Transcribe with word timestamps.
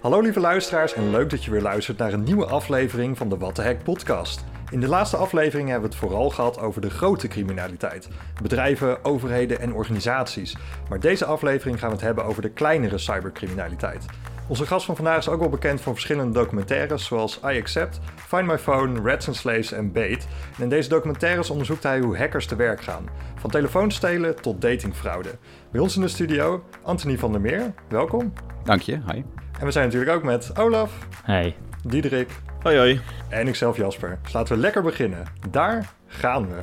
Hallo 0.00 0.20
lieve 0.20 0.40
luisteraars 0.40 0.94
en 0.94 1.10
leuk 1.10 1.30
dat 1.30 1.44
je 1.44 1.50
weer 1.50 1.62
luistert 1.62 1.98
naar 1.98 2.12
een 2.12 2.22
nieuwe 2.22 2.46
aflevering 2.46 3.16
van 3.16 3.28
de 3.28 3.36
What 3.36 3.54
the 3.54 3.76
podcast. 3.84 4.44
In 4.70 4.80
de 4.80 4.88
laatste 4.88 5.16
aflevering 5.16 5.68
hebben 5.68 5.88
we 5.88 5.96
het 5.96 6.04
vooral 6.04 6.30
gehad 6.30 6.60
over 6.60 6.80
de 6.80 6.90
grote 6.90 7.28
criminaliteit. 7.28 8.08
Bedrijven, 8.42 9.04
overheden 9.04 9.60
en 9.60 9.74
organisaties. 9.74 10.56
Maar 10.88 11.00
deze 11.00 11.24
aflevering 11.24 11.78
gaan 11.78 11.88
we 11.88 11.94
het 11.94 12.04
hebben 12.04 12.24
over 12.24 12.42
de 12.42 12.50
kleinere 12.50 12.98
cybercriminaliteit. 12.98 14.06
Onze 14.48 14.66
gast 14.66 14.86
van 14.86 14.96
vandaag 14.96 15.18
is 15.18 15.28
ook 15.28 15.40
wel 15.40 15.48
bekend 15.48 15.80
van 15.80 15.92
verschillende 15.92 16.32
documentaires 16.32 17.04
zoals 17.04 17.40
I 17.44 17.58
Accept, 17.60 18.00
Find 18.16 18.46
My 18.46 18.58
Phone, 18.58 19.00
Rats 19.00 19.26
and 19.26 19.36
Slaves 19.36 19.72
en 19.72 19.92
Bait. 19.92 20.26
En 20.56 20.62
in 20.62 20.68
deze 20.68 20.88
documentaires 20.88 21.50
onderzoekt 21.50 21.82
hij 21.82 22.00
hoe 22.00 22.16
hackers 22.16 22.46
te 22.46 22.56
werk 22.56 22.80
gaan. 22.80 23.08
Van 23.34 23.50
telefoonstelen 23.50 24.42
tot 24.42 24.60
datingfraude. 24.60 25.30
Bij 25.70 25.80
ons 25.80 25.96
in 25.96 26.02
de 26.02 26.08
studio 26.08 26.64
Anthony 26.82 27.18
van 27.18 27.32
der 27.32 27.40
Meer, 27.40 27.74
welkom. 27.88 28.32
Dank 28.64 28.80
je, 28.80 29.00
hi. 29.12 29.22
En 29.60 29.66
we 29.66 29.72
zijn 29.72 29.84
natuurlijk 29.84 30.12
ook 30.12 30.22
met 30.22 30.58
Olaf, 30.58 31.06
Hey. 31.24 31.56
Diederik 31.84 32.30
Hoi 32.62 32.76
hoi. 32.76 33.00
en 33.28 33.46
ikzelf 33.48 33.76
Jasper. 33.76 34.18
Dus 34.22 34.32
laten 34.32 34.54
we 34.54 34.60
lekker 34.60 34.82
beginnen. 34.82 35.24
Daar 35.50 35.92
gaan 36.06 36.48
we. 36.48 36.58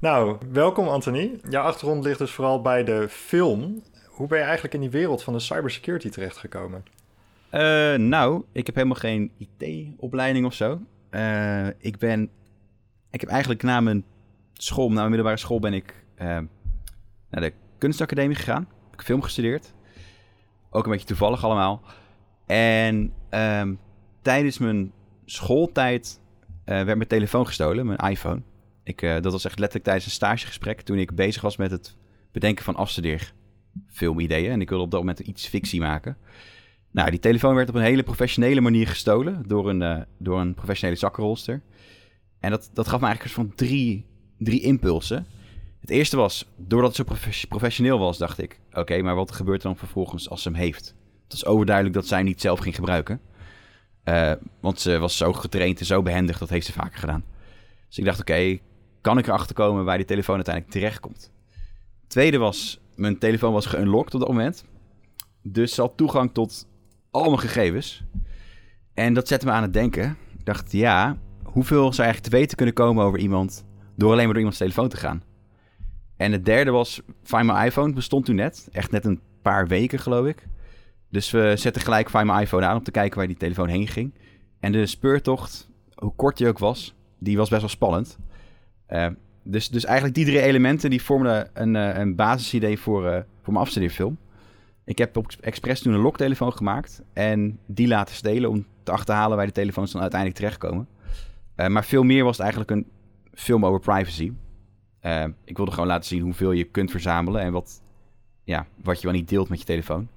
Nou, 0.00 0.36
welkom 0.52 0.88
Anthony. 0.88 1.40
Jouw 1.48 1.62
achtergrond 1.64 2.04
ligt 2.04 2.18
dus 2.18 2.30
vooral 2.30 2.60
bij 2.62 2.84
de 2.84 3.06
film. 3.08 3.82
Hoe 4.06 4.26
ben 4.26 4.38
je 4.38 4.44
eigenlijk 4.44 4.74
in 4.74 4.80
die 4.80 4.90
wereld 4.90 5.22
van 5.22 5.32
de 5.32 5.38
cybersecurity 5.38 6.08
terechtgekomen? 6.08 6.84
Eh, 7.50 7.94
nou, 7.94 8.42
ik 8.52 8.66
heb 8.66 8.74
helemaal 8.74 8.96
geen 8.96 9.30
IT-opleiding 9.38 10.46
of 10.46 10.54
zo. 10.54 10.80
Eh, 11.12 11.66
ik 11.66 11.98
ben... 11.98 12.30
Ik 13.10 13.20
heb 13.20 13.30
eigenlijk 13.30 13.62
na 13.62 13.80
mijn 13.80 14.04
school, 14.52 14.88
na 14.88 14.94
mijn 14.94 15.06
middelbare 15.06 15.36
school, 15.36 15.60
ben 15.60 15.72
ik 15.72 16.04
eh, 16.14 16.26
naar 17.30 17.40
de 17.40 17.52
kunstacademie 17.78 18.36
gegaan. 18.36 18.68
Heb 18.90 19.00
ik 19.00 19.02
film 19.02 19.22
gestudeerd. 19.22 19.74
Ook 20.70 20.84
een 20.84 20.90
beetje 20.90 21.06
toevallig 21.06 21.44
allemaal. 21.44 21.82
En 22.46 23.12
ehm, 23.28 23.74
tijdens 24.22 24.58
mijn 24.58 24.92
schooltijd 25.24 26.20
eh, 26.64 26.74
werd 26.74 26.96
mijn 26.96 27.08
telefoon 27.08 27.46
gestolen, 27.46 27.86
mijn 27.86 28.10
iPhone. 28.10 28.42
Ik, 28.84 29.00
dat 29.00 29.32
was 29.32 29.44
echt 29.44 29.58
letterlijk 29.58 29.84
tijdens 29.84 30.04
een 30.06 30.12
stagegesprek 30.12 30.80
toen 30.80 30.98
ik 30.98 31.14
bezig 31.14 31.42
was 31.42 31.56
met 31.56 31.70
het 31.70 31.96
bedenken 32.32 32.64
van 32.64 32.76
afstudeerfilmideeën. 32.76 34.50
En 34.50 34.60
ik 34.60 34.68
wilde 34.68 34.84
op 34.84 34.90
dat 34.90 35.00
moment 35.00 35.18
iets 35.18 35.46
fictie 35.46 35.80
maken. 35.80 36.16
Nou, 36.92 37.10
die 37.10 37.18
telefoon 37.18 37.54
werd 37.54 37.68
op 37.68 37.74
een 37.74 37.82
hele 37.82 38.02
professionele 38.02 38.60
manier 38.60 38.88
gestolen 38.88 39.42
door 39.46 39.68
een, 39.68 39.82
eh, 39.82 40.00
door 40.18 40.40
een 40.40 40.54
professionele 40.54 40.98
zakkenrolster. 40.98 41.62
En 42.40 42.50
dat, 42.50 42.70
dat 42.72 42.88
gaf 42.88 43.00
me 43.00 43.06
eigenlijk 43.06 43.34
van 43.34 43.54
drie, 43.54 44.06
drie 44.38 44.60
impulsen. 44.60 45.26
Het 45.80 45.90
eerste 45.90 46.16
was, 46.16 46.46
doordat 46.56 46.88
het 46.88 46.96
zo 46.96 47.04
profe- 47.04 47.46
professioneel 47.46 47.98
was, 47.98 48.18
dacht 48.18 48.42
ik... 48.42 48.60
Oké, 48.72 49.02
maar 49.02 49.14
wat 49.14 49.32
gebeurt 49.32 49.62
er 49.62 49.68
dan 49.68 49.76
vervolgens 49.76 50.30
als 50.30 50.42
ze 50.42 50.48
hem 50.48 50.58
heeft? 50.58 50.94
Het 51.22 51.32
was 51.32 51.44
overduidelijk 51.44 51.94
dat 51.94 52.06
zij 52.06 52.22
niet 52.22 52.40
zelf 52.40 52.58
ging 52.58 52.74
gebruiken. 52.74 53.20
Eh, 54.02 54.32
want 54.60 54.80
ze 54.80 54.98
was 54.98 55.16
zo 55.16 55.32
getraind 55.32 55.80
en 55.80 55.86
zo 55.86 56.02
behendig, 56.02 56.38
dat 56.38 56.48
heeft 56.48 56.66
ze 56.66 56.72
vaker 56.72 56.98
gedaan. 56.98 57.24
Dus 57.88 57.98
ik 57.98 58.04
dacht, 58.04 58.20
oké, 58.20 58.58
kan 59.00 59.18
ik 59.18 59.26
erachter 59.26 59.54
komen 59.54 59.84
waar 59.84 59.96
die 59.96 60.06
telefoon 60.06 60.34
uiteindelijk 60.34 60.74
terechtkomt? 60.74 61.30
Tweede 62.06 62.38
was, 62.38 62.80
mijn 62.94 63.18
telefoon 63.18 63.52
was 63.52 63.66
geunlocked 63.66 64.14
op 64.14 64.20
dat 64.20 64.28
moment. 64.28 64.64
Dus 65.42 65.74
ze 65.74 65.80
had 65.80 65.96
toegang 65.96 66.32
tot 66.32 66.66
al 67.12 67.24
mijn 67.24 67.38
gegevens. 67.38 68.04
En 68.94 69.14
dat 69.14 69.28
zette 69.28 69.46
me 69.46 69.52
aan 69.52 69.62
het 69.62 69.72
denken. 69.72 70.16
Ik 70.38 70.44
dacht, 70.44 70.72
ja, 70.72 71.16
hoeveel 71.42 71.92
zou 71.92 72.02
eigenlijk 72.06 72.22
te 72.22 72.38
weten 72.40 72.56
kunnen 72.56 72.74
komen 72.74 73.04
over 73.04 73.18
iemand... 73.18 73.64
door 73.96 74.10
alleen 74.10 74.16
maar 74.16 74.26
door 74.26 74.36
iemands 74.36 74.58
telefoon 74.58 74.88
te 74.88 74.96
gaan? 74.96 75.22
En 76.16 76.32
het 76.32 76.44
derde 76.44 76.70
was, 76.70 77.00
Find 77.22 77.44
My 77.44 77.64
iPhone 77.64 77.92
bestond 77.92 78.24
toen 78.24 78.34
net. 78.34 78.68
Echt 78.72 78.90
net 78.90 79.04
een 79.04 79.20
paar 79.42 79.66
weken, 79.66 79.98
geloof 79.98 80.26
ik. 80.26 80.46
Dus 81.10 81.30
we 81.30 81.54
zetten 81.56 81.82
gelijk 81.82 82.10
Find 82.10 82.24
My 82.24 82.40
iPhone 82.40 82.66
aan 82.66 82.76
om 82.76 82.82
te 82.82 82.90
kijken 82.90 83.18
waar 83.18 83.26
die 83.26 83.36
telefoon 83.36 83.68
heen 83.68 83.88
ging. 83.88 84.14
En 84.60 84.72
de 84.72 84.86
speurtocht, 84.86 85.68
hoe 85.94 86.14
kort 86.16 86.36
die 86.36 86.48
ook 86.48 86.58
was, 86.58 86.94
die 87.18 87.36
was 87.36 87.48
best 87.48 87.60
wel 87.60 87.70
spannend. 87.70 88.18
Eh, 88.86 89.08
dus, 89.44 89.68
dus 89.68 89.84
eigenlijk 89.84 90.14
die 90.14 90.24
drie 90.24 90.40
elementen 90.40 90.90
die 90.90 91.02
vormden 91.02 91.50
een, 91.52 91.76
eh, 91.76 91.98
een 91.98 92.16
basisidee 92.16 92.78
voor, 92.78 93.06
eh, 93.06 93.22
voor 93.42 93.52
mijn 93.52 93.64
afstudeerfilm. 93.64 94.18
Ik 94.84 94.98
heb 94.98 95.16
op 95.16 95.32
expres 95.40 95.80
toen 95.80 95.92
een 95.92 96.00
loktelefoon 96.00 96.52
gemaakt 96.52 97.02
en 97.12 97.58
die 97.66 97.88
laten 97.88 98.14
stelen 98.14 98.50
om 98.50 98.66
te 98.82 98.92
achterhalen 98.92 99.36
waar 99.36 99.46
die 99.46 99.54
telefoons 99.54 99.92
dan 99.92 100.00
uiteindelijk 100.00 100.40
terechtkomen. 100.40 100.88
Eh, 101.54 101.66
maar 101.66 101.84
veel 101.84 102.02
meer 102.02 102.24
was 102.24 102.36
het 102.36 102.40
eigenlijk 102.40 102.70
een 102.70 102.86
film 103.34 103.66
over 103.66 103.80
privacy. 103.80 104.32
Eh, 105.00 105.24
ik 105.44 105.56
wilde 105.56 105.72
gewoon 105.72 105.86
laten 105.86 106.08
zien 106.08 106.22
hoeveel 106.22 106.52
je 106.52 106.64
kunt 106.64 106.90
verzamelen 106.90 107.40
en 107.40 107.52
wat, 107.52 107.82
ja, 108.44 108.66
wat 108.82 109.00
je 109.00 109.06
wel 109.06 109.16
niet 109.16 109.28
deelt 109.28 109.48
met 109.48 109.58
je 109.58 109.64
telefoon. 109.64 110.08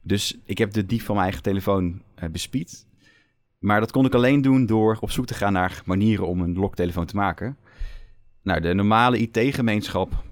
Dus 0.00 0.38
ik 0.44 0.58
heb 0.58 0.72
de 0.72 0.86
dief 0.86 1.04
van 1.04 1.14
mijn 1.14 1.26
eigen 1.26 1.44
telefoon 1.44 2.02
eh, 2.14 2.28
bespied. 2.28 2.86
Maar 3.58 3.80
dat 3.80 3.90
kon 3.90 4.06
ik 4.06 4.14
alleen 4.14 4.42
doen 4.42 4.66
door 4.66 4.96
op 5.00 5.10
zoek 5.10 5.26
te 5.26 5.34
gaan 5.34 5.52
naar 5.52 5.82
manieren 5.84 6.26
om 6.26 6.40
een 6.40 6.54
loktelefoon 6.54 7.06
te 7.06 7.16
maken. 7.16 7.56
Nou, 8.42 8.60
de 8.60 8.74
normale 8.74 9.18
IT-gemeenschap, 9.18 10.24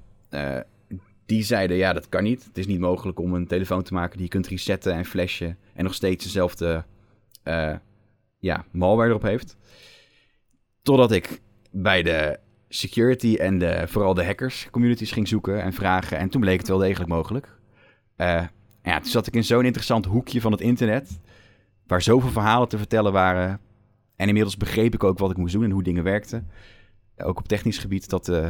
die 1.31 1.43
zeiden 1.43 1.77
ja, 1.77 1.93
dat 1.93 2.09
kan 2.09 2.23
niet. 2.23 2.45
Het 2.45 2.59
is 2.59 2.67
niet 2.67 2.79
mogelijk 2.79 3.19
om 3.19 3.35
een 3.35 3.47
telefoon 3.47 3.83
te 3.83 3.95
maken 3.95 4.17
die 4.17 4.23
je 4.23 4.29
kunt 4.29 4.47
resetten 4.47 4.93
en 4.93 5.05
flashen 5.05 5.59
en 5.75 5.85
nog 5.85 5.95
steeds 5.95 6.25
dezelfde 6.25 6.85
eh, 7.43 7.75
ja, 8.39 8.65
malware 8.71 9.09
erop 9.09 9.23
heeft. 9.23 9.57
Totdat 10.83 11.13
ik 11.13 11.41
bij 11.71 12.03
de 12.03 12.39
security 12.69 13.35
en 13.35 13.59
de, 13.59 13.85
vooral 13.87 14.15
de 14.15 14.25
hackers 14.25 14.69
communities 14.71 15.13
ging 15.13 15.29
zoeken 15.29 15.63
en 15.63 15.73
vragen. 15.73 16.19
En 16.19 16.29
toen 16.29 16.41
bleek 16.41 16.59
het 16.59 16.69
wel 16.69 16.79
degelijk 16.79 17.11
mogelijk. 17.11 17.49
Eh, 18.17 18.47
ja, 18.83 19.01
toen 19.01 19.11
zat 19.11 19.27
ik 19.27 19.35
in 19.35 19.45
zo'n 19.45 19.65
interessant 19.65 20.05
hoekje 20.05 20.41
van 20.41 20.53
het 20.53 20.61
internet, 20.61 21.21
waar 21.87 22.03
zoveel 22.03 22.31
verhalen 22.31 22.69
te 22.69 22.79
vertellen 22.79 23.13
waren. 23.13 23.61
En 24.17 24.27
inmiddels 24.27 24.57
begreep 24.57 24.95
ik 24.95 25.05
ook 25.05 25.19
wat 25.19 25.31
ik 25.31 25.37
moest 25.37 25.55
doen 25.55 25.65
en 25.65 25.71
hoe 25.71 25.83
dingen 25.83 26.05
werkten. 26.05 26.49
Ook 27.17 27.39
op 27.39 27.49
technisch 27.49 27.79
gebied, 27.79 28.09
dat, 28.09 28.29
eh, 28.29 28.49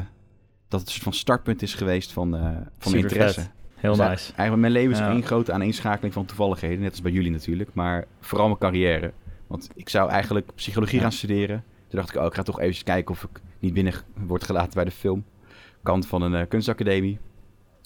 dat 0.70 0.80
het 0.80 0.88
een 0.88 0.94
soort 0.94 1.04
van 1.04 1.12
startpunt 1.12 1.62
is 1.62 1.74
geweest 1.74 2.12
van, 2.12 2.36
eh 2.36 2.42
van 2.78 2.92
Super 2.92 3.10
interesse. 3.10 3.40
vet. 3.40 3.50
Heel 3.74 3.96
Dus 3.96 4.06
nice. 4.08 4.32
Eigenlijk 4.34 4.60
mijn 4.60 4.72
leven 4.72 4.92
is 4.92 4.98
Ja. 4.98 5.10
één 5.10 5.22
grote 5.22 5.52
aaneenschakeling 5.52 6.12
van 6.14 6.24
toevalligheden, 6.24 6.80
net 6.80 6.90
als 6.90 7.02
bij 7.02 7.12
jullie 7.12 7.30
natuurlijk, 7.30 7.74
maar 7.74 8.04
vooral 8.20 8.46
mijn 8.46 8.58
carrière. 8.58 9.12
Want 9.46 9.68
ik 9.74 9.88
zou 9.88 10.10
eigenlijk 10.10 10.54
psychologie 10.54 10.96
Ja. 10.96 11.02
gaan 11.02 11.12
studeren. 11.12 11.64
Toen 11.88 11.98
dacht 12.00 12.14
ik, 12.14 12.20
oh, 12.20 12.26
ik 12.26 12.34
ga 12.34 12.42
toch 12.42 12.60
even 12.60 12.84
kijken 12.84 13.14
of 13.14 13.22
ik 13.22 13.40
niet 13.58 13.74
binnen 13.74 13.94
word 14.14 14.44
gelaten 14.44 14.74
bij 14.74 14.84
de 14.84 14.90
filmkant 14.90 16.06
van 16.06 16.22
een 16.22 16.34
eh, 16.34 16.48
kunstacademie. 16.48 17.18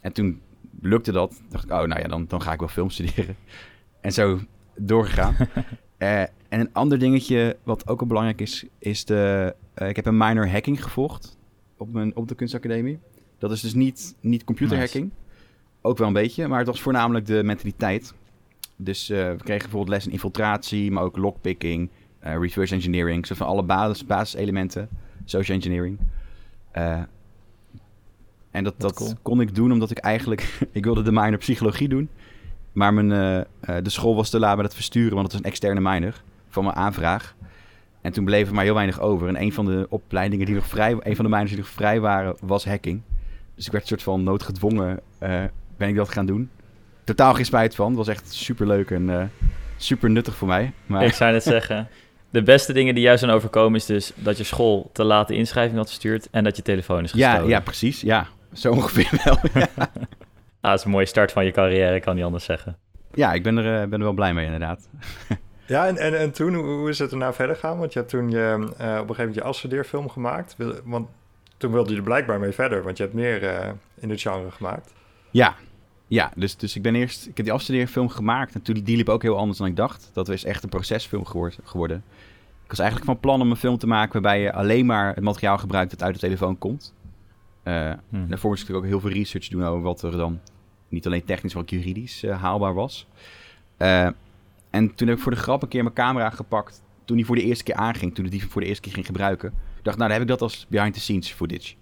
En 0.00 0.12
toen 0.12 0.40
lukte 0.80 1.12
dat. 1.12 1.42
dacht 1.48 1.64
ik, 1.64 1.70
oh, 1.70 1.82
nou 1.82 2.00
ja, 2.00 2.08
dan, 2.08 2.24
dan 2.28 2.42
ga 2.42 2.52
ik 2.52 2.58
wel 2.58 2.68
film 2.68 2.90
studeren. 2.90 3.36
En 4.00 4.12
zo 4.12 4.38
doorgegaan. 4.76 5.34
Eh, 5.98 6.20
en 6.20 6.30
een 6.60 6.68
ander 6.72 6.98
dingetje 6.98 7.56
wat 7.62 7.88
ook 7.88 8.00
al 8.00 8.06
belangrijk 8.06 8.40
is, 8.40 8.64
is 8.78 9.04
de... 9.04 9.54
eh, 9.74 9.88
ik 9.88 9.96
heb 9.96 10.06
een 10.06 10.16
minor 10.16 10.50
hacking 10.50 10.82
gevolgd 10.82 11.38
op, 11.76 11.92
mijn, 11.92 12.16
op 12.16 12.28
de 12.28 12.34
kunstacademie. 12.34 12.98
Dat 13.38 13.52
is 13.52 13.60
dus 13.60 13.74
niet, 13.74 14.16
niet 14.20 14.44
computerhacking. 14.44 15.10
Ook 15.80 15.98
wel 15.98 16.06
een 16.06 16.12
beetje, 16.12 16.48
maar 16.48 16.58
het 16.58 16.66
was 16.66 16.80
voornamelijk 16.80 17.26
de 17.26 17.42
mentaliteit. 17.42 18.14
Dus 18.76 19.10
eh, 19.10 19.18
we 19.18 19.36
kregen 19.36 19.62
bijvoorbeeld 19.62 19.88
les 19.88 20.06
in 20.06 20.12
infiltratie, 20.12 20.90
maar 20.90 21.02
ook 21.02 21.16
lockpicking, 21.16 21.90
eh, 22.18 22.36
reverse 22.38 22.74
engineering. 22.74 23.26
Zo 23.26 23.34
van 23.34 23.46
alle 23.46 23.62
basis, 23.62 24.06
basiselementen, 24.06 24.88
social 25.24 25.56
engineering. 25.56 25.98
Eh, 26.70 27.02
en 28.50 28.64
dat, 28.64 28.74
dat 28.76 28.94
cool. 28.94 29.14
kon 29.22 29.40
ik 29.40 29.54
doen 29.54 29.72
omdat 29.72 29.90
ik 29.90 29.98
eigenlijk... 29.98 30.58
ik 30.72 30.84
wilde 30.84 31.02
de 31.02 31.12
minor 31.12 31.38
psychologie 31.38 31.88
doen. 31.88 32.08
Maar 32.72 32.94
mijn, 32.94 33.08
de 33.60 33.90
school 33.90 34.14
was 34.14 34.30
te 34.30 34.38
laat 34.38 34.56
met 34.56 34.64
het 34.64 34.74
versturen, 34.74 35.14
want 35.14 35.22
het 35.22 35.32
was 35.32 35.40
een 35.40 35.50
externe 35.50 35.80
minor 35.80 36.22
van 36.48 36.64
mijn 36.64 36.76
aanvraag. 36.76 37.36
En 38.04 38.12
toen 38.12 38.24
bleef 38.24 38.48
er 38.48 38.54
maar 38.54 38.64
heel 38.64 38.74
weinig 38.74 39.00
over. 39.00 39.28
En 39.28 39.40
een 39.40 39.52
van 39.52 39.64
de 39.64 39.86
opleidingen 39.88 40.46
die 40.46 40.54
nog 40.54 40.66
vrij... 40.66 40.96
Een 41.00 41.16
van 41.16 41.24
de 41.24 41.30
minors 41.30 41.50
die 41.50 41.58
nog 41.58 41.68
vrij 41.68 42.00
waren, 42.00 42.36
was 42.40 42.64
hacking. 42.64 43.02
Dus 43.54 43.66
ik 43.66 43.72
werd 43.72 43.82
een 43.84 43.88
soort 43.88 44.02
van 44.02 44.22
noodgedwongen, 44.22 45.00
eh, 45.18 45.42
ben 45.76 45.88
ik 45.88 45.96
dat 45.96 46.08
gaan 46.08 46.26
doen. 46.26 46.50
Totaal 47.04 47.34
geen 47.34 47.44
spijt 47.44 47.74
van. 47.74 47.86
Het 47.86 47.96
was 47.96 48.08
echt 48.08 48.32
super 48.32 48.66
leuk 48.66 48.90
en 48.90 49.10
eh, 49.10 49.24
super 49.76 50.10
nuttig 50.10 50.34
voor 50.34 50.48
mij. 50.48 50.72
Maar 50.86 51.04
Ik 51.04 51.12
zou 51.12 51.32
net 51.32 51.42
zeggen, 51.42 51.88
de 52.30 52.42
beste 52.42 52.72
dingen 52.72 52.94
die 52.94 53.04
jou 53.04 53.18
zijn 53.18 53.30
overkomen 53.30 53.78
is 53.78 53.86
dus 53.86 54.12
dat 54.14 54.36
je 54.36 54.44
school 54.44 54.90
te 54.92 55.04
laat 55.04 55.28
de 55.28 55.34
inschrijving 55.34 55.76
had 55.76 55.86
verstuurd 55.86 56.28
en 56.30 56.44
dat 56.44 56.56
je 56.56 56.62
telefoon 56.62 57.04
is 57.04 57.12
ja, 57.12 57.28
gestolen. 57.28 57.50
ja, 57.50 57.60
precies. 57.60 58.00
Ja, 58.00 58.26
zo 58.52 58.72
ongeveer 58.72 59.10
wel. 59.24 59.38
Ah, 60.60 60.70
dat 60.70 60.78
is 60.78 60.84
een 60.84 60.90
mooie 60.90 61.06
start 61.06 61.32
van 61.32 61.44
je 61.44 61.50
carrière, 61.50 61.94
ik 61.94 62.02
kan 62.02 62.14
niet 62.14 62.24
anders 62.24 62.44
zeggen. 62.44 62.76
ja, 63.14 63.32
ik 63.32 63.42
ben 63.42 63.56
er, 63.56 63.82
eh, 63.82 63.88
ben 63.88 63.98
er 63.98 64.04
wel 64.04 64.12
blij 64.12 64.34
mee 64.34 64.44
inderdaad. 64.44 64.88
Ja, 65.66 65.86
en, 65.86 65.96
en, 65.96 66.18
en 66.18 66.32
toen, 66.32 66.54
hoe 66.54 66.88
is 66.88 66.98
het 66.98 67.10
er 67.10 67.16
nou 67.16 67.34
verder 67.34 67.56
gaan? 67.56 67.78
Want 67.78 67.92
je 67.92 67.98
hebt 67.98 68.10
toen 68.10 68.30
je, 68.30 68.38
eh, 68.38 68.58
op 68.60 68.78
een 68.78 68.98
gegeven 68.98 69.16
moment 69.16 69.34
je 69.34 69.42
afstudeerfilm 69.42 70.08
gemaakt. 70.08 70.56
Want 70.84 71.08
toen 71.56 71.72
wilde 71.72 71.90
je 71.90 71.96
er 71.96 72.02
blijkbaar 72.02 72.40
mee 72.40 72.52
verder, 72.52 72.82
want 72.82 72.96
je 72.96 73.02
hebt 73.02 73.14
meer 73.14 73.44
eh, 73.44 73.70
in 73.94 74.10
het 74.10 74.20
genre 74.20 74.50
gemaakt. 74.50 74.92
Ja, 75.30 75.54
ja 76.06 76.32
dus, 76.36 76.56
dus 76.56 76.76
ik 76.76 76.82
ben 76.82 76.94
eerst... 76.94 77.26
Ik 77.26 77.36
heb 77.36 77.44
die 77.44 77.54
afstudeerfilm 77.54 78.08
gemaakt 78.08 78.54
en 78.54 78.62
toen 78.62 78.74
die 78.74 78.96
liep 78.96 79.08
ook 79.08 79.22
heel 79.22 79.38
anders 79.38 79.58
dan 79.58 79.66
ik 79.66 79.76
dacht. 79.76 80.10
Dat 80.12 80.28
is 80.28 80.44
echt 80.44 80.62
een 80.62 80.68
procesfilm 80.68 81.24
geworden. 81.24 81.58
geworden. 81.64 82.04
Ik 82.64 82.70
was 82.70 82.78
eigenlijk 82.78 83.10
van 83.10 83.20
plan 83.20 83.40
om 83.40 83.50
een 83.50 83.56
film 83.56 83.78
te 83.78 83.86
maken 83.86 84.12
waarbij 84.12 84.40
je 84.40 84.52
alleen 84.52 84.86
maar 84.86 85.14
het 85.14 85.24
materiaal 85.24 85.58
gebruikt 85.58 85.90
dat 85.90 86.02
uit 86.02 86.14
de 86.14 86.20
telefoon 86.20 86.58
komt. 86.58 86.94
Uh, 87.64 87.92
Hmm. 88.08 88.28
Daarvoor 88.28 88.50
moest 88.50 88.62
ik 88.62 88.68
natuurlijk 88.68 88.76
ook 88.76 88.84
heel 88.84 89.00
veel 89.00 89.20
research 89.20 89.48
doen 89.48 89.64
over 89.64 89.82
wat 89.82 90.02
er 90.02 90.10
dan 90.10 90.40
niet 90.88 91.06
alleen 91.06 91.24
technisch, 91.24 91.54
maar 91.54 91.62
ook 91.62 91.68
juridisch 91.68 92.22
haalbaar 92.22 92.74
was. 92.74 93.06
En 94.74 94.94
toen 94.94 95.08
heb 95.08 95.16
ik 95.16 95.22
voor 95.22 95.32
de 95.32 95.38
grap 95.38 95.62
een 95.62 95.68
keer 95.68 95.82
mijn 95.82 95.94
camera 95.94 96.30
gepakt. 96.30 96.82
Toen 97.04 97.16
die 97.16 97.26
voor 97.26 97.36
de 97.36 97.42
eerste 97.42 97.64
keer 97.64 97.74
aanging, 97.74 98.14
toen 98.14 98.24
ik 98.24 98.30
die 98.30 98.46
voor 98.46 98.60
de 98.60 98.66
eerste 98.66 98.82
keer 98.82 98.92
ging 98.92 99.06
gebruiken. 99.06 99.48
Ik 99.48 99.84
dacht, 99.84 99.96
nou, 99.96 100.10
dan 100.10 100.10
heb 100.10 100.20
ik 100.20 100.28
dat 100.28 100.42
als 100.42 100.66
behind 100.68 100.94
the 100.94 101.00
scenes 101.00 101.32
footage. 101.32 101.74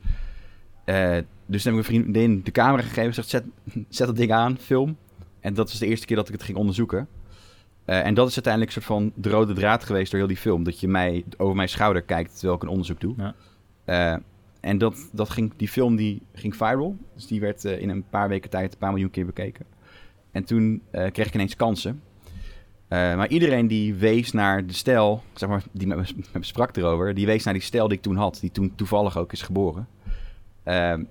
Eh, 0.85 1.19
dus 1.47 1.63
toen 1.63 1.75
heb 1.75 1.85
ik 1.85 1.91
mijn 1.91 2.03
vriendin 2.03 2.43
de 2.43 2.51
camera 2.51 2.83
gegeven. 2.83 3.15
Zegt, 3.15 3.29
zet, 3.29 3.45
zet 3.89 4.07
dat 4.07 4.17
ding 4.17 4.33
aan, 4.33 4.59
film. 4.59 4.97
En 5.41 5.55
dat 5.55 5.71
was 5.71 5.79
de 5.79 5.87
eerste 5.87 6.07
keer 6.07 6.17
dat 6.17 6.27
ik 6.27 6.33
het 6.33 6.43
ging 6.43 6.59
onderzoeken. 6.59 7.09
Eh, 7.85 8.07
en 8.07 8.15
dat 8.15 8.29
is 8.29 8.35
uiteindelijk 8.35 8.75
een 8.75 8.83
soort 8.83 8.99
van 8.99 9.13
de 9.15 9.31
rode 9.31 9.53
draad 9.53 9.85
geweest 9.85 10.11
door 10.11 10.21
heel 10.21 10.29
die 10.29 10.37
film. 10.37 10.65
Dat 10.65 10.81
je 10.81 10.89
mij 10.89 11.25
over 11.37 11.57
mijn 11.57 11.69
schouder 11.69 12.03
kijkt 12.03 12.33
terwijl 12.33 12.55
ik 12.55 12.63
een 12.63 12.69
onderzoek 12.69 13.01
doe. 13.01 13.15
Ja. 13.17 13.35
Eh, 13.85 14.17
en 14.61 14.79
dat, 14.79 15.09
dat 15.13 15.31
ging, 15.31 15.53
die 15.57 15.69
film 15.69 15.97
die 15.97 16.23
ging 16.35 16.57
viral. 16.57 16.97
Dus 17.15 17.27
die 17.27 17.41
werd 17.41 17.65
in 17.65 17.89
een 17.89 18.05
paar 18.11 18.29
weken 18.29 18.51
tijd 18.51 18.73
een 18.73 18.79
paar 18.79 18.93
miljoen 18.93 19.11
keer 19.11 19.27
bekeken. 19.27 19.67
En 20.31 20.45
toen 20.45 20.83
kreeg 20.91 21.27
ik 21.27 21.35
ineens 21.35 21.57
kansen. 21.57 22.01
Eh, 22.93 23.17
maar 23.17 23.29
iedereen 23.29 23.67
die 23.67 23.95
wees 23.95 24.33
naar 24.33 24.67
de 24.67 24.73
stijl, 24.73 25.23
zeg 25.35 25.49
maar, 25.49 25.63
die 25.71 25.87
met 25.87 25.97
me, 25.97 26.05
met 26.17 26.33
me 26.33 26.45
sprak 26.45 26.77
erover, 26.77 27.15
die 27.15 27.27
wees 27.27 27.45
naar 27.45 27.55
die 27.55 27.63
stijl 27.63 27.89
die 27.89 27.97
ik 27.97 28.03
toen 28.03 28.17
had, 28.17 28.39
die 28.41 28.51
toen 28.51 28.75
toevallig 28.75 29.19
ook 29.19 29.33
is 29.33 29.43
geboren. 29.43 29.89
Ehm, 30.63 31.05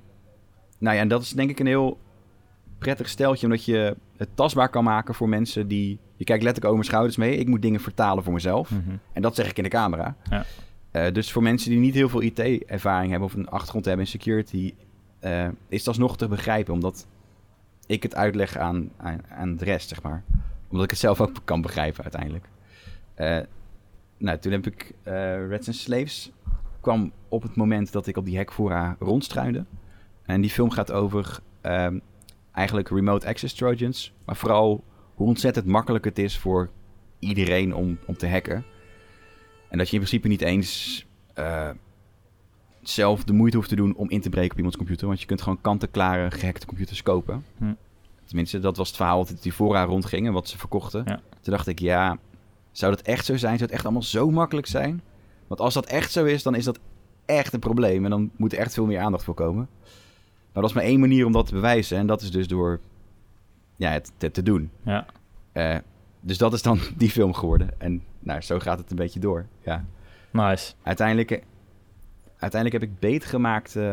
nou 0.78 0.96
ja, 0.96 1.02
en 1.02 1.08
dat 1.08 1.22
is 1.22 1.30
denk 1.30 1.50
ik 1.50 1.60
een 1.60 1.66
heel 1.66 2.00
prettig 2.78 3.10
steltje, 3.10 3.46
omdat 3.46 3.66
je 3.66 3.96
het 4.18 4.30
tastbaar 4.34 4.70
kan 4.70 4.84
maken 4.84 5.14
voor 5.14 5.30
mensen 5.30 5.68
die... 5.68 6.00
Je 6.16 6.24
kijkt 6.24 6.44
letterlijk 6.44 6.66
over 6.66 6.78
mijn 6.78 6.90
schouders 6.90 7.18
mee. 7.18 7.38
Ik 7.38 7.48
moet 7.48 7.62
dingen 7.62 7.80
vertalen 7.80 8.24
voor 8.24 8.34
mezelf. 8.34 8.72
Mhm. 8.72 8.96
En 9.14 9.22
dat 9.22 9.36
zeg 9.36 9.50
ik 9.50 9.58
in 9.58 9.64
de 9.64 9.70
camera. 9.70 10.16
Ja. 10.30 10.46
Eh, 10.92 11.14
dus 11.14 11.32
voor 11.32 11.44
mensen 11.44 11.70
die 11.70 11.80
niet 11.80 11.94
heel 11.94 12.10
veel 12.10 12.22
IT-ervaring 12.22 13.10
hebben 13.10 13.30
of 13.30 13.36
een 13.36 13.50
achtergrond 13.50 13.86
hebben 13.86 14.06
in 14.06 14.12
security, 14.12 14.74
eh, 15.20 15.48
is 15.68 15.80
het 15.80 15.88
alsnog 15.88 16.18
te 16.18 16.28
begrijpen, 16.28 16.74
omdat 16.74 17.08
ik 17.86 18.04
het 18.04 18.16
uitleg 18.16 18.58
aan, 18.58 18.90
aan, 18.98 19.22
aan 19.30 19.56
de 19.56 19.66
rest, 19.66 19.90
zeg 19.90 20.02
maar. 20.02 20.24
Omdat 20.72 20.84
ik 20.84 20.90
het 20.90 21.00
zelf 21.00 21.22
ook 21.22 21.32
kan 21.44 21.62
begrijpen 21.62 22.04
uiteindelijk. 22.04 22.46
Eh, 23.14 23.40
nou, 24.18 24.38
toen 24.38 24.52
heb 24.52 24.68
ik 24.68 24.94
Reds 25.48 25.68
and 25.68 25.76
Slaves 25.76 26.32
kwam 26.82 27.12
op 27.28 27.42
het 27.42 27.56
moment 27.56 27.92
dat 27.92 28.08
ik 28.08 28.18
op 28.18 28.26
die 28.26 28.38
hekfora 28.38 28.96
rondstruinde. 29.00 29.66
En 30.26 30.42
die 30.42 30.50
film 30.50 30.70
gaat 30.70 30.92
over 30.92 31.40
ehm, 31.62 32.00
eigenlijk 32.52 32.90
remote 32.90 33.28
access 33.28 33.54
trojans, 33.54 34.14
maar 34.26 34.36
vooral 34.36 34.84
hoe 35.16 35.28
ontzettend 35.28 35.66
makkelijk 35.66 36.06
het 36.06 36.20
is 36.20 36.38
voor 36.38 36.70
iedereen 37.20 37.76
om, 37.76 37.98
om 38.06 38.18
te 38.18 38.28
hacken. 38.28 38.66
En 39.70 39.78
dat 39.78 39.88
je 39.88 39.94
in 39.94 40.00
principe 40.00 40.28
niet 40.28 40.42
eens 40.42 41.06
eh, 41.34 41.70
zelf 42.82 43.24
de 43.24 43.34
moeite 43.34 43.58
hoeft 43.58 43.70
te 43.70 43.76
doen 43.76 43.96
om 43.96 44.10
in 44.10 44.22
te 44.22 44.30
breken 44.30 44.52
op 44.52 44.58
iemands 44.58 44.78
computer. 44.78 45.08
Want 45.08 45.20
je 45.20 45.26
kunt 45.26 45.42
gewoon 45.42 45.62
kant-en-klare 45.62 46.32
gehackte 46.32 46.66
computers 46.66 47.04
kopen. 47.04 47.46
Hm. 47.58 47.74
Tenminste, 48.26 48.60
dat 48.60 48.78
was 48.78 48.88
het 48.88 48.98
verhaal 48.98 49.26
dat 49.26 49.42
die 49.44 49.52
fora 49.52 49.84
rondging 49.84 50.28
en 50.28 50.34
wat 50.34 50.48
ze 50.48 50.58
verkochten. 50.58 51.04
Ja. 51.06 51.20
Toen 51.42 51.54
dacht 51.54 51.68
ik, 51.68 51.80
ja, 51.80 52.18
zou 52.72 52.96
dat 52.96 53.02
echt 53.06 53.26
zo 53.26 53.38
zijn? 53.38 53.54
Zou 53.54 53.64
het 53.64 53.72
echt 53.72 53.84
allemaal 53.84 54.04
zo 54.04 54.30
makkelijk 54.32 54.68
zijn? 54.68 55.02
Want 55.48 55.60
als 55.62 55.74
dat 55.74 55.86
echt 55.86 56.12
zo 56.12 56.26
is, 56.26 56.44
dan 56.44 56.56
is 56.56 56.64
dat 56.66 56.80
echt 57.26 57.54
een 57.54 57.60
probleem. 57.60 58.04
En 58.04 58.10
dan 58.10 58.32
moet 58.36 58.54
er 58.54 58.60
echt 58.60 58.74
veel 58.74 58.86
meer 58.86 59.00
aandacht 59.00 59.24
voor 59.24 59.34
komen. 59.34 59.68
Maar 60.54 60.62
dat 60.62 60.70
is 60.72 60.74
maar 60.74 60.84
één 60.86 61.00
manier 61.00 61.26
om 61.26 61.32
dat 61.32 61.46
te 61.46 61.54
bewijzen. 61.54 61.98
En 61.98 62.08
dat 62.08 62.22
is 62.22 62.32
dus 62.32 62.48
door 62.48 62.80
ja, 63.76 63.92
het 63.92 64.12
te, 64.18 64.32
te 64.32 64.44
doen. 64.44 64.72
Ja. 64.84 65.06
Eh, 65.52 65.78
dus 66.20 66.38
dat 66.38 66.54
is 66.54 66.62
dan 66.62 66.80
die 66.98 67.10
film 67.10 67.34
geworden. 67.34 67.70
En 67.78 68.04
nou, 68.20 68.42
zo 68.42 68.60
gaat 68.60 68.78
het 68.78 68.90
een 68.90 68.96
beetje 68.96 69.20
door. 69.20 69.46
Ja. 69.64 69.86
Nice. 70.32 70.74
Uiteindelijk, 70.84 71.44
uiteindelijk 72.38 72.84
heb 72.84 72.92
ik 72.92 73.00
beet 73.00 73.26
gemaakt. 73.26 73.76
eh, 73.76 73.84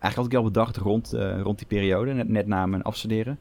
eigenlijk 0.00 0.14
had 0.14 0.26
ik 0.26 0.34
al 0.34 0.42
bedacht 0.42 0.76
rond, 0.76 1.12
eh, 1.12 1.40
rond 1.40 1.58
die 1.58 1.66
periode, 1.66 2.12
net, 2.12 2.28
net 2.28 2.46
na 2.46 2.66
mijn 2.66 2.82
afstuderen. 2.82 3.38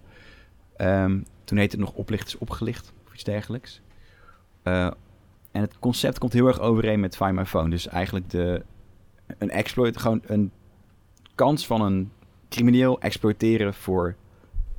Ehm, 0.78 1.20
toen 1.44 1.58
heette 1.58 1.76
het 1.76 1.86
nog 1.86 1.96
Oplichters 1.96 2.38
Opgelicht 2.38 2.94
of 3.06 3.14
iets 3.14 3.24
dergelijks. 3.24 3.82
Eh, 4.64 4.92
en 5.52 5.62
het 5.62 5.80
concept 5.80 6.20
komt 6.20 6.34
heel 6.34 6.48
erg 6.48 6.60
overeen 6.60 7.00
met 7.00 7.18
Find 7.18 7.32
My 7.32 7.46
Phone. 7.46 7.70
Dus 7.70 7.88
eigenlijk 7.88 8.30
de, 8.30 8.64
een 9.38 9.50
exploit, 9.50 9.98
gewoon 9.98 10.22
een 10.26 10.52
kans 11.36 11.66
van 11.68 11.82
een 11.82 12.12
crimineel 12.50 13.00
exploiteren 13.00 13.74
voor 13.74 14.16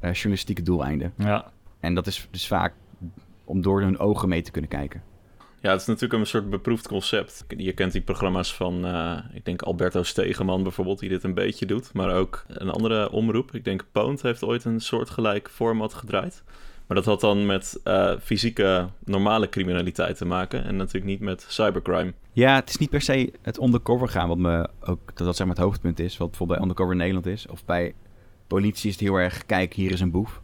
eh, 0.00 0.12
journalistieke 0.12 0.62
doeleinden. 0.62 1.12
Ja. 1.17 1.50
En 1.81 1.95
dat 1.95 2.06
is 2.06 2.29
dus 2.31 2.47
vaak 2.47 2.75
om 3.44 3.62
door 3.62 3.81
hun 3.81 3.99
ogen 3.99 4.29
mee 4.29 4.43
te 4.43 4.51
kunnen 4.51 4.71
kijken. 4.71 5.03
Ja, 5.60 5.70
het 5.70 5.81
is 5.81 5.87
natuurlijk 5.87 6.20
een 6.20 6.26
soort 6.26 6.50
beproefd 6.50 6.88
concept. 6.88 7.44
Je 7.56 7.72
kent 7.72 7.93
die 7.93 8.00
programma's 8.00 8.55
van, 8.55 8.87
eh, 8.87 9.19
ik 9.32 9.44
denk 9.44 9.62
Alberto 9.62 10.02
Stegeman 10.02 10.62
bijvoorbeeld, 10.62 10.99
die 10.99 11.08
dit 11.08 11.25
een 11.25 11.34
beetje 11.34 11.66
doet. 11.66 11.93
Maar 11.93 12.14
ook 12.14 12.44
een 12.49 12.70
andere 12.70 13.10
omroep. 13.10 13.55
Ik 13.55 13.64
denk 13.64 13.84
Poont 13.93 14.22
heeft 14.22 14.44
ooit 14.44 14.64
een 14.64 14.81
soortgelijk 14.81 15.50
format 15.50 15.94
gedraaid. 15.94 16.43
Maar 16.87 16.96
dat 16.96 17.06
had 17.06 17.20
dan 17.20 17.46
met 17.46 17.81
eh, 17.84 18.12
fysieke, 18.22 18.88
normale 19.05 19.49
criminaliteit 19.49 20.16
te 20.16 20.25
maken. 20.25 20.64
En 20.64 20.76
natuurlijk 20.76 21.05
niet 21.05 21.20
met 21.20 21.44
cybercrime. 21.49 22.12
Ja, 22.32 22.55
het 22.55 22.69
is 22.69 22.76
niet 22.76 22.90
per 22.90 23.00
se 23.00 23.32
het 23.43 23.62
undercover 23.62 24.08
gaan, 24.08 24.28
wat 24.28 24.38
me 24.38 24.69
ook 24.81 25.00
dat, 25.06 25.26
dat 25.26 25.37
zeg 25.37 25.46
maar 25.46 25.56
het 25.56 25.64
hoofdpunt 25.64 26.00
is, 26.00 26.16
wat 26.16 26.28
bijvoorbeeld 26.28 26.58
bij 26.58 26.69
Undercover 26.69 26.96
Nederland 26.96 27.26
is. 27.26 27.46
Of 27.46 27.64
bij 27.64 27.94
politie 28.46 28.88
is 28.88 28.94
het 28.94 29.05
heel 29.05 29.16
erg, 29.16 29.46
kijk, 29.46 29.75
hier 29.75 29.90
is 29.90 30.00
een 30.00 30.10
boef. 30.10 30.40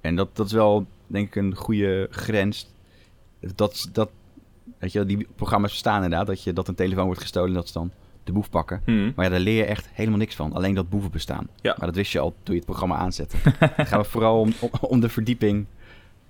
En 0.00 0.16
dat, 0.16 0.36
dat 0.36 0.46
is 0.46 0.52
wel, 0.52 0.86
denk 1.06 1.26
ik, 1.26 1.36
een 1.36 1.54
goede 1.54 2.08
grens. 2.10 2.70
Dat, 3.54 3.88
dat, 3.92 4.10
weet 4.78 4.92
je, 4.92 5.06
die 5.06 5.26
programma's 5.36 5.70
bestaan 5.70 6.02
inderdaad, 6.02 6.26
dat, 6.26 6.42
je, 6.42 6.52
dat 6.52 6.68
een 6.68 6.74
telefoon 6.74 7.06
wordt 7.06 7.20
gestolen 7.20 7.48
en 7.48 7.54
dat 7.54 7.66
ze 7.66 7.72
dan 7.72 7.90
de 8.24 8.32
boef 8.32 8.50
pakken. 8.50 8.82
Hmm. 8.84 9.12
Maar 9.16 9.24
ja, 9.24 9.30
daar 9.30 9.40
leer 9.40 9.56
je 9.56 9.64
echt 9.64 9.88
helemaal 9.92 10.18
niks 10.18 10.34
van. 10.34 10.52
Alleen 10.52 10.74
dat 10.74 10.88
boeven 10.88 11.10
bestaan. 11.10 11.48
Ja. 11.60 11.74
Maar 11.78 11.86
dat 11.86 11.96
wist 11.96 12.12
je 12.12 12.18
al 12.18 12.34
toen 12.42 12.54
je 12.54 12.60
het 12.60 12.64
programma 12.64 12.96
aanzette. 12.96 13.36
Dan 13.76 13.86
gaan 13.86 14.00
we 14.00 14.06
vooral 14.06 14.40
om, 14.40 14.52
om, 14.60 14.70
om 14.80 15.00
de 15.00 15.08
verdieping 15.08 15.66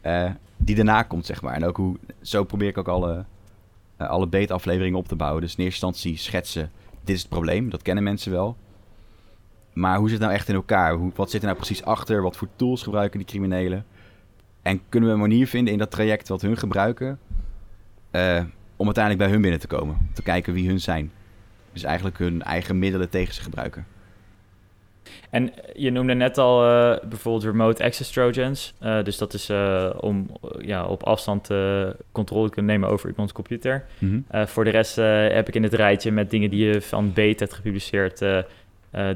eh, 0.01 0.31
die 0.57 0.75
daarna 0.75 1.03
komt, 1.03 1.27
zeg 1.27 1.43
maar. 1.43 1.55
En 1.55 1.65
ook 1.65 1.77
hoe, 1.77 1.97
zo 2.21 2.45
probeer 2.45 2.69
ik 2.69 2.79
ook 2.79 2.89
alle, 2.89 3.25
eh, 3.97 4.09
alle 4.09 4.27
beetafleveringen 4.27 4.99
op 4.99 5.09
te 5.09 5.17
bouwen. 5.17 5.41
Dus 5.41 5.57
in 5.57 5.65
eerste 5.65 5.87
instantie 5.87 6.17
schetsen, 6.17 6.71
dit 7.05 7.15
is 7.17 7.23
het 7.23 7.31
probleem. 7.31 7.71
Dat 7.71 7.83
kennen 7.83 8.05
mensen 8.05 8.33
wel. 8.33 8.57
Maar 9.73 9.99
hoe 9.99 10.09
zit 10.09 10.19
het 10.19 10.27
nou 10.27 10.39
echt 10.39 10.49
in 10.49 10.55
elkaar? 10.55 10.95
Hoe, 10.95 11.13
wat 11.15 11.31
zit 11.31 11.41
er 11.41 11.47
nou 11.47 11.59
precies 11.59 11.85
achter? 11.85 12.23
Wat 12.23 12.37
voor 12.37 12.49
tools 12.57 12.83
gebruiken 12.83 13.19
die 13.19 13.29
criminelen? 13.29 13.85
En 14.63 14.81
kunnen 14.89 15.09
we 15.09 15.15
een 15.15 15.21
manier 15.21 15.47
vinden 15.47 15.73
in 15.73 15.79
dat 15.79 15.91
traject 15.91 16.29
wat 16.29 16.43
hun 16.43 16.57
gebruiken... 16.57 17.19
eh, 18.13 18.43
om 18.77 18.85
uiteindelijk 18.85 19.25
bij 19.25 19.33
hun 19.33 19.43
binnen 19.43 19.61
te 19.61 19.67
komen. 19.67 19.97
Om 19.99 20.09
te 20.15 20.23
kijken 20.23 20.53
wie 20.53 20.69
hun 20.69 20.81
zijn. 20.81 21.11
Dus 21.73 21.83
eigenlijk 21.83 22.19
hun 22.19 22.43
eigen 22.43 22.79
middelen 22.79 23.09
tegen 23.09 23.35
ze 23.35 23.43
gebruiken. 23.43 23.87
En 25.31 25.53
je 25.75 25.91
noemde 25.91 26.15
net 26.15 26.39
al 26.39 26.65
eh, 26.65 27.09
bijvoorbeeld 27.09 27.45
remote 27.45 27.85
access 27.85 28.11
trojans. 28.11 28.75
Eh, 28.79 29.03
dus 29.03 29.19
dat 29.19 29.35
is 29.35 29.51
om 30.01 30.31
ja, 30.59 30.85
op 30.85 31.03
afstand 31.03 31.49
controle 32.13 32.47
te 32.47 32.55
kunnen 32.55 32.73
nemen 32.73 32.89
over 32.89 33.11
iemands 33.11 33.33
computer. 33.33 33.85
Eh, 34.29 34.47
voor 34.47 34.65
de 34.65 34.71
rest 34.71 34.97
heb 34.97 35.49
ik 35.49 35.55
in 35.55 35.63
het 35.63 35.75
rijtje 35.75 36.11
met 36.11 36.31
dingen 36.31 36.51
die 36.51 36.65
je 36.65 36.81
van 36.81 37.13
Beet 37.13 37.41
hebt 37.41 37.53
gepubliceerd... 37.53 38.25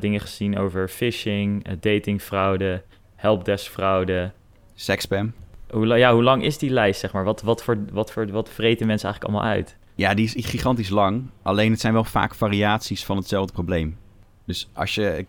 dingen 0.00 0.20
gezien 0.20 0.58
over 0.58 0.88
phishing, 0.88 1.78
datingfraude, 1.80 2.82
helpdeskfraude. 3.14 4.30
Sexspam. 4.74 5.32
Hoe, 5.70 5.86
ja, 5.86 6.12
hoe 6.12 6.22
lang 6.22 6.42
is 6.42 6.58
die 6.58 6.70
lijst, 6.70 7.00
zeg 7.00 7.12
maar? 7.12 7.24
Wat, 7.24 7.42
wat, 7.42 7.62
voor, 7.62 7.78
wat, 7.92 8.12
voor, 8.12 8.26
wat 8.30 8.48
vreten 8.48 8.86
mensen 8.86 9.08
eigenlijk 9.08 9.34
allemaal 9.34 9.56
uit? 9.56 9.76
Ja, 9.94 10.14
die 10.14 10.24
is 10.34 10.46
gigantisch 10.46 10.88
lang. 10.88 11.30
Alleen 11.42 11.70
het 11.70 11.80
zijn 11.80 11.92
wel 11.92 12.04
vaak 12.04 12.34
variaties 12.34 13.04
van 13.04 13.16
hetzelfde 13.16 13.52
probleem. 13.52 13.98
Dus 14.44 14.68
als 14.72 14.94
je... 14.94 15.26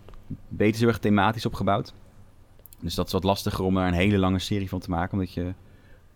Beter 0.48 0.74
is 0.74 0.80
heel 0.80 0.88
erg 0.88 1.00
thematisch 1.00 1.46
opgebouwd. 1.46 1.94
Dus 2.80 2.96
dat 2.96 3.06
is 3.06 3.12
wat 3.12 3.24
lastiger 3.24 3.64
om 3.64 3.74
daar 3.76 3.88
een 3.88 3.94
hele 3.94 4.18
lange 4.18 4.40
serie 4.40 4.70
van 4.70 4.80
te 4.80 4.90
maken. 4.90 5.14
Omdat 5.14 5.34
je... 5.34 5.54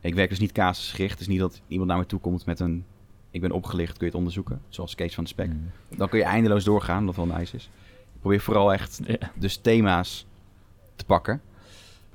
Ik 0.01 0.15
werk 0.15 0.29
dus 0.29 0.39
niet 0.39 0.51
casusgericht. 0.51 1.11
Het 1.11 1.21
is 1.21 1.27
niet 1.27 1.39
dat 1.39 1.61
iemand 1.67 1.89
naar 1.89 1.97
me 1.99 2.05
toe 2.05 2.19
komt 2.19 2.45
met 2.45 2.59
een... 2.59 2.85
Ik 3.31 3.41
ben 3.41 3.51
opgelicht, 3.51 3.91
kun 3.91 3.99
je 3.99 4.05
het 4.05 4.15
onderzoeken. 4.15 4.61
Zoals 4.69 4.95
Kees 4.95 5.13
van 5.13 5.23
de 5.23 5.29
Spek. 5.29 5.47
Mm. 5.47 5.71
Dan 5.89 6.09
kun 6.09 6.19
je 6.19 6.25
eindeloos 6.25 6.63
doorgaan, 6.63 7.05
wat 7.05 7.15
wel 7.15 7.25
nice 7.25 7.55
is. 7.55 7.69
Ik 8.13 8.19
probeer 8.19 8.39
vooral 8.39 8.73
echt 8.73 8.99
Ja. 9.05 9.31
dus 9.35 9.57
thema's 9.57 10.25
te 10.95 11.05
pakken. 11.05 11.41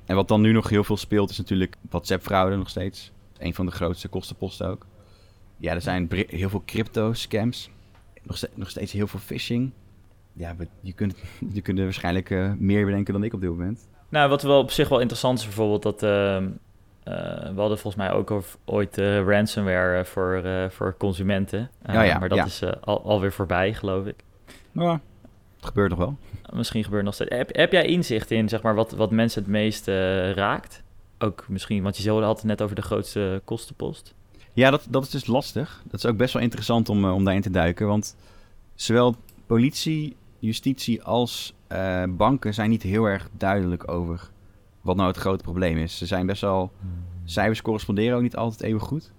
En 0.07 0.15
wat 0.15 0.27
dan 0.27 0.41
nu 0.41 0.51
nog 0.51 0.69
heel 0.69 0.83
veel 0.83 0.97
speelt, 0.97 1.29
is 1.29 1.37
natuurlijk 1.37 1.75
WhatsApp-fraude 1.89 2.55
nog 2.55 2.69
steeds. 2.69 3.11
Een 3.37 3.53
van 3.53 3.65
de 3.65 3.71
grootste 3.71 4.07
kostenposten 4.07 4.67
ook. 4.67 4.85
Ja, 5.57 5.73
er 5.73 5.81
zijn 5.81 6.09
heel 6.27 6.49
veel 6.49 6.63
crypto-scams. 6.65 7.69
Nog, 8.23 8.41
nog 8.53 8.69
steeds 8.69 8.91
heel 8.91 9.07
veel 9.07 9.19
phishing. 9.19 9.71
Ja, 10.33 10.55
je 10.81 10.93
kunt, 10.93 11.15
je 11.53 11.61
kunt 11.61 11.77
er 11.77 11.83
waarschijnlijk 11.83 12.29
eh, 12.29 12.51
meer 12.57 12.85
bedenken 12.85 13.13
dan 13.13 13.23
ik 13.23 13.33
op 13.33 13.41
dit 13.41 13.49
moment. 13.49 13.87
Nou, 14.09 14.29
wat 14.29 14.41
wel 14.41 14.59
op 14.59 14.71
zich 14.71 14.89
wel 14.89 14.99
interessant 14.99 15.39
is 15.39 15.45
bijvoorbeeld 15.45 15.83
dat... 15.83 16.03
ehm, 16.03 16.47
eh, 17.03 17.13
we 17.53 17.59
hadden 17.59 17.77
volgens 17.77 17.95
mij 17.95 18.11
ook 18.11 18.43
ooit 18.65 18.97
eh, 18.97 19.25
ransomware 19.25 20.05
voor, 20.05 20.43
voor 20.69 20.95
consumenten. 20.97 21.69
Eh, 21.81 21.93
Ja, 21.93 22.01
ja, 22.01 22.19
maar 22.19 22.29
dat 22.29 22.37
ja. 22.37 22.45
is 22.45 22.63
al, 22.81 23.01
alweer 23.01 23.31
voorbij, 23.31 23.73
geloof 23.73 24.05
ik. 24.05 24.15
Maar 24.71 24.91
het 24.91 25.01
gebeurt 25.67 25.89
nog 25.89 25.99
wel. 25.99 26.17
Misschien 26.53 26.83
gebeurt 26.83 27.03
nog 27.03 27.13
steeds. 27.13 27.35
Heb, 27.35 27.55
heb 27.55 27.71
jij 27.71 27.85
inzicht 27.85 28.31
in 28.31 28.49
zeg 28.49 28.61
maar, 28.61 28.75
wat, 28.75 28.91
wat 28.91 29.11
mensen 29.11 29.41
het 29.41 29.51
meest 29.51 29.87
eh, 29.87 30.31
raakt? 30.31 30.83
Ook 31.19 31.45
misschien, 31.47 31.83
want 31.83 31.97
je 31.97 32.11
had 32.11 32.37
het 32.37 32.45
net 32.45 32.61
over 32.61 32.75
de 32.75 32.81
grootste 32.81 33.41
kostenpost. 33.43 34.13
Ja, 34.53 34.69
dat, 34.69 34.87
dat 34.89 35.03
is 35.03 35.09
dus 35.09 35.27
lastig. 35.27 35.83
Dat 35.83 35.99
is 35.99 36.05
ook 36.05 36.17
best 36.17 36.33
wel 36.33 36.43
interessant 36.43 36.89
om, 36.89 37.05
om 37.05 37.23
daarin 37.23 37.41
te 37.41 37.49
duiken. 37.49 37.87
Want 37.87 38.15
zowel 38.75 39.15
politie, 39.45 40.15
justitie 40.39 41.03
als 41.03 41.53
banken 42.09 42.53
zijn 42.53 42.69
niet 42.69 42.83
heel 42.83 43.05
erg 43.05 43.29
duidelijk 43.37 43.91
over 43.91 44.29
wat 44.81 44.95
nou 44.95 45.07
het 45.07 45.17
grote 45.17 45.43
probleem 45.43 45.77
is. 45.77 45.97
Ze 45.97 46.05
zijn 46.05 46.25
best 46.25 46.41
wel... 46.41 46.71
Cijfers 47.25 47.61
corresponderen 47.61 48.15
ook 48.15 48.21
niet 48.21 48.35
altijd 48.35 48.61
even 48.61 48.79
goed. 48.79 49.11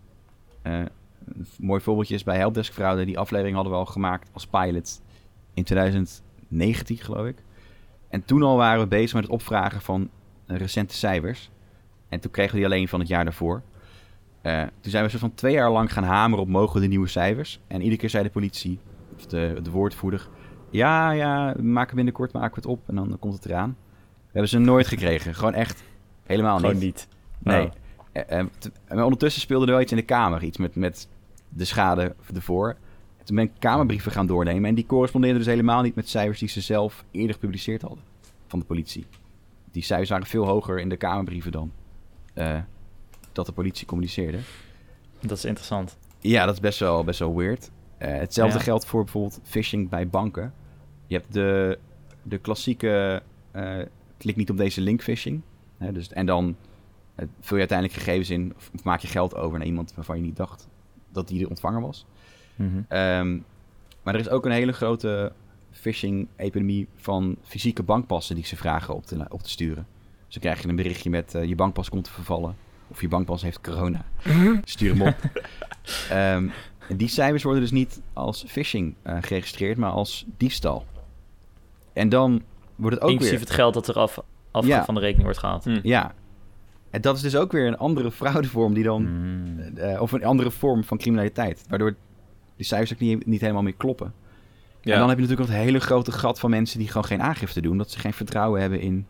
een 0.62 0.88
mooi 1.58 1.80
voorbeeldje 1.80 2.14
is 2.14 2.24
bij 2.24 2.36
Helpdesk 2.36 2.72
Fraude. 2.72 3.04
Die 3.04 3.18
aflevering 3.18 3.54
hadden 3.54 3.72
we 3.72 3.78
al 3.78 3.86
gemaakt 3.86 4.30
als 4.32 4.46
pilot 4.46 5.00
in 5.54 5.64
2019, 6.48 6.96
geloof 6.96 7.26
ik. 7.26 7.36
En 8.08 8.24
toen 8.24 8.42
al 8.42 8.56
waren 8.56 8.80
we 8.80 8.86
bezig 8.86 9.14
met 9.14 9.22
het 9.22 9.32
opvragen 9.32 9.80
van 9.80 10.10
recente 10.46 10.94
cijfers. 10.94 11.50
En 12.08 12.20
toen 12.20 12.30
kregen 12.30 12.52
we 12.52 12.56
die 12.56 12.66
alleen 12.66 12.88
van 12.88 13.00
het 13.00 13.08
jaar 13.08 13.24
daarvoor. 13.24 13.62
Uh, 14.42 14.62
toen 14.80 14.90
zijn 14.90 15.04
we 15.04 15.10
zo 15.10 15.18
van 15.18 15.34
twee 15.34 15.52
jaar 15.52 15.70
lang 15.70 15.92
gaan 15.92 16.04
hameren 16.04 16.44
op 16.44 16.50
mogen 16.50 16.80
de 16.80 16.86
nieuwe 16.86 17.08
cijfers. 17.08 17.60
En 17.66 17.80
iedere 17.80 18.00
keer 18.00 18.10
zei 18.10 18.24
de 18.24 18.30
politie, 18.30 18.78
of 19.16 19.26
de, 19.26 19.60
de 19.62 19.70
woordvoerder... 19.70 20.28
Ja, 20.70 21.10
ja, 21.10 21.54
we 21.56 21.62
maken 21.62 21.96
binnenkort 21.96 22.32
maken 22.32 22.50
we 22.50 22.56
het 22.56 22.78
op 22.78 22.88
en 22.88 22.94
dan 22.94 23.16
komt 23.18 23.34
het 23.34 23.46
eraan. 23.46 23.76
We 23.98 24.32
hebben 24.32 24.48
ze 24.48 24.58
nooit 24.58 24.86
gekregen. 24.86 25.34
Gewoon 25.34 25.54
echt 25.54 25.82
helemaal 26.26 26.56
Gewoon 26.56 26.72
niet. 26.72 26.82
niet. 26.82 27.08
Nee. 27.38 27.64
Oh. 27.64 27.72
En, 28.12 28.50
en 28.84 29.02
ondertussen 29.02 29.40
speelde 29.40 29.66
er 29.66 29.72
wel 29.72 29.80
iets 29.80 29.90
in 29.90 29.96
de 29.96 30.04
kamer. 30.04 30.42
Iets 30.42 30.58
met, 30.58 30.74
met 30.74 31.08
de 31.48 31.64
schade 31.64 32.14
ervoor. 32.34 32.76
Toen 33.28 33.36
ben 33.36 33.44
ik 33.44 33.52
kamerbrieven 33.58 34.12
gaan 34.12 34.26
doornemen. 34.26 34.68
En 34.68 34.74
die 34.74 34.86
correspondeerden 34.86 35.38
dus 35.38 35.48
helemaal 35.48 35.82
niet 35.82 35.94
met 35.94 36.08
cijfers 36.08 36.38
die 36.38 36.48
ze 36.48 36.60
zelf 36.60 37.04
eerder 37.10 37.34
gepubliceerd 37.34 37.82
hadden. 37.82 38.00
Van 38.46 38.58
de 38.58 38.64
politie. 38.64 39.06
Die 39.70 39.82
cijfers 39.82 40.10
waren 40.10 40.26
veel 40.26 40.46
hoger 40.46 40.80
in 40.80 40.88
de 40.88 40.96
kamerbrieven 40.96 41.52
dan 41.52 41.72
uh, 42.34 42.58
dat 43.32 43.46
de 43.46 43.52
politie 43.52 43.86
communiceerde. 43.86 44.38
Dat 45.20 45.36
is 45.36 45.44
interessant. 45.44 45.98
Ja, 46.18 46.44
dat 46.44 46.54
is 46.54 46.60
best 46.60 46.78
wel, 46.78 47.04
best 47.04 47.18
wel 47.18 47.36
weird. 47.36 47.70
Uh, 47.98 48.08
hetzelfde 48.08 48.58
Ja. 48.58 48.64
geldt 48.64 48.86
voor 48.86 49.02
bijvoorbeeld 49.04 49.40
phishing 49.42 49.88
bij 49.88 50.08
banken. 50.08 50.54
Je 51.06 51.14
hebt 51.14 51.32
de, 51.32 51.78
de 52.22 52.38
klassieke 52.38 53.22
uh, 53.56 53.78
klik 54.16 54.36
niet 54.36 54.50
op 54.50 54.56
deze 54.56 54.80
link 54.80 55.02
phishing. 55.02 55.40
Hè, 55.78 55.92
dus, 55.92 56.08
en 56.08 56.26
dan 56.26 56.56
vul 57.16 57.56
je 57.56 57.66
uiteindelijk 57.68 57.98
gegevens 57.98 58.30
in 58.30 58.52
of, 58.56 58.70
of 58.74 58.84
maak 58.84 59.00
je 59.00 59.08
geld 59.08 59.34
over 59.34 59.58
naar 59.58 59.66
iemand 59.66 59.94
waarvan 59.94 60.16
je 60.16 60.22
niet 60.22 60.36
dacht 60.36 60.68
dat 61.12 61.28
die 61.28 61.38
de 61.38 61.48
ontvanger 61.48 61.80
was. 61.80 62.06
Mhm. 62.58 62.76
Um, 62.76 63.44
maar 64.02 64.14
er 64.14 64.20
is 64.20 64.28
ook 64.28 64.44
een 64.44 64.52
hele 64.52 64.72
grote 64.72 65.32
phishing-epidemie 65.70 66.88
van 66.96 67.36
fysieke 67.42 67.82
bankpassen 67.82 68.34
die 68.34 68.46
ze 68.46 68.56
vragen 68.56 68.94
op 68.94 69.06
te, 69.06 69.26
op 69.28 69.42
te 69.42 69.50
sturen. 69.50 69.86
Dus 70.24 70.34
dan 70.34 70.42
krijg 70.42 70.62
je 70.62 70.68
een 70.68 70.76
berichtje 70.76 71.10
met 71.10 71.34
uh, 71.34 71.44
je 71.44 71.54
bankpas 71.54 71.88
komt 71.88 72.04
te 72.04 72.10
vervallen. 72.10 72.56
Of 72.88 73.00
je 73.00 73.08
bankpas 73.08 73.42
heeft 73.42 73.60
corona. 73.60 74.04
Stuur 74.64 74.90
hem 74.90 75.02
op. 75.02 75.16
um, 76.12 76.52
en 76.88 76.96
die 76.96 77.08
cijfers 77.08 77.42
worden 77.42 77.62
dus 77.62 77.70
niet 77.70 78.00
als 78.12 78.44
phishing 78.48 78.94
uh, 79.06 79.16
geregistreerd, 79.20 79.76
maar 79.76 79.90
als 79.90 80.24
diefstal. 80.36 80.86
En 81.92 82.08
dan 82.08 82.42
wordt 82.76 82.94
het 82.94 83.04
ook 83.04 83.10
Inclusief 83.10 83.38
weer... 83.38 83.46
het 83.46 83.54
geld 83.54 83.74
dat 83.74 83.88
er 83.88 83.94
af, 83.94 84.18
af 84.50 84.66
Ja. 84.66 84.84
van 84.84 84.94
de 84.94 85.00
rekening 85.00 85.24
wordt 85.24 85.38
gehaald. 85.38 85.64
Hm. 85.64 85.78
Ja. 85.82 86.14
En 86.90 87.00
dat 87.00 87.16
is 87.16 87.22
dus 87.22 87.36
ook 87.36 87.52
weer 87.52 87.66
een 87.66 87.78
andere 87.78 88.10
fraudevorm 88.10 88.74
die 88.74 88.84
dan... 88.84 89.02
Mm. 89.02 89.58
Uh, 89.76 90.00
of 90.00 90.12
een 90.12 90.24
andere 90.24 90.50
vorm 90.50 90.84
van 90.84 90.98
criminaliteit. 90.98 91.64
Waardoor 91.68 91.94
die 92.58 92.66
cijfers 92.66 92.92
ook 92.92 92.98
niet, 92.98 93.26
niet 93.26 93.40
helemaal 93.40 93.62
meer 93.62 93.74
kloppen. 93.76 94.14
Ja. 94.80 94.92
En 94.92 94.98
dan 94.98 95.08
heb 95.08 95.18
je 95.18 95.22
natuurlijk 95.24 95.48
nog 95.50 95.58
het 95.58 95.66
hele 95.66 95.80
grote 95.80 96.12
gat 96.12 96.40
van 96.40 96.50
mensen 96.50 96.78
die 96.78 96.88
gewoon 96.88 97.04
geen 97.04 97.22
aangifte 97.22 97.60
doen. 97.60 97.78
Dat 97.78 97.90
ze 97.90 97.98
geen 97.98 98.12
vertrouwen 98.12 98.60
hebben 98.60 98.80
in 98.80 99.06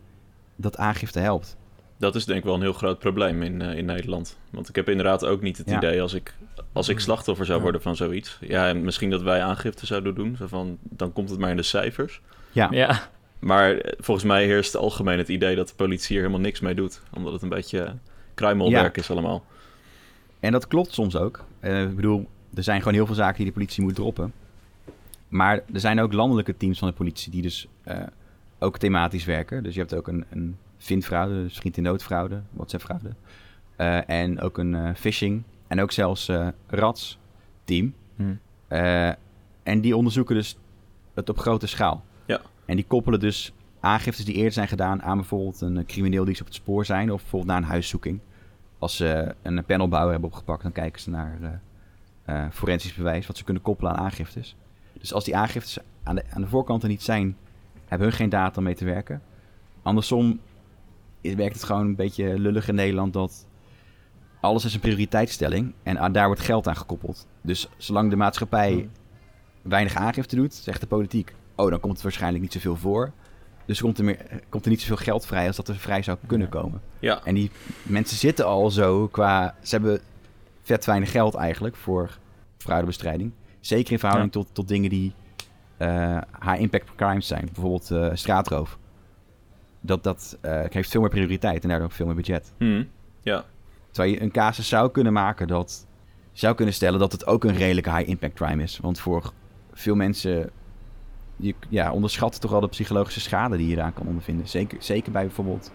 dat 0.55 0.77
aangifte 0.77 1.19
helpt. 1.19 1.57
Dat 1.97 2.15
is 2.15 2.25
denk 2.25 2.39
ik 2.39 2.45
wel 2.45 2.53
een 2.53 2.61
heel 2.61 2.73
groot 2.73 2.99
probleem 2.99 3.43
in, 3.43 3.61
uh, 3.61 3.77
in 3.77 3.85
Nederland. 3.85 4.37
Want 4.49 4.69
ik 4.69 4.75
heb 4.75 4.89
inderdaad 4.89 5.25
ook 5.25 5.41
niet 5.41 5.57
het 5.57 5.69
Ja. 5.69 5.77
idee 5.77 6.01
als 6.01 6.13
ik, 6.13 6.33
als 6.73 6.89
ik 6.89 6.99
slachtoffer 6.99 7.45
zou 7.45 7.61
worden 7.61 7.81
van 7.81 7.95
zoiets. 7.95 8.37
Ja, 8.41 8.67
en 8.67 8.83
misschien 8.83 9.09
dat 9.09 9.21
wij 9.21 9.41
aangifte 9.43 9.85
zouden 9.85 10.15
doen. 10.15 10.35
Zo 10.35 10.47
van, 10.47 10.77
dan 10.81 11.13
komt 11.13 11.29
het 11.29 11.39
maar 11.39 11.49
in 11.49 11.55
de 11.57 11.63
cijfers. 11.63 12.21
Ja, 12.51 12.67
Ja, 12.71 13.09
Maar 13.39 13.71
eh, 13.77 13.93
volgens 13.99 14.25
mij 14.25 14.45
heerst 14.45 14.75
algemeen 14.75 15.17
het 15.17 15.27
idee 15.29 15.55
dat 15.55 15.67
de 15.67 15.75
politie 15.75 16.07
hier 16.07 16.17
helemaal 16.17 16.41
niks 16.41 16.59
mee 16.59 16.75
doet. 16.75 17.01
Omdat 17.13 17.33
het 17.33 17.41
een 17.41 17.49
beetje 17.49 17.81
eh, 17.81 17.91
kruimelwerk 18.33 18.97
is 18.97 19.11
allemaal. 19.11 19.45
en 20.39 20.51
dat 20.51 20.67
klopt 20.67 20.93
soms 20.93 21.15
ook. 21.15 21.45
Uh, 21.61 21.81
ik 21.81 21.95
bedoel, 21.95 22.27
er 22.53 22.63
zijn 22.63 22.79
gewoon 22.79 22.93
heel 22.93 23.05
veel 23.05 23.15
zaken 23.15 23.37
die 23.37 23.45
de 23.45 23.51
politie 23.51 23.83
moet 23.83 23.95
droppen. 23.95 24.33
Maar 25.27 25.55
er 25.73 25.79
zijn 25.79 25.99
ook 25.99 26.13
landelijke 26.13 26.57
teams 26.57 26.79
van 26.79 26.87
de 26.87 26.93
politie 26.93 27.31
die 27.31 27.41
dus 27.41 27.67
uh, 27.87 27.97
ook 28.59 28.77
thematisch 28.77 29.25
werken. 29.25 29.63
Dus 29.63 29.73
je 29.73 29.79
hebt 29.79 29.95
ook 29.95 30.07
een, 30.07 30.25
een 30.29 30.57
vindfraude, 30.77 31.43
dus 31.43 31.57
vriend 31.57 31.77
in 31.77 31.83
noodfraude, 31.83 32.41
WhatsApp-fraude. 32.51 33.13
Uh, 33.77 34.09
en 34.09 34.41
ook 34.41 34.57
een 34.57 34.73
uh, 34.73 34.89
phishing 34.95 35.43
en 35.67 35.81
ook 35.81 35.91
zelfs 35.91 36.29
uh, 36.29 36.47
RATS 36.67 37.17
team. 37.63 37.93
Hm. 38.15 38.33
en 39.63 39.81
die 39.81 39.95
onderzoeken 39.95 40.35
dus 40.35 40.57
het 41.13 41.29
op 41.29 41.39
grote 41.39 41.67
schaal. 41.67 42.03
Ja. 42.25 42.41
En 42.65 42.75
die 42.75 42.85
koppelen 42.85 43.19
dus 43.19 43.53
aangiftes 43.79 44.25
die 44.25 44.35
eerder 44.35 44.51
zijn 44.51 44.67
gedaan 44.67 45.01
aan 45.01 45.17
bijvoorbeeld 45.17 45.61
een 45.61 45.85
crimineel 45.85 46.25
die 46.25 46.35
ze 46.35 46.41
op 46.41 46.47
het 46.47 46.55
spoor 46.55 46.85
zijn, 46.85 47.11
of 47.11 47.21
bijvoorbeeld 47.21 47.51
naar 47.51 47.61
een 47.61 47.69
huiszoeking. 47.69 48.19
Als 48.79 48.95
ze 48.95 49.35
een 49.41 49.65
panelbouwer 49.65 50.11
hebben 50.11 50.29
opgepakt, 50.29 50.63
dan 50.63 50.71
kijken 50.71 51.01
ze 51.01 51.09
naar 51.09 51.61
uh, 52.29 52.45
forensisch 52.51 52.93
bewijs 52.93 53.27
wat 53.27 53.37
ze 53.37 53.43
kunnen 53.43 53.63
koppelen 53.63 53.91
aan 53.91 54.03
aangiftes. 54.03 54.55
Dus 54.99 55.13
als 55.13 55.23
die 55.23 55.35
aangiftes 55.35 55.77
aan 56.03 56.15
de, 56.15 56.23
aan 56.29 56.41
de 56.41 56.47
voorkant 56.47 56.83
er 56.83 56.89
niet 56.89 57.03
zijn, 57.03 57.37
hebben 57.85 58.07
hun 58.07 58.17
geen 58.17 58.29
data 58.29 58.57
om 58.57 58.63
mee 58.63 58.75
te 58.75 58.85
werken. 58.85 59.21
Andersom 59.81 60.39
werkt 61.21 61.53
het 61.53 61.63
gewoon 61.63 61.85
een 61.85 61.95
beetje 61.95 62.39
lullig 62.39 62.67
in 62.67 62.75
Nederland 62.75 63.13
dat 63.13 63.47
alles 64.39 64.65
is 64.65 64.73
een 64.73 64.79
prioriteitsstelling 64.79 65.73
en 65.83 65.99
aan, 65.99 66.11
daar 66.11 66.25
wordt 66.25 66.41
geld 66.41 66.67
aan 66.67 66.75
gekoppeld. 66.75 67.27
Dus 67.41 67.69
zolang 67.77 68.09
de 68.09 68.15
maatschappij 68.15 68.89
weinig 69.61 69.95
aangifte 69.95 70.35
doet, 70.35 70.53
zegt 70.53 70.81
de 70.81 70.87
politiek, 70.87 71.33
oh 71.55 71.69
dan 71.69 71.79
komt 71.79 71.97
er 71.97 72.03
waarschijnlijk 72.03 72.43
niet 72.43 72.53
zoveel 72.53 72.75
voor. 72.75 73.11
Dus 73.65 73.81
komt 73.81 73.97
er, 73.97 74.03
meer, 74.03 74.25
komt 74.49 74.63
er 74.63 74.71
niet 74.71 74.81
zoveel 74.81 74.95
geld 74.95 75.25
vrij 75.25 75.47
als 75.47 75.55
dat 75.55 75.67
er 75.67 75.75
vrij 75.75 76.01
zou 76.01 76.17
kunnen 76.27 76.49
komen. 76.49 76.81
Ja, 76.99 77.21
En 77.23 77.35
die 77.35 77.51
mensen 77.83 78.17
zitten 78.17 78.45
al 78.45 78.69
zo 78.69 79.07
qua... 79.07 79.55
Ze 79.61 79.75
hebben 79.75 80.01
vet 80.69 80.85
weinig 80.85 81.11
geld 81.11 81.35
eigenlijk 81.35 81.75
voor 81.75 82.17
fraudebestrijding. 82.57 83.31
Zeker 83.59 83.91
in 83.91 83.99
verhouding 83.99 84.31
tot, 84.31 84.47
tot 84.53 84.67
dingen 84.67 84.89
die 84.89 85.13
uh, 85.79 86.17
high 86.39 86.59
impact 86.59 86.95
crimes 86.95 87.27
zijn. 87.27 87.45
Bijvoorbeeld 87.45 87.89
uh, 87.91 88.09
straatroof. 88.13 88.77
Dat, 89.81 90.03
dat 90.03 90.37
uh, 90.45 90.61
heeft 90.69 90.89
veel 90.89 91.01
meer 91.01 91.09
prioriteit 91.09 91.63
en 91.63 91.69
daardoor 91.69 91.87
ook 91.87 91.93
veel 91.93 92.05
meer 92.05 92.15
budget. 92.15 92.53
hm. 92.57 92.83
ja. 93.21 93.45
Terwijl 93.91 94.13
je 94.13 94.21
een 94.21 94.31
casus 94.31 94.67
zou 94.67 94.91
kunnen 94.91 95.13
maken 95.13 95.47
dat... 95.47 95.87
zou 96.31 96.55
kunnen 96.55 96.73
stellen 96.73 96.99
dat 96.99 97.11
het 97.11 97.27
ook 97.27 97.43
een 97.43 97.55
redelijke 97.55 97.95
high 97.95 98.09
impact 98.09 98.33
crime 98.33 98.63
is. 98.63 98.77
Want 98.77 98.99
voor 98.99 99.33
veel 99.73 99.95
mensen... 99.95 100.49
Je 101.35 101.55
ja, 101.69 101.91
onderschat 101.91 102.41
toch 102.41 102.51
wel 102.51 102.59
de 102.59 102.67
psychologische 102.67 103.19
schade 103.19 103.57
die 103.57 103.67
je 103.67 103.75
eraan 103.75 103.93
kan 103.93 104.07
ondervinden. 104.07 104.47
Zeker, 104.47 104.83
zeker 104.83 105.11
bij 105.11 105.25
bijvoorbeeld 105.25 105.71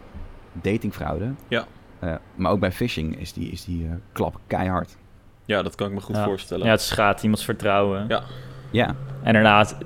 datingfraude. 0.53 1.35
Ja. 1.49 1.67
Uh, 2.05 2.15
maar 2.35 2.51
ook 2.53 2.61
bij 2.61 2.73
phishing 2.73 3.19
is 3.21 3.33
die, 3.33 3.51
is 3.51 3.65
die 3.65 3.85
uh, 3.85 3.91
klap 4.13 4.41
keihard. 4.47 4.97
ja, 5.45 5.63
dat 5.63 5.75
kan 5.75 5.87
ik 5.87 5.93
me 5.95 6.01
goed 6.01 6.17
Ja. 6.17 6.25
voorstellen. 6.25 6.65
ja 6.67 6.71
het 6.71 6.81
schaadt 6.81 7.23
iemands 7.23 7.45
vertrouwen. 7.45 8.05
Ja. 8.09 8.23
Ja, 8.71 8.97
En 9.23 9.33
daarnaast, 9.33 9.77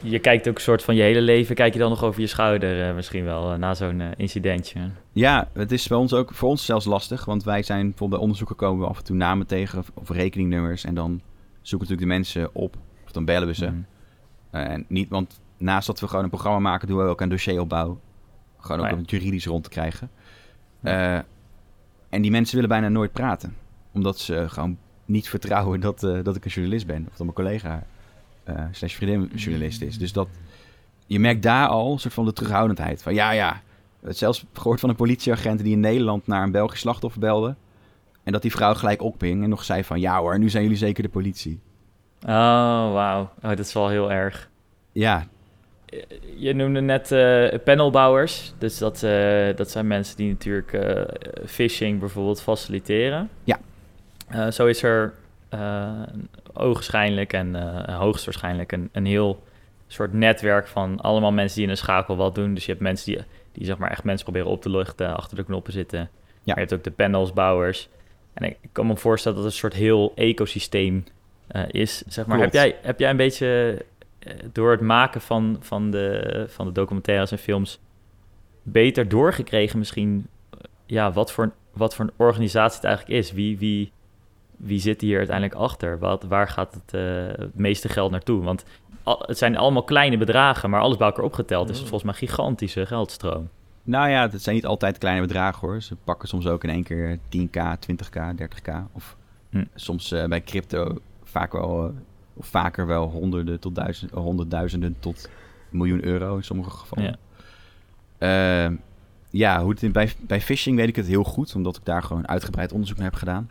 je 0.00 0.18
kijkt 0.18 0.48
ook 0.48 0.54
een 0.54 0.60
soort 0.60 0.82
van 0.82 0.94
je 0.94 1.02
hele 1.02 1.20
leven, 1.20 1.54
kijk 1.54 1.72
je 1.72 1.78
dan 1.78 1.88
nog 1.90 2.04
over 2.04 2.20
je 2.20 2.26
schouder 2.26 2.88
eh, 2.88 2.94
misschien 2.94 3.24
wel, 3.24 3.52
eh, 3.52 3.58
na 3.58 3.74
zo'n 3.74 4.00
eh, 4.00 4.08
incidentje. 4.16 4.80
ja, 5.12 5.48
het 5.52 5.72
is 5.72 5.86
bij 5.88 5.98
ons 5.98 6.12
ook 6.12 6.34
voor 6.34 6.48
ons 6.48 6.64
zelfs 6.64 6.84
lastig. 6.84 7.24
Want 7.24 7.44
wij 7.44 7.62
zijn 7.62 7.80
bijvoorbeeld 7.80 8.10
bij 8.10 8.20
onderzoeken 8.20 8.56
komen 8.56 8.80
we 8.84 8.90
af 8.90 8.98
en 8.98 9.04
toe 9.04 9.16
namen 9.16 9.46
tegen 9.46 9.84
of, 9.94 10.10
rekeningnummers. 10.10 10.84
En 10.84 10.94
dan 10.94 11.20
zoeken 11.62 11.88
natuurlijk 11.88 12.00
de 12.00 12.06
mensen 12.06 12.54
op. 12.54 12.76
Of 13.04 13.12
dan 13.12 13.24
bellen 13.24 13.48
we 13.48 13.54
ze. 13.54 13.66
Mhm. 13.66 13.76
Uh, 14.52 14.68
en 14.72 14.84
niet, 14.88 15.08
want 15.08 15.40
naast 15.58 15.86
dat 15.86 16.00
we 16.00 16.08
gewoon 16.08 16.24
een 16.24 16.30
programma 16.30 16.58
maken, 16.58 16.88
doen 16.88 16.98
we 16.98 17.04
ook 17.04 17.20
een 17.20 17.28
dossieropbouw. 17.28 18.00
Gewoon 18.58 18.78
ook 18.78 18.84
Oh 18.84 18.90
ja. 18.90 18.96
om 18.96 19.02
het 19.02 19.10
juridisch 19.10 19.46
rond 19.46 19.64
te 19.64 19.70
krijgen. 19.70 20.10
Uh, 20.82 21.18
en 22.16 22.22
die 22.22 22.30
mensen 22.30 22.54
willen 22.54 22.70
bijna 22.70 22.88
nooit 22.88 23.12
praten. 23.12 23.56
Omdat 23.92 24.18
ze 24.18 24.44
gewoon 24.48 24.78
niet 25.04 25.28
vertrouwen 25.28 25.80
dat, 25.80 26.02
uh, 26.02 26.18
dat 26.22 26.36
ik 26.36 26.44
een 26.44 26.50
journalist 26.50 26.86
ben. 26.86 27.02
Of 27.02 27.16
dat 27.16 27.18
mijn 27.18 27.32
collega 27.32 27.86
uh, 28.48 28.64
slash 28.70 28.94
vriendin 28.94 29.30
journalist 29.34 29.82
is. 29.82 29.98
Dus 29.98 30.12
dat, 30.12 30.28
je 31.06 31.18
merkt 31.18 31.42
daar 31.42 31.68
al 31.68 31.92
een 31.92 31.98
soort 31.98 32.14
van 32.14 32.24
de 32.24 32.32
terughoudendheid. 32.32 33.02
Van 33.02 33.14
ja, 33.14 33.30
ja. 33.30 33.62
Het 34.00 34.16
zelfs 34.16 34.44
gehoord 34.52 34.80
van 34.80 34.88
een 34.88 34.96
politieagent 34.96 35.62
die 35.62 35.72
in 35.72 35.80
Nederland 35.80 36.26
naar 36.26 36.42
een 36.42 36.50
Belgisch 36.50 36.80
slachtoffer 36.80 37.20
belde. 37.20 37.54
En 38.22 38.32
dat 38.32 38.42
die 38.42 38.50
vrouw 38.50 38.74
gelijk 38.74 39.02
opging 39.02 39.42
en 39.42 39.48
nog 39.48 39.64
zei 39.64 39.84
van... 39.84 40.00
Ja 40.00 40.18
hoor, 40.18 40.38
nu 40.38 40.50
zijn 40.50 40.62
jullie 40.62 40.78
zeker 40.78 41.02
de 41.02 41.08
politie. 41.08 41.60
Oh, 42.22 42.92
wauw. 42.92 43.20
Oh, 43.20 43.48
dat 43.48 43.58
is 43.58 43.72
wel 43.72 43.88
heel 43.88 44.12
erg. 44.12 44.50
Ja, 44.92 45.26
Je 46.36 46.52
noemde 46.54 46.80
net 46.80 47.10
uh, 47.10 47.48
panelbouwers. 47.64 48.52
Dus 48.58 48.78
dat, 48.78 49.02
uh, 49.02 49.56
dat 49.56 49.70
zijn 49.70 49.86
mensen 49.86 50.16
die 50.16 50.28
natuurlijk 50.28 50.72
uh, 50.72 51.02
phishing 51.46 52.00
bijvoorbeeld 52.00 52.42
faciliteren. 52.42 53.30
Ja. 53.44 53.60
Zo 54.50 54.66
is 54.66 54.82
er 54.82 55.14
ogenschijnlijk 56.52 57.32
en 57.32 57.54
hoogstwaarschijnlijk 57.92 58.72
een, 58.72 58.88
een 58.92 59.06
heel 59.06 59.42
soort 59.86 60.12
netwerk 60.12 60.66
van 60.66 61.00
allemaal 61.00 61.32
mensen 61.32 61.56
die 61.56 61.64
in 61.64 61.70
een 61.70 61.76
schakel 61.76 62.16
wat 62.16 62.34
doen. 62.34 62.54
Dus 62.54 62.64
je 62.64 62.70
hebt 62.70 62.82
mensen 62.82 63.12
die, 63.12 63.24
die 63.52 63.64
zeg 63.64 63.78
maar 63.78 63.90
echt 63.90 64.04
mensen 64.04 64.24
proberen 64.24 64.50
op 64.50 64.62
te 64.62 64.70
luchten, 64.70 65.16
achter 65.16 65.36
de 65.36 65.44
knoppen 65.44 65.72
zitten. 65.72 65.98
Ja. 65.98 66.08
Maar 66.44 66.54
je 66.54 66.60
hebt 66.60 66.74
ook 66.74 66.84
de 66.84 66.90
panelsbouwers. 66.90 67.88
En 68.34 68.44
ik 68.44 68.56
kan 68.72 68.86
me 68.86 68.96
voorstellen 68.96 69.36
dat 69.36 69.46
het 69.46 69.54
een 69.54 69.60
soort 69.60 69.74
heel 69.74 70.12
ecosysteem 70.14 71.04
is. 71.70 72.02
Zeg 72.06 72.26
maar. 72.26 72.38
Heb, 72.38 72.52
jij, 72.52 72.76
heb 72.82 72.98
jij 72.98 73.10
een 73.10 73.16
beetje 73.16 73.82
door 74.52 74.70
het 74.70 74.80
maken 74.80 75.20
van, 75.20 75.56
van, 75.60 75.90
de, 75.90 76.44
van 76.48 76.66
de 76.66 76.72
documentaires 76.72 77.30
en 77.32 77.38
films 77.38 77.80
beter 78.62 79.08
doorgekregen 79.08 79.78
misschien 79.78 80.26
ja, 80.86 81.12
wat, 81.12 81.32
voor, 81.32 81.52
wat 81.72 81.94
voor 81.94 82.04
een 82.04 82.12
organisatie 82.16 82.76
het 82.76 82.84
eigenlijk 82.84 83.18
is? 83.18 83.32
Wie, 83.32 83.58
wie, 83.58 83.92
wie 84.56 84.80
zit 84.80 85.00
hier 85.00 85.18
uiteindelijk 85.18 85.58
achter? 85.58 85.98
Wat, 85.98 86.22
waar 86.22 86.48
gaat 86.48 86.74
het, 86.74 86.94
uh, 86.94 87.26
het 87.26 87.58
meeste 87.58 87.88
geld 87.88 88.10
naartoe? 88.10 88.42
Want 88.42 88.64
al, 89.02 89.22
het 89.26 89.38
zijn 89.38 89.56
allemaal 89.56 89.84
kleine 89.84 90.16
bedragen, 90.16 90.70
maar 90.70 90.80
alles 90.80 90.96
bij 90.96 91.06
elkaar 91.06 91.24
opgeteld 91.24 91.70
is 91.70 91.78
het 91.78 91.88
volgens 91.88 92.02
mij 92.02 92.12
een 92.12 92.28
gigantische 92.28 92.86
geldstroom. 92.86 93.48
Nou 93.82 94.08
ja, 94.08 94.28
het 94.30 94.42
zijn 94.42 94.54
niet 94.54 94.66
altijd 94.66 94.98
kleine 94.98 95.20
bedragen 95.20 95.68
hoor. 95.68 95.80
Ze 95.80 95.96
pakken 96.04 96.28
soms 96.28 96.46
ook 96.46 96.64
in 96.64 96.70
één 96.70 96.82
keer 96.82 97.18
10k, 97.18 97.78
20k, 97.90 98.34
30k. 98.40 98.74
Of 98.92 99.16
hm. 99.50 99.64
soms 99.74 100.12
uh, 100.12 100.24
bij 100.24 100.42
crypto 100.42 100.98
vaak 101.24 101.52
wel, 101.52 101.94
of 102.36 102.46
vaker 102.46 102.86
wel 102.86 103.10
honderden 103.10 103.60
tot 103.60 103.74
duizend, 103.74 104.10
honderdduizenden 104.10 104.96
tot 105.00 105.30
miljoen 105.70 106.04
euro 106.04 106.36
in 106.36 106.44
sommige 106.44 106.70
gevallen. 106.70 107.18
Ja, 108.18 108.66
uh, 108.68 108.76
ja 109.30 109.60
hoe 109.60 109.70
het 109.70 109.82
in, 109.82 109.92
bij, 109.92 110.12
bij 110.20 110.40
phishing 110.40 110.76
weet 110.76 110.88
ik 110.88 110.96
het 110.96 111.06
heel 111.06 111.24
goed, 111.24 111.54
omdat 111.54 111.76
ik 111.76 111.84
daar 111.84 112.02
gewoon 112.02 112.28
uitgebreid 112.28 112.72
onderzoek 112.72 112.96
naar 112.96 113.10
heb 113.10 113.18
gedaan. 113.18 113.50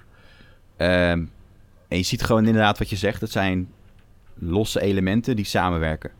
Um, 0.77 1.31
en 1.87 1.97
je 1.97 2.03
ziet 2.03 2.23
gewoon 2.23 2.45
inderdaad 2.45 2.77
wat 2.77 2.89
je 2.89 2.95
zegt. 2.95 3.21
Het 3.21 3.31
zijn 3.31 3.69
losse 4.33 4.81
elementen 4.81 5.35
die 5.35 5.45
samenwerken. 5.45 6.11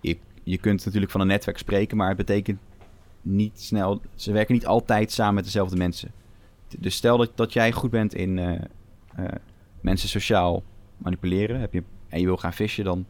Je, 0.00 0.18
je 0.42 0.58
kunt 0.58 0.84
natuurlijk 0.84 1.12
van 1.12 1.20
een 1.20 1.26
netwerk 1.26 1.58
spreken, 1.58 1.96
maar 1.96 2.08
het 2.08 2.16
betekent 2.16 2.58
niet 3.22 3.60
snel. 3.60 4.00
Ze 4.14 4.32
werken 4.32 4.54
niet 4.54 4.66
altijd 4.66 5.12
samen 5.12 5.34
met 5.34 5.44
dezelfde 5.44 5.76
mensen. 5.76 6.12
Dus 6.78 6.94
stel 6.94 7.16
dat, 7.16 7.30
dat 7.34 7.52
jij 7.52 7.72
goed 7.72 7.90
bent 7.90 8.14
in 8.14 8.36
uh, 8.36 8.50
uh, 9.18 9.24
mensen 9.80 10.08
sociaal 10.08 10.62
manipuleren 10.96 11.60
heb 11.60 11.72
je, 11.72 11.82
en 12.14 12.20
je 12.20 12.26
wil 12.26 12.36
gaan 12.36 12.52
vissen, 12.52 12.84
dan 12.84 13.06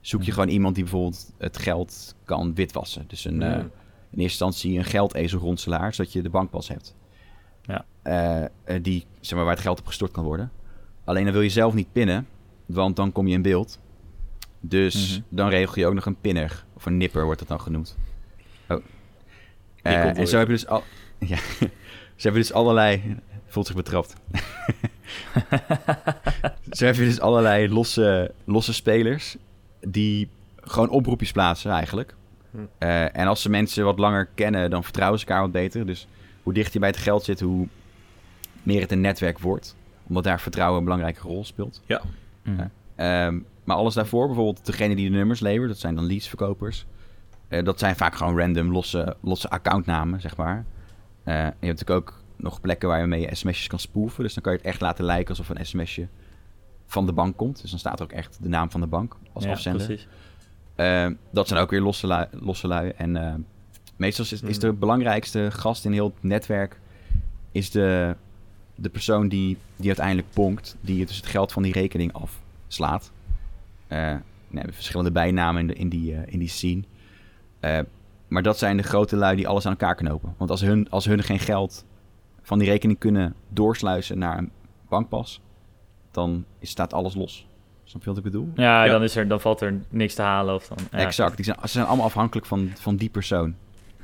zoek 0.00 0.22
je 0.22 0.32
gewoon 0.32 0.48
iemand 0.48 0.74
die 0.74 0.84
bijvoorbeeld 0.84 1.32
het 1.38 1.58
geld 1.58 2.14
kan 2.24 2.54
witwassen. 2.54 3.04
Dus 3.06 3.24
een, 3.24 3.40
uh, 3.40 3.50
in 3.50 3.58
eerste 3.58 4.20
instantie 4.20 4.78
een 4.78 4.84
geldezelronselaar, 4.84 5.94
zodat 5.94 6.12
je 6.12 6.22
de 6.22 6.30
bankpas 6.30 6.68
hebt. 6.68 6.96
Ja. 7.62 8.50
die, 8.82 9.06
zeg 9.20 9.34
maar, 9.34 9.44
waar 9.44 9.54
het 9.54 9.62
geld 9.62 9.78
op 9.78 9.86
gestort 9.86 10.10
kan 10.10 10.24
worden. 10.24 10.52
Alleen 11.04 11.24
dan 11.24 11.32
wil 11.32 11.42
je 11.42 11.48
zelf 11.48 11.74
niet 11.74 11.92
pinnen, 11.92 12.26
want 12.66 12.96
dan 12.96 13.12
kom 13.12 13.26
je 13.26 13.34
in 13.34 13.42
beeld. 13.42 13.78
Dus 14.60 15.08
mm 15.08 15.14
-hmm. 15.14 15.36
dan 15.36 15.48
regel 15.48 15.78
je 15.78 15.86
ook 15.86 15.94
nog 15.94 16.06
een 16.06 16.20
pinner. 16.20 16.64
Of 16.74 16.86
een 16.86 16.96
nipper 16.96 17.24
wordt 17.24 17.38
dat 17.38 17.48
dan 17.48 17.60
genoemd. 17.60 17.96
Oh. 18.68 18.84
Uh, 19.82 20.18
en 20.18 20.28
zo 20.28 20.38
heb 20.38 20.46
je 20.46 20.52
dus 20.52 20.66
al... 20.66 20.82
ja, 21.18 21.36
ze 22.16 22.22
hebben 22.22 22.40
dus 22.40 22.52
allerlei... 22.52 23.16
Voelt 23.46 23.66
zich 23.66 23.76
betrapt. 23.76 24.14
zo 26.70 26.84
heb 26.84 26.94
je 26.94 27.04
dus 27.04 27.20
allerlei 27.20 27.68
losse, 27.68 28.32
losse 28.44 28.72
spelers... 28.72 29.36
die 29.80 30.28
gewoon 30.60 30.88
oproepjes 30.88 31.32
plaatsen 31.32 31.70
eigenlijk. 31.70 32.14
Hm. 32.50 32.58
Uh, 32.78 33.16
en 33.16 33.26
als 33.26 33.42
ze 33.42 33.50
mensen 33.50 33.84
wat 33.84 33.98
langer 33.98 34.28
kennen... 34.34 34.70
dan 34.70 34.84
vertrouwen 34.84 35.18
ze 35.18 35.26
elkaar 35.26 35.42
wat 35.42 35.52
beter. 35.52 35.86
Dus 35.86 36.06
hoe 36.42 36.52
dichter 36.52 36.72
je 36.72 36.78
bij 36.78 36.88
het 36.88 36.98
geld 36.98 37.24
zit... 37.24 37.40
hoe 37.40 37.68
meer 38.62 38.80
het 38.80 38.92
een 38.92 39.00
netwerk 39.00 39.38
wordt 39.38 39.76
omdat 40.08 40.24
daar 40.24 40.40
vertrouwen 40.40 40.78
een 40.78 40.84
belangrijke 40.84 41.20
rol 41.20 41.44
speelt. 41.44 41.82
Ja. 41.86 42.02
Mm. 42.42 42.70
Um, 42.96 43.46
maar 43.64 43.76
alles 43.76 43.94
daarvoor, 43.94 44.26
bijvoorbeeld 44.26 44.66
degene 44.66 44.94
die 44.94 45.10
de 45.10 45.16
nummers 45.16 45.40
levert, 45.40 45.68
dat 45.68 45.78
zijn 45.78 45.94
dan 45.94 46.06
leadsverkopers. 46.06 46.86
Uh, 47.48 47.64
dat 47.64 47.78
zijn 47.78 47.96
vaak 47.96 48.14
gewoon 48.14 48.38
random 48.38 48.72
losse, 48.72 49.16
losse 49.20 49.50
accountnamen, 49.50 50.20
zeg 50.20 50.36
maar. 50.36 50.56
Uh, 51.24 51.34
je 51.34 51.40
hebt 51.40 51.60
natuurlijk 51.60 51.90
ook 51.90 52.14
nog 52.38 52.60
plekken 52.60 52.88
waar 52.88 53.00
je 53.00 53.06
mee 53.06 53.28
sms'jes 53.34 53.66
kan 53.66 53.78
spoeven. 53.78 54.22
Dus 54.22 54.34
dan 54.34 54.42
kan 54.42 54.52
je 54.52 54.58
het 54.58 54.66
echt 54.66 54.80
laten 54.80 55.04
lijken 55.04 55.28
alsof 55.28 55.48
een 55.48 55.66
sms'je 55.66 56.08
van 56.86 57.06
de 57.06 57.12
bank 57.12 57.36
komt. 57.36 57.60
Dus 57.60 57.70
dan 57.70 57.78
staat 57.78 57.98
er 57.98 58.04
ook 58.04 58.12
echt 58.12 58.38
de 58.42 58.48
naam 58.48 58.70
van 58.70 58.80
de 58.80 58.86
bank 58.86 59.16
als 59.32 59.44
ja, 59.44 59.50
afzender. 59.50 59.86
Precies. 59.86 60.08
Uh, 60.76 61.06
dat 61.30 61.48
zijn 61.48 61.60
ook 61.60 61.70
weer 61.70 61.80
losse, 61.80 62.06
lui, 62.06 62.26
losse 62.32 62.66
lui. 62.66 62.92
En 62.96 63.46
meestal 63.96 64.24
is, 64.24 64.42
is 64.42 64.58
de 64.58 64.72
belangrijkste 64.72 65.50
gast 65.50 65.84
in 65.84 65.92
heel 65.92 66.12
het 66.14 66.22
netwerk... 66.22 66.80
is 67.52 67.70
de 67.70 68.16
de 68.80 68.88
persoon 68.88 69.28
die, 69.28 69.56
die 69.76 69.86
uiteindelijk 69.86 70.28
bonkt, 70.32 70.76
die 70.80 71.06
dus 71.06 71.16
het 71.16 71.26
geld 71.26 71.52
van 71.52 71.62
die 71.62 71.72
rekening 71.72 72.12
afslaat. 72.12 73.10
Uh, 73.88 73.98
nee, 73.98 74.18
we 74.48 74.56
hebben 74.56 74.74
verschillende 74.74 75.12
bijnamen 75.12 75.60
in, 75.60 75.66
de, 75.66 75.74
in, 75.74 75.88
die, 75.88 76.12
uh, 76.12 76.18
in 76.26 76.38
die 76.38 76.48
scene. 76.48 76.82
Uh, 77.60 77.78
maar 78.28 78.42
dat 78.42 78.58
zijn 78.58 78.76
de 78.76 78.82
grote 78.82 79.16
lui 79.16 79.36
die 79.36 79.48
alles 79.48 79.66
aan 79.66 79.72
elkaar 79.72 79.94
knopen. 79.94 80.34
Want 80.36 80.50
als 80.50 80.60
hun, 80.60 80.90
als 80.90 81.04
hun 81.04 81.22
geen 81.22 81.38
geld 81.38 81.84
van 82.48 82.58
die 82.58 82.68
rekening 82.68 82.98
kunnen 82.98 83.34
doorsluizen 83.48 84.18
naar 84.18 84.38
een 84.38 84.50
bankpas, 84.88 85.40
dan 86.10 86.44
staat 86.60 86.92
alles 86.92 87.14
los. 87.14 87.46
Snap 87.84 88.02
je 88.02 88.08
wat 88.08 88.18
ik 88.18 88.24
bedoel? 88.24 88.50
Ja, 88.54 88.84
ja. 88.84 88.92
Dan, 88.92 89.02
is 89.02 89.16
er, 89.16 89.28
dan 89.28 89.40
valt 89.40 89.60
er 89.60 89.80
niks 89.88 90.14
te 90.14 90.22
halen. 90.22 90.54
Of 90.54 90.68
dan, 90.68 90.78
ja. 90.90 90.98
Exact. 90.98 91.36
Die 91.36 91.44
zijn, 91.44 91.56
ze 91.62 91.68
zijn 91.68 91.86
allemaal 91.86 92.06
afhankelijk 92.06 92.46
van, 92.46 92.70
van 92.74 92.96
die 92.96 93.08
persoon. 93.08 93.54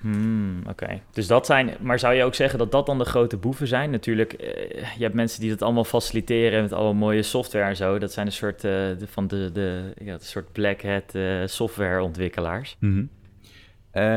Hmm, 0.00 0.62
Oké. 0.68 1.00
Dus 1.12 1.26
dat 1.26 1.46
zijn. 1.46 1.70
Maar 1.80 1.98
zou 1.98 2.14
je 2.14 2.24
ook 2.24 2.34
zeggen 2.34 2.58
dat 2.58 2.72
dat 2.72 2.86
dan 2.86 2.98
de 2.98 3.04
grote 3.04 3.36
boeven 3.36 3.66
zijn? 3.66 3.90
Natuurlijk, 3.90 4.32
uh, 4.32 4.48
je 4.96 5.02
hebt 5.02 5.14
mensen 5.14 5.40
die 5.40 5.50
dat 5.50 5.62
allemaal 5.62 5.84
faciliteren 5.84 6.62
met 6.62 6.72
allemaal 6.72 6.94
mooie 6.94 7.22
software 7.22 7.64
en 7.64 7.76
zo. 7.76 7.98
Dat 7.98 8.12
zijn 8.12 8.26
een 8.26 8.32
soort 8.32 8.64
uh, 8.64 8.70
de, 8.70 9.06
van 9.06 9.26
de, 9.26 9.50
de, 9.52 9.92
ja, 10.04 10.16
de 10.16 10.24
soort 10.24 10.52
black 10.52 10.82
hat 10.82 11.14
uh, 11.14 11.46
softwareontwikkelaars. 11.46 12.76
Mm 12.80 12.92
-hmm. 12.92 13.08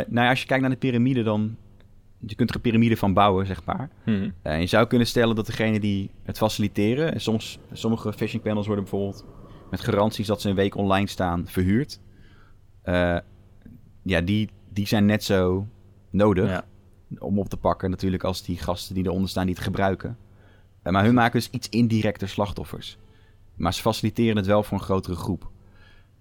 nou 0.07 0.25
ja, 0.25 0.29
als 0.29 0.41
je 0.41 0.47
kijkt 0.47 0.61
naar 0.61 0.71
de 0.71 0.77
piramide, 0.77 1.23
dan. 1.23 1.57
Je 2.19 2.35
kunt 2.35 2.49
er 2.49 2.55
een 2.55 2.61
piramide 2.61 2.97
van 2.97 3.13
bouwen, 3.13 3.45
zeg 3.45 3.65
maar. 3.65 3.89
Mm 4.05 4.33
-hmm. 4.43 4.59
je 4.59 4.65
zou 4.65 4.87
kunnen 4.87 5.07
stellen 5.07 5.35
dat 5.35 5.45
degene 5.45 5.79
die 5.79 6.11
het 6.23 6.37
faciliteren. 6.37 7.13
En 7.13 7.21
soms, 7.21 7.59
sommige 7.71 8.13
phishing 8.13 8.43
panels 8.43 8.65
worden 8.65 8.83
bijvoorbeeld 8.83 9.25
met 9.69 9.79
garanties 9.79 10.27
dat 10.27 10.41
ze 10.41 10.49
een 10.49 10.55
week 10.55 10.75
online 10.75 11.07
staan 11.07 11.47
verhuurd. 11.47 11.99
ja, 14.03 14.21
die, 14.21 14.49
die 14.69 14.87
zijn 14.87 15.05
net 15.05 15.23
zo 15.23 15.67
nodig 16.09 16.49
ja. 16.49 16.65
om 17.19 17.39
op 17.39 17.49
te 17.49 17.57
pakken 17.57 17.89
natuurlijk 17.89 18.23
als 18.23 18.43
die 18.43 18.57
gasten 18.57 18.95
die 18.95 19.05
eronder 19.05 19.29
staan 19.29 19.45
die 19.45 19.55
het 19.55 19.63
gebruiken. 19.63 20.17
Uh, 20.83 20.93
maar 20.93 21.03
hun 21.03 21.13
maken 21.13 21.39
dus 21.39 21.49
iets 21.49 21.69
indirecter 21.69 22.29
slachtoffers. 22.29 22.97
Maar 23.55 23.73
ze 23.73 23.81
faciliteren 23.81 24.37
het 24.37 24.45
wel 24.45 24.63
voor 24.63 24.77
een 24.77 24.83
grotere 24.83 25.15
groep. 25.15 25.49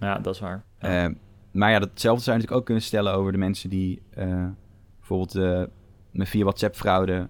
Ja, 0.01 0.19
dat 0.19 0.35
is 0.35 0.41
waar. 0.41 0.65
Ja. 0.81 1.09
Uh, 1.09 1.15
maar 1.51 1.71
ja, 1.71 1.79
datzelfde 1.79 2.23
zou 2.23 2.37
je 2.37 2.43
natuurlijk 2.43 2.61
ook 2.61 2.65
kunnen 2.65 2.85
stellen 2.85 3.13
over 3.13 3.33
de 3.33 3.39
mensen 3.39 3.71
die 3.71 4.03
bijvoorbeeld 4.99 5.69
met 6.17 6.29
via 6.29 6.43
WhatsApp-fraude 6.43 7.29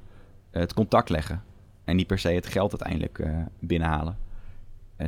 het 0.51 0.75
contact 0.75 1.09
leggen. 1.09 1.42
En 1.85 1.96
niet 1.96 2.07
per 2.07 2.18
se 2.18 2.29
het 2.29 2.46
geld 2.46 2.70
uiteindelijk 2.70 3.44
binnenhalen. 3.59 4.18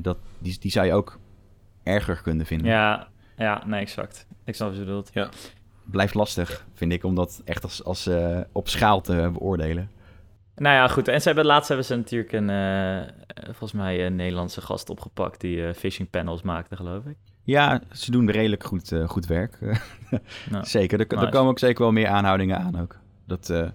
dat, 0.02 0.18
die, 0.38 0.58
die 0.58 0.70
zou 0.70 0.86
je 0.86 0.92
ook 0.92 1.18
erger 1.82 2.22
kunnen 2.22 2.46
vinden. 2.46 2.66
Ja, 2.66 3.08
ja 3.36 3.62
nee, 3.66 3.80
exact. 3.80 4.26
Ik 4.44 4.54
snap 4.54 4.68
wat 4.68 4.78
je 4.78 4.84
bedoelt. 4.84 5.10
Ja 5.12 5.28
blijft 5.90 6.14
lastig, 6.14 6.66
vind 6.74 6.92
ik, 6.92 7.04
om 7.04 7.14
dat 7.14 7.42
echt 7.44 7.62
als, 7.62 7.84
als 7.84 8.06
uh, 8.06 8.40
op 8.52 8.68
schaal 8.68 9.00
te 9.00 9.30
beoordelen. 9.32 9.90
Nou 10.56 10.74
ja, 10.74 10.88
goed. 10.88 11.08
En 11.08 11.20
ze 11.20 11.26
hebben, 11.26 11.46
laatst 11.46 11.68
hebben 11.68 11.86
ze 11.86 11.96
natuurlijk 11.96 12.32
een, 12.32 12.48
uh, 12.48 13.08
volgens 13.44 13.72
mij 13.72 14.06
een 14.06 14.16
Nederlandse 14.16 14.60
gast 14.60 14.90
opgepakt 14.90 15.40
die 15.40 15.56
uh, 15.56 15.72
phishing 15.72 16.10
panels 16.10 16.42
maakte, 16.42 16.76
geloof 16.76 17.04
ik. 17.04 17.16
Ja, 17.42 17.80
ze 17.92 18.10
doen 18.10 18.30
redelijk 18.30 18.64
goed, 18.64 18.92
goed 19.06 19.26
werk. 19.26 19.58
nou, 20.50 20.66
zeker, 20.66 21.00
er, 21.00 21.06
nice. 21.08 21.26
er, 21.26 21.32
komen 21.32 21.50
ook 21.50 21.58
zeker 21.58 21.82
wel 21.82 21.92
meer 21.92 22.08
aanhoudingen 22.08 22.58
aan 22.58 22.80
ook. 22.80 22.98
Dat, 23.28 23.72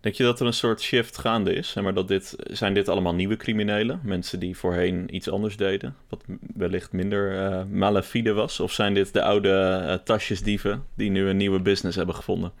Denk 0.00 0.14
je 0.14 0.24
dat 0.24 0.40
er 0.40 0.46
een 0.46 0.52
soort 0.52 0.80
shift 0.80 1.18
gaande 1.18 1.52
is? 1.52 1.74
Maar 1.74 1.94
dat 1.94 2.08
dit, 2.08 2.36
zijn 2.50 2.74
dit 2.74 2.88
allemaal 2.88 3.14
nieuwe 3.14 3.36
criminelen? 3.36 4.00
Mensen 4.02 4.40
die 4.40 4.56
voorheen 4.56 5.14
iets 5.14 5.30
anders 5.30 5.56
deden, 5.56 5.96
wat 6.08 6.24
wellicht 6.54 6.92
minder 6.92 7.50
uh, 7.50 7.64
malafide 7.64 8.32
was? 8.32 8.60
Of 8.60 8.72
zijn 8.72 8.94
dit 8.94 9.12
de 9.12 9.22
oude 9.22 9.82
uh, 9.86 9.94
tasjesdieven 9.94 10.84
die 10.94 11.10
nu 11.10 11.28
een 11.28 11.36
nieuwe 11.36 11.60
business 11.60 11.96
hebben 11.96 12.14
gevonden? 12.14 12.52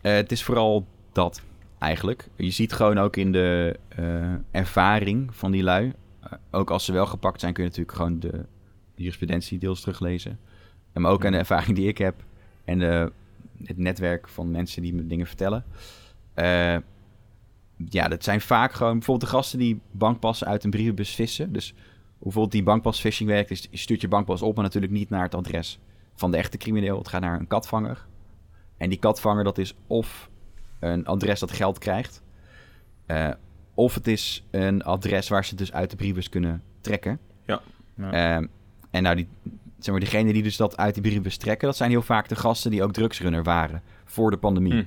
Het 0.00 0.32
is 0.32 0.42
vooral 0.42 0.86
dat, 1.12 1.42
eigenlijk. 1.78 2.28
Je 2.36 2.50
ziet 2.50 2.72
gewoon 2.72 2.98
ook 2.98 3.16
in 3.16 3.32
de 3.32 3.76
ervaring 4.50 5.34
van 5.34 5.50
die 5.50 5.62
lui. 5.62 5.92
ook 6.50 6.70
als 6.70 6.84
ze 6.84 6.92
wel 6.92 7.06
gepakt 7.06 7.40
zijn, 7.40 7.52
kun 7.52 7.62
je 7.62 7.68
natuurlijk 7.68 7.96
gewoon 7.96 8.20
de 8.20 8.44
jurisprudentie 8.94 9.58
deels 9.58 9.80
teruglezen. 9.80 10.38
Maar 10.92 11.12
ook 11.12 11.24
aan 11.24 11.32
de 11.32 11.38
ervaring 11.38 11.76
die 11.76 11.88
ik 11.88 11.98
heb 11.98 12.14
en 12.64 12.78
de, 12.78 13.12
het 13.66 13.78
netwerk 13.78 14.28
van 14.28 14.50
mensen 14.50 14.82
die 14.82 14.94
me 14.94 15.06
dingen 15.06 15.26
vertellen. 15.26 15.64
Uh, 16.34 16.76
ja, 17.88 18.08
dat 18.08 18.24
zijn 18.24 18.40
vaak 18.40 18.72
gewoon 18.72 18.92
bijvoorbeeld 18.92 19.30
de 19.30 19.36
gasten 19.36 19.58
die 19.58 19.80
bankpassen 19.90 20.46
uit 20.46 20.64
een 20.64 20.70
brievenbus 20.70 21.14
vissen. 21.14 21.52
Dus 21.52 21.74
bijvoorbeeld 22.18 22.52
die 22.52 22.62
bankpas-phishing 22.62 23.28
werkt, 23.28 23.50
is 23.50 23.68
je 23.70 23.76
stuurt 23.76 24.00
je 24.00 24.08
bankpas 24.08 24.42
op, 24.42 24.54
maar 24.54 24.64
natuurlijk 24.64 24.92
niet 24.92 25.10
naar 25.10 25.22
het 25.22 25.34
adres 25.34 25.78
van 26.14 26.30
de 26.30 26.36
echte 26.36 26.56
crimineel. 26.56 26.98
Het 26.98 27.08
gaat 27.08 27.20
naar 27.20 27.40
een 27.40 27.46
katvanger. 27.46 28.06
En 28.76 28.88
die 28.88 28.98
katvanger, 28.98 29.44
dat 29.44 29.58
is 29.58 29.74
of 29.86 30.30
een 30.80 31.06
adres 31.06 31.40
dat 31.40 31.52
geld 31.52 31.78
krijgt, 31.78 32.22
uh, 33.06 33.30
of 33.74 33.94
het 33.94 34.06
is 34.06 34.44
een 34.50 34.82
adres 34.82 35.28
waar 35.28 35.44
ze 35.44 35.54
dus 35.54 35.72
uit 35.72 35.90
de 35.90 35.96
brievenbus 35.96 36.28
kunnen 36.28 36.62
trekken. 36.80 37.18
Ja. 37.46 37.60
ja. 37.96 38.40
Uh, 38.40 38.48
en 38.90 39.02
nou, 39.02 39.16
die, 39.16 39.28
zeg 39.84 39.94
maar, 39.94 40.04
degene 40.04 40.32
die 40.32 40.42
dus 40.42 40.56
dat 40.56 40.76
uit 40.76 40.94
die 40.94 41.02
brievenbus 41.02 41.36
trekken, 41.36 41.66
dat 41.66 41.76
zijn 41.76 41.90
heel 41.90 42.02
vaak 42.02 42.28
de 42.28 42.36
gasten 42.36 42.70
die 42.70 42.82
ook 42.82 42.92
drugsrunner 42.92 43.42
waren 43.42 43.82
voor 44.04 44.30
de 44.30 44.36
pandemie. 44.36 44.72
Hm. 44.72 44.84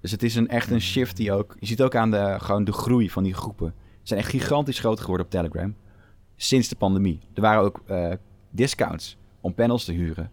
Dus 0.00 0.10
het 0.10 0.22
is 0.22 0.34
een, 0.34 0.48
echt 0.48 0.70
een 0.70 0.80
shift 0.80 1.16
die 1.16 1.32
ook... 1.32 1.56
Je 1.58 1.66
ziet 1.66 1.82
ook 1.82 1.94
aan 1.94 2.10
de, 2.10 2.36
gewoon 2.38 2.64
de 2.64 2.72
groei 2.72 3.10
van 3.10 3.22
die 3.22 3.34
groepen 3.34 3.74
zijn 4.02 4.20
echt 4.20 4.30
gigantisch 4.30 4.78
groot 4.78 5.00
geworden 5.00 5.26
op 5.26 5.32
Telegram. 5.32 5.74
Sinds 6.36 6.68
de 6.68 6.76
pandemie. 6.76 7.20
Er 7.34 7.40
waren 7.40 7.62
ook 7.62 7.82
uh, 7.90 8.12
discounts 8.50 9.16
om 9.40 9.54
panels 9.54 9.84
te 9.84 9.92
huren. 9.92 10.30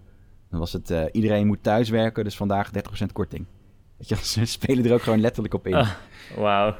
Dan 0.49 0.59
was 0.59 0.73
het, 0.73 0.89
uh, 0.89 1.03
iedereen 1.11 1.47
moet 1.47 1.63
thuiswerken, 1.63 2.23
dus 2.23 2.37
vandaag 2.37 2.71
30% 2.71 3.05
korting. 3.13 3.45
Weet 3.97 4.09
je, 4.09 4.15
ze 4.39 4.45
spelen 4.45 4.85
er 4.85 4.93
ook 4.93 5.01
gewoon 5.01 5.19
letterlijk 5.19 5.53
op 5.53 5.67
in. 5.67 5.73
Ah, 5.73 5.89
Wauw. 6.37 6.75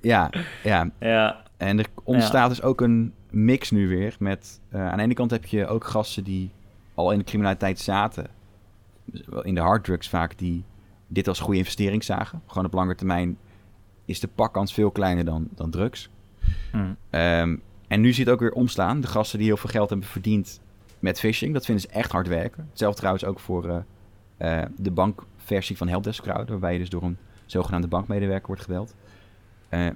ja, 0.00 0.30
ja. 0.62 0.90
Ja. 0.98 1.42
En 1.56 1.78
er 1.78 1.86
ontstaat 2.04 2.48
dus 2.48 2.62
ook 2.62 2.80
een 2.80 3.14
mix 3.30 3.70
nu 3.70 3.88
weer 3.88 4.16
met... 4.18 4.60
Uh, 4.74 4.88
aan 4.88 4.96
de 4.96 5.02
ene 5.02 5.14
kant 5.14 5.30
heb 5.30 5.44
je 5.44 5.66
ook 5.66 5.84
gasten 5.84 6.24
die 6.24 6.50
al 6.94 7.12
in 7.12 7.18
de 7.18 7.24
criminaliteit 7.24 7.78
zaten. 7.78 8.26
In 9.42 9.54
de 9.54 9.60
harddrugs 9.60 10.08
vaak, 10.08 10.38
die 10.38 10.64
dit 11.06 11.28
als 11.28 11.40
goede 11.40 11.58
investering 11.58 12.04
zagen. 12.04 12.42
Gewoon 12.46 12.64
op 12.64 12.72
lange 12.72 12.94
termijn 12.94 13.38
is 14.04 14.20
de 14.20 14.28
pakkans 14.28 14.74
veel 14.74 14.90
kleiner 14.90 15.24
dan, 15.24 15.48
dan 15.54 15.70
drugs. 15.70 16.10
Hmm. 16.70 16.96
Um, 17.10 17.62
en 17.88 18.00
nu 18.00 18.12
het 18.12 18.28
ook 18.28 18.40
weer 18.40 18.52
omslaan. 18.52 19.00
De 19.00 19.06
gasten 19.06 19.38
die 19.38 19.46
heel 19.46 19.56
veel 19.56 19.70
geld 19.70 19.90
hebben 19.90 20.08
verdiend 20.08 20.60
met 20.98 21.20
phishing, 21.20 21.52
dat 21.52 21.64
vinden 21.64 21.82
ze 21.82 21.90
echt 21.90 22.12
hard 22.12 22.28
werken. 22.28 22.66
Hetzelfde 22.68 22.98
trouwens 22.98 23.24
ook 23.24 23.40
voor 23.40 23.66
uh, 23.66 23.76
uh, 24.38 24.62
de 24.76 24.90
bankversie 24.90 25.76
van 25.76 25.88
Helpdesk 25.88 26.22
Crowd, 26.22 26.48
waarbij 26.48 26.72
je 26.72 26.78
dus 26.78 26.88
door 26.88 27.02
een 27.02 27.16
zogenaamde 27.46 27.88
bankmedewerker 27.88 28.46
wordt 28.46 28.62
gebeld. 28.62 28.94
Uh, 29.70 29.86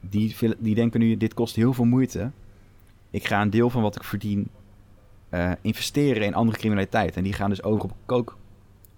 die, 0.00 0.36
die 0.58 0.74
denken 0.74 1.00
nu, 1.00 1.16
dit 1.16 1.34
kost 1.34 1.56
heel 1.56 1.72
veel 1.72 1.84
moeite. 1.84 2.30
Ik 3.14 3.26
ga 3.26 3.40
een 3.40 3.50
deel 3.50 3.70
van 3.70 3.82
wat 3.82 3.96
ik 3.96 4.04
verdien 4.04 4.50
investeren 5.60 6.22
in 6.22 6.34
andere 6.34 6.58
criminaliteit. 6.58 7.16
En 7.16 7.22
die 7.22 7.32
gaan 7.32 7.50
dus 7.50 7.62
over 7.62 7.84
op 7.84 7.92
kook. 8.06 8.36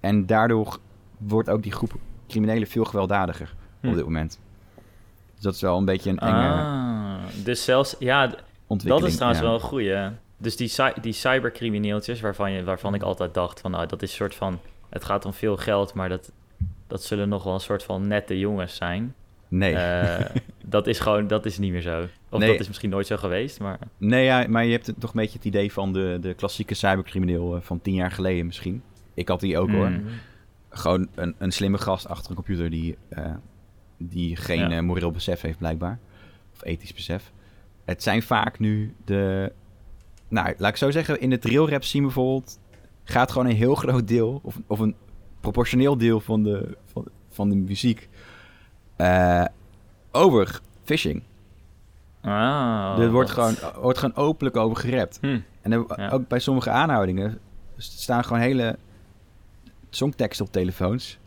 En 0.01 0.27
daardoor 0.27 0.79
wordt 1.19 1.49
ook 1.49 1.63
die 1.63 1.73
groep 1.73 1.95
criminelen 2.29 2.69
veel 2.69 2.85
gewelddadiger 2.85 3.55
hm. 3.81 3.89
op 3.89 3.95
dit 3.95 4.05
moment. 4.05 4.39
Dus 5.35 5.43
dat 5.43 5.55
is 5.55 5.61
wel 5.61 5.79
een 5.79 5.85
beetje 5.85 6.11
een 6.11 6.19
enge... 6.19 6.49
Ah, 6.49 7.45
dus 7.45 7.65
zelfs, 7.65 7.97
ja, 7.99 8.27
dat 8.67 9.05
is 9.05 9.15
trouwens 9.15 9.41
ja. 9.41 9.47
wel 9.47 9.55
een 9.55 9.61
goeie. 9.61 10.09
Dus 10.37 10.57
die, 10.57 10.73
die 11.01 11.13
cybercrimineeltjes, 11.13 12.21
waarvan, 12.21 12.53
je, 12.53 12.65
waarvan 12.65 12.95
ik 12.95 13.03
altijd 13.03 13.35
dacht 13.35 13.61
van, 13.61 13.71
nou, 13.71 13.87
dat 13.87 14.03
is 14.03 14.11
een 14.11 14.17
soort 14.17 14.35
van, 14.35 14.61
het 14.89 15.05
gaat 15.05 15.25
om 15.25 15.33
veel 15.33 15.57
geld, 15.57 15.95
maar 15.95 16.09
dat, 16.09 16.33
dat 16.87 17.03
zullen 17.03 17.29
nog 17.29 17.43
wel 17.43 17.55
een 17.55 17.61
soort 17.61 17.83
van 17.83 18.07
nette 18.07 18.39
jongens 18.39 18.77
zijn. 18.77 19.15
Nee. 19.49 19.73
Uh, 19.73 20.21
dat 20.65 20.87
is 20.87 20.99
gewoon, 20.99 21.27
dat 21.27 21.47
is 21.47 21.59
niet 21.59 21.73
meer 21.73 21.81
zo. 21.81 22.07
Of 22.31 22.41
nee. 22.41 22.51
dat 22.51 22.61
is 22.61 22.69
misschien 22.69 22.91
nooit 22.91 23.07
zo 23.07 23.17
geweest, 23.17 23.61
maar... 23.61 23.79
Nee, 23.99 24.25
ja, 24.25 24.47
maar 24.49 24.65
je 24.65 24.73
hebt 24.73 24.93
toch 24.99 25.11
een 25.11 25.21
beetje 25.21 25.37
het 25.37 25.47
idee 25.47 25.73
van 25.73 25.93
de, 25.93 26.19
de 26.21 26.35
klassieke 26.35 26.75
cybercrimineel 26.75 27.61
van 27.61 27.81
tien 27.81 27.95
jaar 27.95 28.11
geleden 28.11 28.47
misschien. 28.47 28.83
Ik 29.15 29.29
had 29.29 29.41
die 29.41 29.59
ook 29.59 29.69
mm. 29.69 29.75
hoor. 29.75 30.01
Gewoon 30.69 31.09
een, 31.15 31.35
een 31.39 31.53
slimme 31.53 31.79
gast 31.79 32.09
achter 32.09 32.31
een 32.31 32.37
computer 32.37 32.71
die, 32.71 32.97
uh, 33.11 33.35
die 33.99 34.37
geen 34.37 34.71
ja. 34.71 34.77
uh, 34.77 34.81
moreel 34.81 35.11
besef 35.11 35.41
heeft 35.41 35.59
blijkbaar. 35.59 35.99
Of 36.53 36.65
ethisch 36.65 36.95
besef. 36.95 37.33
Het 37.85 38.03
zijn 38.03 38.23
vaak 38.23 38.59
nu 38.59 38.95
de... 39.05 39.53
Nou, 40.29 40.55
laat 40.59 40.71
ik 40.71 40.77
zo 40.77 40.91
zeggen, 40.91 41.21
in 41.21 41.31
de 41.31 41.39
drillrap 41.39 41.85
zien 41.85 42.03
bijvoorbeeld... 42.03 42.59
gaat 43.05 43.33
gewoon 43.33 43.47
een 43.47 43.57
heel 43.57 43.75
groot 43.85 44.09
deel, 44.09 44.41
of, 44.43 44.61
of 44.67 44.79
een 44.79 44.95
proportioneel 45.41 45.97
deel 45.97 46.21
van 46.21 46.43
de, 46.43 46.77
van, 46.85 47.09
van 47.29 47.49
de 47.49 47.57
muziek... 47.57 48.09
Uh, 48.99 49.45
over 50.13 50.61
phishing. 50.85 51.23
Ah, 52.27 52.99
er 52.99 53.11
wordt 53.11 53.31
gewoon, 53.31 53.55
wordt 53.81 53.99
gewoon 53.99 54.17
openlijk 54.17 54.57
over 54.57 54.77
gerept. 54.77 55.19
Hm. 55.21 55.39
En 55.63 55.73
er, 55.73 55.85
ja. 55.97 56.09
ook 56.09 56.29
bij 56.29 56.39
sommige 56.39 56.71
aanhoudingen 56.71 57.39
staan 57.77 58.25
gewoon 58.25 58.43
hele 58.43 58.79
songteksten 59.91 60.47
op 60.47 60.53
telefoons. 60.53 61.19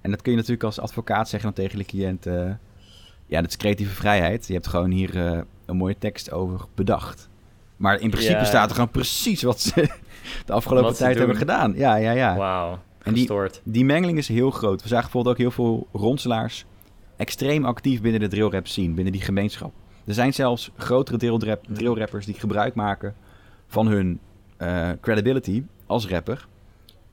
En 0.00 0.10
dat 0.10 0.22
kun 0.22 0.30
je 0.30 0.36
natuurlijk 0.36 0.64
als 0.64 0.80
advocaat 0.80 1.28
zeggen 1.28 1.54
dan 1.54 1.64
tegen 1.64 1.78
de 1.78 1.84
cliënt... 1.84 2.26
Uh, 2.26 2.50
ja, 3.26 3.40
dat 3.40 3.50
is 3.50 3.56
creatieve 3.56 3.94
vrijheid. 3.94 4.46
Je 4.46 4.52
hebt 4.52 4.66
gewoon 4.66 4.90
hier 4.90 5.16
uh, 5.16 5.40
een 5.66 5.76
mooie 5.76 5.98
tekst 5.98 6.32
over 6.32 6.60
bedacht. 6.74 7.28
Maar 7.76 8.00
in 8.00 8.10
principe 8.10 8.38
Ja. 8.38 8.44
staat 8.44 8.68
er 8.68 8.74
gewoon 8.74 8.90
precies 8.90 9.42
wat 9.42 9.60
ze 9.60 9.88
de 10.46 10.52
afgelopen 10.52 10.88
Wat 10.88 10.98
tijd 10.98 11.18
hebben 11.18 11.36
gedaan. 11.36 11.72
Ja, 11.76 11.96
ja, 11.96 12.10
ja. 12.10 12.36
Wauw, 12.36 12.78
En 13.02 13.14
die-. 13.14 13.30
Die 13.62 13.84
mengeling 13.84 14.18
is 14.18 14.28
heel 14.28 14.50
groot. 14.50 14.82
We 14.82 14.88
zagen 14.88 15.04
bijvoorbeeld 15.04 15.34
ook 15.34 15.40
heel 15.40 15.50
veel 15.50 15.86
ronselaars 15.92 16.64
extreem 17.16 17.64
actief 17.64 18.00
binnen 18.00 18.20
de 18.20 18.28
drillrap 18.28 18.66
scene, 18.66 18.94
binnen 18.94 19.12
die 19.12 19.22
gemeenschap. 19.22 19.72
Er 20.06 20.14
zijn 20.14 20.34
zelfs 20.34 20.70
grotere 20.76 21.18
drillrap, 21.18 21.64
drillrappers 21.68 22.26
die 22.26 22.34
gebruik 22.34 22.74
maken 22.74 23.14
van 23.66 23.86
hun 23.86 24.20
eh, 24.56 24.90
credibility 25.00 25.62
als 25.86 26.08
rapper. 26.08 26.46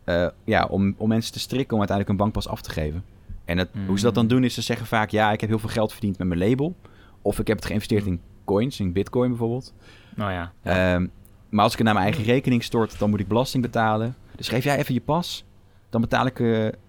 eh, 0.03 0.27
ja, 0.43 0.65
om, 0.65 0.95
om 0.97 1.07
mensen 1.09 1.33
te 1.33 1.39
strikken 1.39 1.73
om 1.73 1.77
uiteindelijk 1.79 2.09
een 2.09 2.23
bankpas 2.25 2.47
af 2.47 2.61
te 2.61 2.69
geven. 2.69 3.03
En 3.45 3.57
het, 3.57 3.69
hoe 3.87 3.97
ze 3.97 4.03
dat 4.03 4.15
dan 4.15 4.23
Mm. 4.23 4.29
doen 4.29 4.43
is 4.43 4.53
ze 4.53 4.61
zeggen 4.61 4.85
vaak... 4.87 5.09
ja, 5.09 5.31
ik 5.31 5.39
heb 5.41 5.49
heel 5.49 5.59
veel 5.59 5.69
geld 5.69 5.91
verdiend 5.91 6.17
met 6.17 6.27
mijn 6.27 6.39
label. 6.49 6.75
Of 7.21 7.39
ik 7.39 7.47
heb 7.47 7.57
het 7.57 7.65
geïnvesteerd 7.65 8.05
in 8.05 8.21
coins, 8.45 8.79
in 8.79 8.93
bitcoin 8.93 9.29
bijvoorbeeld. 9.29 9.73
Nou 10.15 10.31
ja. 10.31 10.51
Ehm, 10.63 11.07
maar 11.49 11.63
als 11.63 11.71
ik 11.71 11.77
het 11.77 11.85
naar 11.87 11.95
mijn 11.95 12.05
eigen 12.07 12.23
rekening 12.25 12.63
stort, 12.63 12.99
dan 12.99 13.09
moet 13.09 13.19
ik 13.19 13.27
belasting 13.27 13.63
betalen. 13.63 14.15
Dus 14.35 14.47
geef 14.47 14.63
jij 14.63 14.77
even 14.77 14.93
je 14.93 15.01
pas. 15.01 15.45
Dan 15.89 16.01
betaal 16.01 16.25
ik 16.25 16.39
eh, 16.39 16.45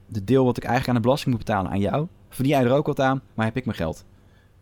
de 0.07 0.25
deel 0.25 0.45
wat 0.45 0.57
ik 0.57 0.63
eigenlijk 0.63 0.89
aan 0.89 1.03
de 1.03 1.09
belasting 1.09 1.35
moet 1.37 1.45
betalen 1.45 1.71
aan 1.71 1.81
jou. 1.81 2.07
Verdien 2.29 2.53
jij 2.53 2.65
er 2.65 2.73
ook 2.73 2.87
wat 2.87 3.01
aan, 3.01 3.23
maar 3.35 3.47
heb 3.47 3.57
ik 3.57 3.65
mijn 3.65 3.77
geld. 3.77 4.05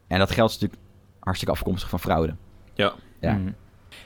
En 0.06 0.18
dat 0.18 0.30
geld 0.30 0.50
is 0.50 0.58
natuurlijk 0.58 0.81
hartstikke 1.24 1.54
afkomstig 1.54 1.88
van 1.88 2.00
fraude. 2.00 2.34
Ja. 2.74 2.92
Ja. 3.20 3.38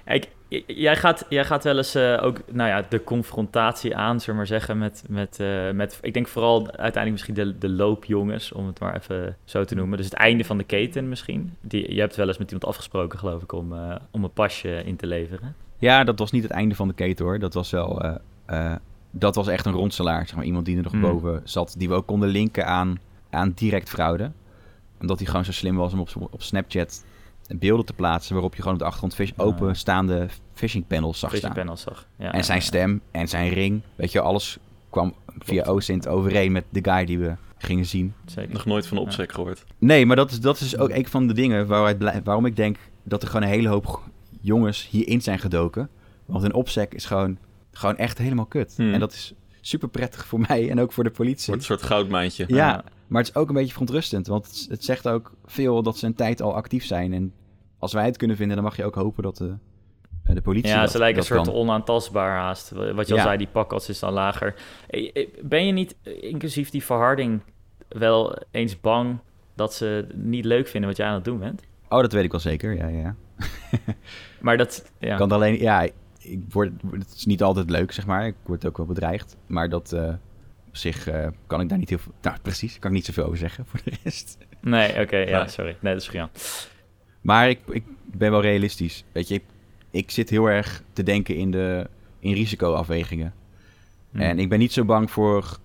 Kijk, 0.04 0.28
j- 0.48 0.62
jij 0.66 0.96
gaat, 0.96 1.26
jij 1.28 1.44
gaat 1.44 1.64
wel 1.64 1.76
eens 1.76 1.94
eh, 1.94 2.18
ook 2.22 2.40
nou 2.52 2.68
ja, 2.68 2.86
de 2.88 3.04
confrontatie 3.04 3.96
aan, 3.96 4.20
zullen 4.20 4.26
we 4.30 4.36
maar 4.36 4.46
zeggen, 4.46 4.78
met, 4.78 5.04
met, 5.08 5.40
eh, 5.40 5.70
met 5.70 5.98
ik 6.02 6.14
denk 6.14 6.28
vooral 6.28 6.58
uiteindelijk 6.66 7.10
misschien 7.12 7.34
de, 7.34 7.58
de 7.58 7.68
loopjongens, 7.68 8.52
om 8.52 8.66
het 8.66 8.80
maar 8.80 8.96
even 8.96 9.36
zo 9.44 9.64
te 9.64 9.74
noemen. 9.74 9.96
Dus 9.96 10.06
het 10.06 10.14
einde 10.14 10.44
van 10.44 10.58
de 10.58 10.64
keten 10.64 11.08
misschien. 11.08 11.56
Die, 11.60 11.94
je 11.94 12.00
hebt 12.00 12.16
wel 12.16 12.26
eens 12.28 12.38
met 12.38 12.46
iemand 12.50 12.68
afgesproken, 12.70 13.18
geloof 13.18 13.42
ik, 13.42 13.52
om, 13.52 13.72
eh, 13.72 13.96
om 14.10 14.24
een 14.24 14.32
pasje 14.32 14.82
in 14.84 14.96
te 14.96 15.06
leveren. 15.06 15.54
Ja, 15.78 16.04
dat 16.04 16.18
was 16.18 16.30
niet 16.30 16.42
het 16.42 16.52
einde 16.52 16.74
van 16.74 16.88
de 16.88 16.94
keten 16.94 17.24
hoor. 17.24 17.38
Dat 17.38 17.54
was 17.54 17.70
wel... 17.70 18.00
eh, 18.02 18.14
eh, 18.46 18.76
dat 19.10 19.34
was 19.34 19.48
echt 19.48 19.66
een 19.66 19.72
ronselaar. 19.72 20.26
Zeg 20.26 20.36
maar, 20.36 20.44
iemand 20.44 20.64
die 20.66 20.76
er 20.76 20.82
nog 20.82 20.92
Hmm. 20.92 21.00
boven 21.00 21.40
zat. 21.44 21.74
Die 21.78 21.88
we 21.88 21.94
ook 21.94 22.06
konden 22.06 22.28
linken 22.28 22.66
aan, 22.66 22.98
aan 23.30 23.52
direct 23.54 23.88
fraude. 23.88 24.30
Omdat 25.00 25.18
hij 25.18 25.26
gewoon 25.26 25.44
zo 25.44 25.52
slim 25.52 25.76
was 25.76 25.92
om 25.92 26.00
op, 26.00 26.28
op 26.30 26.42
Snapchat 26.42 27.04
beelden 27.58 27.86
te 27.86 27.92
plaatsen... 27.92 28.32
waarop 28.32 28.54
je 28.54 28.58
gewoon 28.58 28.74
op 28.74 28.78
de 28.80 28.86
achtergrond 28.86 29.14
fish, 29.14 29.30
openstaande 29.36 30.28
phishing 30.52 30.86
panels 30.86 31.18
zag 31.18 31.30
Phishing 31.30 31.52
staan. 31.52 31.64
panels 31.64 31.80
zag. 31.82 32.06
Ja, 32.18 32.32
En 32.32 32.44
zijn 32.44 32.58
ja, 32.58 32.62
ja. 32.62 32.68
stem 32.68 33.00
en 33.10 33.28
zijn 33.28 33.48
ring. 33.52 33.80
Weet 33.96 34.12
je, 34.12 34.20
alles 34.20 34.58
kwam 34.90 35.14
via 35.38 35.64
OSINT 35.64 36.08
overeen 36.08 36.52
met 36.52 36.64
de 36.70 36.80
guy 36.82 37.04
die 37.04 37.18
we 37.18 37.34
gingen 37.58 37.86
zien. 37.86 38.14
Zeker. 38.26 38.52
Nog 38.52 38.64
nooit 38.64 38.86
van 38.86 38.98
opsec 38.98 39.32
gehoord. 39.32 39.64
Nee, 39.78 40.06
maar 40.06 40.16
dat 40.16 40.30
is, 40.30 40.40
dat 40.40 40.60
is 40.60 40.76
ook 40.78 40.90
een 40.90 41.06
van 41.06 41.26
de 41.26 41.34
dingen 41.34 41.66
waaruit 41.66 42.22
waarom 42.24 42.46
ik 42.46 42.56
denk 42.56 42.76
dat 43.02 43.22
er 43.22 43.28
gewoon 43.28 43.42
een 43.42 43.48
hele 43.48 43.68
hoop 43.68 44.02
jongens 44.40 44.88
hierin 44.90 45.22
zijn 45.22 45.38
gedoken. 45.38 45.88
Want 46.26 46.44
een 46.44 46.54
opsec 46.54 46.94
is 46.94 47.04
gewoon, 47.04 47.38
gewoon 47.72 47.96
echt 47.96 48.18
helemaal 48.18 48.46
kut. 48.46 48.72
Hmm. 48.76 48.92
En 48.92 49.00
dat 49.00 49.12
is 49.12 49.34
super 49.60 49.88
prettig 49.88 50.26
voor 50.26 50.40
mij 50.48 50.70
en 50.70 50.80
ook 50.80 50.92
voor 50.92 51.04
de 51.04 51.10
politie. 51.10 51.46
Wordt 51.46 51.60
een 51.60 51.76
soort 51.76 51.82
goudmijntje. 51.82 52.44
Ja, 52.48 52.84
maar 53.06 53.20
het 53.22 53.30
is 53.30 53.36
ook 53.36 53.48
een 53.48 53.54
beetje 53.54 53.72
verontrustend. 53.72 54.26
Want 54.26 54.66
het, 54.68 54.84
zegt 54.84 55.08
ook 55.08 55.32
veel 55.44 55.82
dat 55.82 55.98
ze 55.98 56.06
een 56.06 56.14
tijd 56.14 56.42
al 56.42 56.54
actief 56.54 56.84
zijn. 56.84 57.12
En 57.12 57.32
als 57.78 57.92
wij 57.92 58.04
het 58.04 58.16
kunnen 58.16 58.36
vinden, 58.36 58.56
dan 58.56 58.64
mag 58.64 58.76
je 58.76 58.84
ook 58.84 58.94
hopen 58.94 59.22
dat 59.22 59.36
de, 59.36 59.54
eh, 60.24 60.34
de 60.34 60.40
politie 60.40 60.70
Ja, 60.70 60.80
dat, 60.80 60.90
ze 60.90 60.98
lijken 60.98 61.18
een 61.20 61.26
soort 61.26 61.44
kan. 61.46 61.54
onaantastbaar 61.54 62.38
haast. 62.38 62.70
Wat 62.70 63.06
je 63.06 63.12
al 63.12 63.18
Ja. 63.18 63.22
zei, 63.24 63.36
die 63.36 63.48
pakkans 63.48 63.88
is 63.88 63.98
dan 63.98 64.12
lager. 64.12 64.54
Eh, 64.88 65.10
eh, 65.12 65.28
Ben 65.42 65.66
je 65.66 65.72
niet, 65.72 65.96
eh, 66.02 66.22
inclusief 66.22 66.70
die 66.70 66.84
verharding, 66.84 67.40
wel 67.88 68.36
eens 68.50 68.80
bang 68.80 69.18
dat 69.54 69.74
ze 69.74 70.06
niet 70.14 70.44
leuk 70.44 70.68
vinden 70.68 70.88
wat 70.88 70.98
jij 70.98 71.06
aan 71.06 71.14
het 71.14 71.24
doen 71.24 71.38
bent? 71.38 71.62
Oh, 71.88 72.00
dat 72.00 72.12
weet 72.12 72.24
ik 72.24 72.30
wel 72.30 72.40
zeker. 72.40 72.76
Ja, 72.76 72.86
ja. 72.86 73.14
Maar 74.40 74.56
dat, 74.56 74.90
ja. 74.98 75.16
kan 75.16 75.32
alleen, 75.32 75.60
ja, 75.60 75.82
ik 76.18 76.40
word, 76.48 76.72
het 76.90 77.12
is 77.16 77.26
niet 77.26 77.42
altijd 77.42 77.70
leuk, 77.70 77.92
zeg 77.92 78.06
maar. 78.06 78.26
Ik 78.26 78.34
word 78.42 78.66
ook 78.66 78.76
wel 78.76 78.86
bedreigd. 78.86 79.36
Maar 79.46 79.68
dat 79.68 79.92
eh, 79.92 80.14
op 80.76 80.82
zich 80.82 81.08
eh, 81.08 81.26
kan 81.46 81.60
ik 81.60 81.68
daar 81.68 81.78
niet 81.78 81.88
heel 81.88 81.98
veel, 81.98 82.12
nou 82.22 82.36
precies, 82.42 82.78
kan 82.78 82.90
ik 82.90 82.96
niet 82.96 83.04
zoveel 83.04 83.24
over 83.24 83.38
zeggen 83.38 83.66
voor 83.66 83.80
de 83.84 83.92
rest. 84.02 84.38
Nee, 84.60 85.00
oké, 85.00 85.16
ja, 85.16 85.46
sorry. 85.46 85.76
Nee, 85.80 85.92
dat 85.92 86.02
is 86.02 86.08
prima. 86.08 86.30
Maar 87.20 87.48
ik, 87.48 87.60
ik 87.68 87.82
ben 88.04 88.30
wel 88.30 88.40
realistisch. 88.40 89.04
Weet 89.12 89.28
je, 89.28 89.34
ik, 89.34 89.42
ik 89.90 90.10
zit 90.10 90.30
heel 90.30 90.46
erg 90.46 90.82
te 90.92 91.02
denken 91.02 91.36
in, 91.36 91.50
de, 91.50 91.88
in 92.18 92.32
risicoafwegingen. 92.32 93.34
Hm. 94.10 94.20
En 94.20 94.38
ik 94.38 94.48
ben 94.48 94.58
niet 94.58 94.72
zo 94.72 94.84
bang 94.84 95.10
voor 95.10 95.58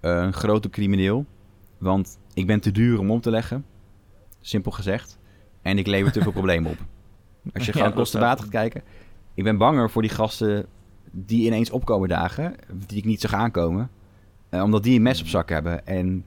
eh, 0.00 0.10
een 0.10 0.32
grote 0.32 0.70
crimineel. 0.70 1.26
Want 1.78 2.18
ik 2.34 2.46
ben 2.46 2.60
te 2.60 2.72
duur 2.72 2.98
om 2.98 3.10
om 3.10 3.20
te 3.20 3.30
leggen. 3.30 3.64
Simpel 4.40 4.70
gezegd. 4.70 5.18
En 5.62 5.78
ik 5.78 5.86
lever 5.86 6.12
te 6.12 6.22
veel 6.22 6.32
problemen 6.40 6.70
op. 6.70 6.78
Als 7.54 7.64
je 7.64 7.66
Ja, 7.66 7.72
gewoon 7.72 7.88
dat 7.88 7.98
kosten-baat 7.98 8.40
gaat 8.40 8.48
kijken. 8.48 8.82
Ik 9.34 9.44
ben 9.44 9.56
banger 9.56 9.90
voor 9.90 10.02
die 10.02 10.10
gasten 10.10 10.66
die 11.10 11.46
ineens 11.46 11.70
opkomen 11.70 12.08
dagen. 12.08 12.54
Die 12.86 12.98
ik 12.98 13.04
niet 13.04 13.20
zag 13.20 13.32
aankomen. 13.32 13.90
Eh, 14.48 14.62
omdat 14.62 14.82
die 14.82 14.96
een 14.96 15.02
mes 15.02 15.20
op 15.20 15.26
zak 15.26 15.48
hebben. 15.48 15.86
En 15.86 16.24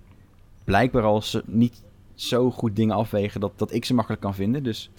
blijkbaar 0.64 1.04
als 1.04 1.30
ze 1.30 1.44
niet 1.46 1.84
zo 2.16 2.52
goed 2.52 2.76
dingen 2.76 2.96
afwegen 2.96 3.40
dat, 3.40 3.52
dat 3.56 3.74
ik 3.74 3.86
ze 3.86 3.94
makkelijk 3.94 4.22
kan 4.22 4.36
vinden. 4.36 4.64
Dus 4.64 4.90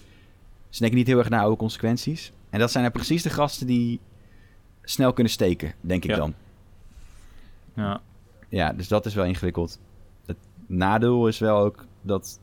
ze 0.68 0.78
denken 0.80 0.98
niet 0.98 1.06
heel 1.06 1.18
erg 1.18 1.28
naar 1.28 1.40
oude 1.40 1.56
consequenties. 1.56 2.32
En 2.50 2.58
dat 2.58 2.70
zijn 2.70 2.85
er 2.85 2.90
precies 2.90 3.22
de 3.22 3.30
gasten 3.30 3.66
die 3.66 4.00
snel 4.82 5.12
kunnen 5.12 5.32
steken, 5.32 5.74
denk 5.80 6.04
ik 6.04 6.11
Ja. 6.11 6.16
dan. 6.16 6.35
Ja. 7.74 8.00
Ja, 8.48 8.72
dus 8.72 8.88
dat 8.88 9.06
is 9.06 9.14
wel 9.14 9.24
ingewikkeld. 9.24 9.80
Het 10.26 10.37
nadeel 10.66 11.28
is 11.28 11.38
wel 11.38 11.58
ook 11.58 11.85
dat 12.02 12.40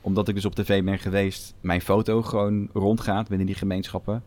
omdat 0.00 0.28
ik 0.28 0.34
dus 0.34 0.44
op 0.44 0.54
tv 0.54 0.84
ben 0.84 0.98
geweest, 0.98 1.54
mijn 1.60 1.80
foto 1.80 2.22
gewoon 2.22 2.68
rondgaat 2.72 3.28
binnen 3.28 3.46
die 3.46 3.56
gemeenschappen. 3.56 4.22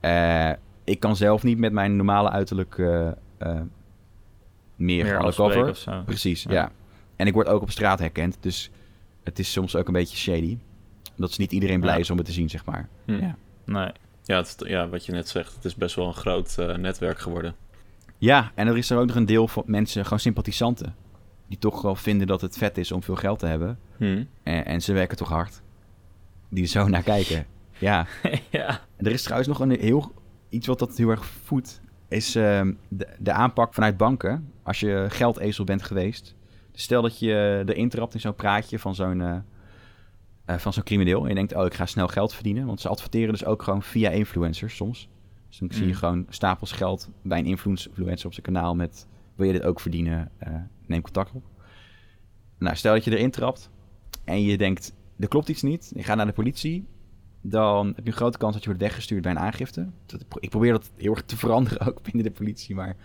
Uh, 0.00 0.52
ik 0.84 1.00
kan 1.00 1.16
zelf 1.16 1.42
niet 1.42 1.58
met 1.58 1.72
mijn 1.72 1.96
normale 1.96 2.30
uiterlijk 2.30 2.76
uh, 2.76 3.08
uh, 3.42 3.60
meer, 4.78 5.04
meer 5.04 5.14
undercover. 5.14 6.02
Precies, 6.04 6.42
ja. 6.42 6.52
ja. 6.52 6.72
En 7.16 7.26
ik 7.26 7.32
word 7.32 7.46
ook 7.46 7.62
op 7.62 7.70
straat 7.70 7.98
herkend, 7.98 8.36
dus 8.40 8.70
het 9.24 9.38
is 9.38 9.52
soms 9.52 9.76
ook 9.76 9.86
een 9.86 9.92
beetje 9.92 10.16
shady. 10.16 10.58
Dat 11.16 11.30
is 11.30 11.36
niet 11.36 11.52
iedereen 11.52 11.80
blij 11.80 12.00
is 12.00 12.10
om 12.10 12.16
het 12.16 12.26
te 12.26 12.32
zien, 12.32 12.50
zeg 12.50 12.64
maar. 12.64 12.88
Hm. 13.04 13.12
Ja. 13.12 13.36
Nee. 13.64 13.90
Ja, 14.24 14.36
het, 14.36 14.56
ja, 14.58 14.88
wat 14.88 15.06
je 15.06 15.12
net 15.12 15.28
zegt, 15.28 15.54
het 15.54 15.64
is 15.64 15.74
best 15.74 15.94
wel 15.94 16.06
een 16.06 16.14
groot 16.14 16.56
netwerk 16.76 17.18
geworden. 17.18 17.54
Ja, 18.18 18.52
en 18.54 18.66
er 18.66 18.76
is 18.76 18.90
er 18.90 18.98
ook 18.98 19.06
nog 19.06 19.16
een 19.16 19.26
deel 19.26 19.48
van 19.48 19.62
mensen, 19.66 20.02
gewoon 20.04 20.20
sympathisanten 20.20 20.94
die 21.48 21.58
toch 21.58 21.82
wel 21.82 21.94
vinden 21.94 22.26
dat 22.26 22.40
het 22.40 22.56
vet 22.56 22.78
is 22.78 22.92
om 22.92 23.02
veel 23.02 23.16
geld 23.16 23.38
te 23.38 23.46
hebben. 23.46 23.78
Hmm. 23.96 24.28
En, 24.42 24.64
en, 24.64 24.82
ze 24.82 24.92
werken 24.92 25.16
toch 25.16 25.28
hard. 25.28 25.62
Die 26.48 26.62
er 26.62 26.68
zo 26.68 26.88
naar 26.88 27.02
kijken. 27.02 27.46
Ja. 27.80 28.06
ja. 28.50 28.80
Er 28.96 29.12
is 29.12 29.22
trouwens 29.22 29.48
nog 29.48 29.60
een 29.60 29.70
heel, 29.70 30.12
iets 30.48 30.66
wat 30.66 30.78
dat 30.78 30.96
heel 30.96 31.10
erg 31.10 31.24
voedt. 31.24 31.80
Is 32.08 32.36
uh, 32.36 32.60
de, 32.88 33.06
de, 33.18 33.32
aanpak 33.32 33.74
vanuit 33.74 33.96
banken. 33.96 34.52
Als 34.68 34.80
je 34.80 35.06
geldezel 35.08 35.64
bent 35.64 35.82
geweest. 35.82 36.34
Dus 36.72 36.82
stel 36.82 37.02
dat 37.02 37.18
je 37.18 37.62
erin 37.66 37.88
trapt 37.88 38.14
in 38.14 38.20
zo'n 38.20 38.34
praatje 38.34 38.78
van 38.78 38.94
zo'n... 38.94 39.20
Uh, 39.20 39.36
uh, 40.46 40.56
van 40.56 40.72
zo'n 40.72 40.82
crimineel. 40.82 41.22
En 41.22 41.28
je 41.28 41.34
denkt, 41.34 41.54
oh, 41.54 41.64
ik 41.64 41.74
ga 41.74 41.86
snel 41.86 42.08
geld 42.08 42.34
verdienen. 42.34 42.66
Want 42.66 42.80
ze 42.80 42.88
adverteren 42.88 43.32
dus 43.32 43.44
ook 43.44 43.62
gewoon 43.62 43.82
via 43.82 44.10
influencers 44.10 44.76
soms. 44.76 45.08
Dus 45.48 45.58
dan 45.58 45.68
zie 45.70 45.80
je 45.80 45.90
hmm. 45.90 45.98
gewoon 45.98 46.26
stapels 46.28 46.72
geld 46.72 47.10
bij 47.22 47.38
een 47.38 47.44
influencer 47.44 48.26
op 48.26 48.32
zijn 48.32 48.46
kanaal 48.46 48.74
met... 48.74 49.06
Wil 49.34 49.46
je 49.46 49.52
dit 49.52 49.62
ook 49.62 49.80
verdienen? 49.80 50.30
Uh, 50.48 50.54
neem 50.86 51.02
contact 51.02 51.32
op. 51.32 51.44
Nou, 52.58 52.76
stel 52.76 52.94
dat 52.94 53.04
je 53.04 53.16
erin 53.16 53.30
trapt 53.30 53.70
en 54.24 54.42
je 54.42 54.58
denkt, 54.58 54.94
er 55.18 55.28
klopt 55.28 55.48
iets 55.48 55.62
niet. 55.62 55.92
Je 55.94 56.02
gaat 56.02 56.16
naar 56.16 56.26
de 56.26 56.32
politie. 56.32 56.86
Dan 57.40 57.86
heb 57.86 58.04
je 58.04 58.10
een 58.10 58.16
grote 58.16 58.38
kans 58.38 58.52
dat 58.52 58.62
je 58.62 58.68
wordt 58.68 58.84
weggestuurd 58.84 59.22
bij 59.22 59.30
een 59.30 59.38
aangifte. 59.38 59.90
Ik 60.40 60.50
probeer 60.50 60.72
dat 60.72 60.90
heel 60.96 61.12
erg 61.14 61.22
te 61.22 61.36
veranderen 61.36 61.80
ook 61.88 62.02
binnen 62.02 62.22
de 62.22 62.30
politie. 62.30 62.74
Maar 62.74 62.96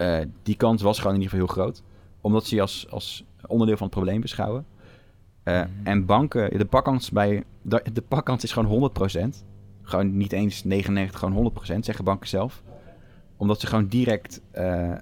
uh, 0.00 0.18
die 0.42 0.56
kans 0.56 0.82
was 0.82 0.98
gewoon 0.98 1.14
in 1.14 1.20
ieder 1.20 1.38
geval 1.38 1.54
heel 1.54 1.64
groot. 1.64 1.82
Omdat 2.20 2.46
ze 2.46 2.54
je 2.54 2.60
als, 2.60 2.86
als 2.90 3.24
onderdeel 3.46 3.76
van 3.76 3.86
het 3.86 3.94
probleem 3.94 4.20
beschouwen. 4.20 4.66
Uh, 5.44 5.62
En 5.82 6.06
banken, 6.06 6.58
de 6.58 6.64
pakkans, 6.64 7.10
bij, 7.10 7.44
de 7.92 8.02
pakkans 8.08 8.42
is 8.42 8.52
gewoon 8.52 8.90
100%. 9.10 9.28
Gewoon 9.82 10.16
niet 10.16 10.32
eens 10.32 10.64
99, 10.64 11.18
gewoon 11.18 11.52
100%, 11.74 11.78
zeggen 11.78 12.04
banken 12.04 12.28
zelf. 12.28 12.62
Omdat 13.36 13.60
ze 13.60 13.66
gewoon 13.66 13.86
direct 13.86 14.40
uh, 14.54 14.92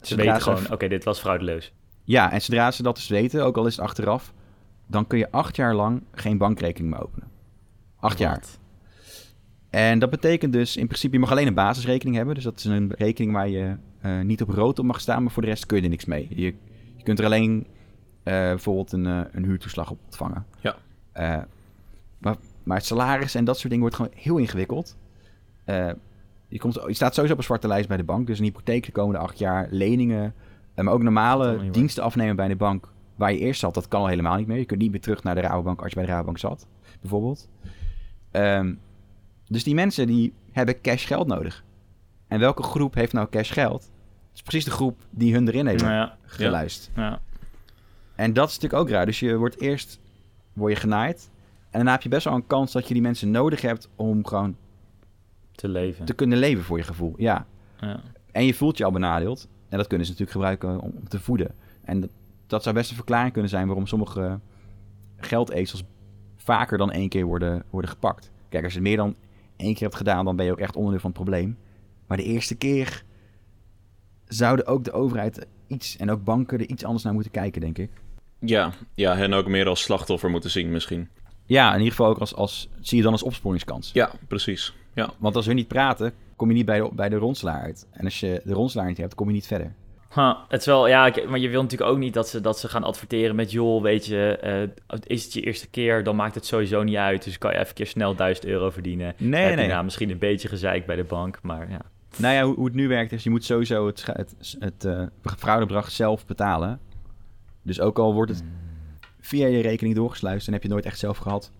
ze 0.00 0.16
weten 0.16 0.42
gewoon, 0.42 0.72
oké, 0.72 0.88
dit 0.88 1.04
was 1.04 1.20
fraudeloos. 1.20 1.72
Ja, 2.04 2.32
en 2.32 2.42
zodra 2.42 2.70
ze 2.70 2.82
dat 2.82 2.94
dus 2.94 3.08
weten, 3.08 3.44
ook 3.44 3.56
al 3.56 3.66
is 3.66 3.76
het 3.76 3.84
achteraf, 3.84 4.32
dan 4.86 5.06
kun 5.06 5.18
je 5.18 5.30
acht 5.30 5.56
jaar 5.56 5.74
lang 5.74 6.02
geen 6.12 6.38
bankrekening 6.38 6.92
meer 6.92 7.02
openen. 7.02 7.28
Acht 7.96 8.18
jaar. 8.18 8.42
En 9.70 9.98
dat 9.98 10.10
betekent 10.10 10.52
dus, 10.52 10.76
in 10.76 10.86
principe, 10.86 11.14
je 11.14 11.20
mag 11.20 11.30
alleen 11.30 11.46
een 11.46 11.54
basisrekening 11.54 12.16
hebben. 12.16 12.34
Dus 12.34 12.44
dat 12.44 12.58
is 12.58 12.64
een 12.64 12.92
rekening 12.96 13.32
waar 13.32 13.48
je 13.48 13.76
uh, 14.02 14.20
niet 14.20 14.42
op 14.42 14.48
rood 14.48 14.78
op 14.78 14.84
mag 14.84 15.00
staan, 15.00 15.22
maar 15.22 15.32
voor 15.32 15.42
de 15.42 15.48
rest 15.48 15.66
kun 15.66 15.76
je 15.76 15.82
er 15.82 15.88
niks 15.88 16.04
mee. 16.04 16.26
Je, 16.30 16.54
je 16.96 17.02
kunt 17.02 17.18
er 17.18 17.24
alleen 17.24 17.58
uh, 17.58 17.64
bijvoorbeeld 18.24 18.92
een, 18.92 19.04
uh, 19.04 19.20
een 19.32 19.44
huurtoeslag 19.44 19.90
op 19.90 19.98
ontvangen. 20.04 20.46
Ja. 20.60 20.76
maar, 22.18 22.36
maar 22.62 22.76
het 22.76 22.86
salaris 22.86 23.34
en 23.34 23.44
dat 23.44 23.54
soort 23.54 23.68
dingen 23.68 23.80
wordt 23.80 23.96
gewoon 23.96 24.12
heel 24.14 24.36
ingewikkeld. 24.36 24.96
Je, 26.50 26.58
komt, 26.58 26.74
je 26.86 26.94
staat 26.94 27.14
sowieso 27.14 27.32
op 27.32 27.38
een 27.38 27.44
zwarte 27.44 27.68
lijst 27.68 27.88
bij 27.88 27.96
de 27.96 28.04
bank. 28.04 28.26
Dus 28.26 28.38
een 28.38 28.44
hypotheek 28.44 28.86
de 28.86 28.92
komende 28.92 29.18
acht 29.18 29.38
jaar, 29.38 29.68
leningen. 29.70 30.34
Eh, 30.74 30.84
maar 30.84 30.94
ook 30.94 31.02
normale 31.02 31.70
diensten 31.70 32.02
afnemen 32.02 32.36
bij 32.36 32.48
de 32.48 32.56
bank 32.56 32.88
waar 33.16 33.32
je 33.32 33.38
eerst 33.38 33.60
zat, 33.60 33.74
dat 33.74 33.88
kan 33.88 34.00
al 34.00 34.06
helemaal 34.06 34.36
niet 34.36 34.46
meer. 34.46 34.58
Je 34.58 34.64
kunt 34.64 34.80
niet 34.80 34.90
meer 34.90 35.00
terug 35.00 35.22
naar 35.22 35.34
de 35.34 35.40
Rabobank 35.40 35.80
als 35.80 35.88
je 35.88 35.96
bij 35.96 36.04
de 36.04 36.10
Rabobank 36.10 36.38
zat, 36.38 36.66
bijvoorbeeld. 37.00 37.48
Um, 38.32 38.78
dus 39.46 39.64
die 39.64 39.74
mensen 39.74 40.06
die 40.06 40.32
hebben 40.52 40.80
cash 40.80 41.06
geld 41.06 41.26
nodig. 41.26 41.64
En 42.30 42.38
welke 42.38 42.62
groep 42.62 42.94
heeft 42.94 43.12
nou 43.12 43.28
cash 43.30 43.52
geld? 43.52 43.82
Het 43.82 44.34
is 44.34 44.42
precies 44.42 44.64
de 44.64 44.70
groep 44.70 45.00
die 45.10 45.34
hun 45.34 45.48
erin 45.48 45.66
heeft 45.66 45.82
nou 45.82 46.10
geluisterd. 46.22 46.96
Ja. 46.96 47.20
En 48.14 48.32
dat 48.32 48.48
is 48.48 48.54
natuurlijk 48.54 48.82
ook 48.82 48.88
raar. 48.90 49.06
Dus 49.06 49.20
je 49.20 49.36
wordt 49.36 49.60
eerst 49.60 50.00
word 50.52 50.72
je 50.72 50.78
genaaid. 50.78 51.30
En 51.60 51.68
daarna 51.70 51.92
heb 51.92 52.02
je 52.02 52.08
best 52.08 52.24
wel 52.24 52.34
een 52.34 52.46
kans 52.46 52.72
dat 52.72 52.88
je 52.88 52.94
die 52.94 53.02
mensen 53.02 53.30
nodig 53.30 53.60
hebt 53.60 53.88
om 53.96 54.26
gewoon 54.26 54.56
te 55.52 55.68
leven. 55.68 56.04
Te 56.04 56.14
kunnen 56.14 56.38
leven 56.38 56.64
voor 56.64 56.78
je 56.78 56.84
gevoel, 56.84 57.14
ja. 57.16 57.46
ja. 57.80 58.00
En 58.32 58.44
je 58.44 58.54
voelt 58.54 58.78
je 58.78 58.84
al 58.84 58.90
benadeeld. 58.90 59.48
En 59.68 59.76
dat 59.78 59.86
kunnen 59.86 60.06
ze 60.06 60.12
natuurlijk 60.12 60.38
gebruiken 60.38 60.80
om, 60.80 61.08
te 61.08 61.20
voeden. 61.20 61.54
En 61.84 62.00
dat, 62.00 62.10
dat, 62.46 62.62
zou 62.62 62.74
best 62.74 62.90
een 62.90 62.96
verklaring 62.96 63.32
kunnen 63.32 63.50
zijn 63.50 63.66
waarom 63.66 63.86
sommige 63.86 64.40
geldezels 65.16 65.84
vaker 66.36 66.78
dan 66.78 66.92
één 66.92 67.08
keer 67.08 67.24
worden, 67.24 67.62
worden 67.70 67.90
gepakt. 67.90 68.30
Kijk, 68.48 68.64
als 68.64 68.72
je 68.72 68.78
het 68.78 68.88
meer 68.88 68.96
dan 68.96 69.14
één 69.56 69.72
keer 69.72 69.82
hebt 69.82 69.96
gedaan, 69.96 70.24
dan 70.24 70.36
ben 70.36 70.44
je 70.44 70.52
ook 70.52 70.58
echt 70.58 70.76
onderdeel 70.76 71.00
van 71.00 71.10
het 71.10 71.18
probleem. 71.22 71.58
Maar 72.10 72.18
de 72.18 72.24
eerste 72.24 72.54
keer 72.54 73.02
zouden 74.24 74.66
ook 74.66 74.84
de 74.84 74.92
overheid 74.92 75.46
iets 75.66 75.96
en 75.96 76.10
ook 76.10 76.24
banken 76.24 76.58
er 76.58 76.68
iets 76.68 76.84
anders 76.84 77.04
naar 77.04 77.12
moeten 77.12 77.32
kijken, 77.32 77.60
denk 77.60 77.78
ik. 77.78 77.90
Ja, 78.38 78.72
ja 78.94 79.16
hen 79.16 79.32
ook 79.32 79.46
meer 79.46 79.68
als 79.68 79.82
slachtoffer 79.82 80.30
moeten 80.30 80.50
zien 80.50 80.70
misschien. 80.70 81.08
Ja, 81.46 81.68
in 81.68 81.78
ieder 81.78 81.90
geval 81.90 82.10
ook 82.10 82.18
als, 82.18 82.34
als 82.34 82.68
zie 82.80 82.96
je 82.96 83.02
dan 83.02 83.12
als 83.12 83.22
opsporingskans. 83.22 83.90
Ja, 83.92 84.12
precies. 84.28 84.74
Ja. 84.94 85.12
Want 85.18 85.36
als 85.36 85.46
we 85.46 85.52
niet 85.52 85.68
praten, 85.68 86.12
kom 86.36 86.48
je 86.48 86.54
niet 86.54 86.66
bij 86.66 86.80
de, 86.80 86.90
bij 86.92 87.08
de 87.08 87.16
rondslaar 87.16 87.60
uit. 87.60 87.86
En 87.90 88.04
als 88.04 88.20
je 88.20 88.40
de 88.44 88.52
rondslaar 88.52 88.86
niet 88.86 88.98
hebt, 88.98 89.14
kom 89.14 89.26
je 89.26 89.32
niet 89.32 89.46
verder. 89.46 89.74
Huh, 90.14 90.34
het 90.48 90.60
is 90.60 90.66
wel, 90.66 90.88
ja, 90.88 91.12
maar 91.28 91.38
je 91.38 91.48
wil 91.48 91.62
natuurlijk 91.62 91.90
ook 91.90 91.98
niet 91.98 92.14
dat 92.14 92.28
ze, 92.28 92.40
dat 92.40 92.58
ze 92.58 92.68
gaan 92.68 92.84
adverteren 92.84 93.36
met... 93.36 93.52
joh, 93.52 93.82
weet 93.82 94.06
je, 94.06 94.40
uh, 94.88 94.98
is 95.06 95.24
het 95.24 95.32
je 95.32 95.40
eerste 95.40 95.68
keer, 95.68 96.04
dan 96.04 96.16
maakt 96.16 96.34
het 96.34 96.46
sowieso 96.46 96.82
niet 96.82 96.96
uit. 96.96 97.24
Dus 97.24 97.38
kan 97.38 97.50
je 97.50 97.56
even 97.56 97.68
een 97.68 97.74
keer 97.74 97.86
snel 97.86 98.14
1000 98.14 98.46
euro 98.46 98.70
verdienen. 98.70 99.14
Nee, 99.16 99.42
Heb 99.42 99.54
nee. 99.54 99.64
Je 99.64 99.72
nou, 99.72 99.84
misschien 99.84 100.10
een 100.10 100.18
beetje 100.18 100.48
gezeik 100.48 100.86
bij 100.86 100.96
de 100.96 101.04
bank, 101.04 101.38
maar 101.42 101.70
ja. 101.70 101.80
Nou 102.16 102.34
ja, 102.34 102.44
hoe, 102.44 102.54
hoe 102.54 102.64
het 102.64 102.74
nu 102.74 102.88
werkt 102.88 103.12
is, 103.12 103.24
je 103.24 103.30
moet 103.30 103.44
sowieso 103.44 103.86
het, 103.86 104.06
het, 104.06 104.56
het 104.58 104.84
uh, 104.84 105.06
fraudebedrag 105.22 105.90
zelf 105.90 106.26
betalen. 106.26 106.80
Dus 107.62 107.80
ook 107.80 107.98
al 107.98 108.14
wordt 108.14 108.30
het 108.30 108.44
via 109.20 109.46
je 109.46 109.60
rekening 109.60 109.94
doorgesluist... 109.94 110.44
dan 110.44 110.54
heb 110.54 110.62
je 110.62 110.68
nooit 110.68 110.84
echt 110.84 110.98
zelf 110.98 111.18
gehad. 111.18 111.52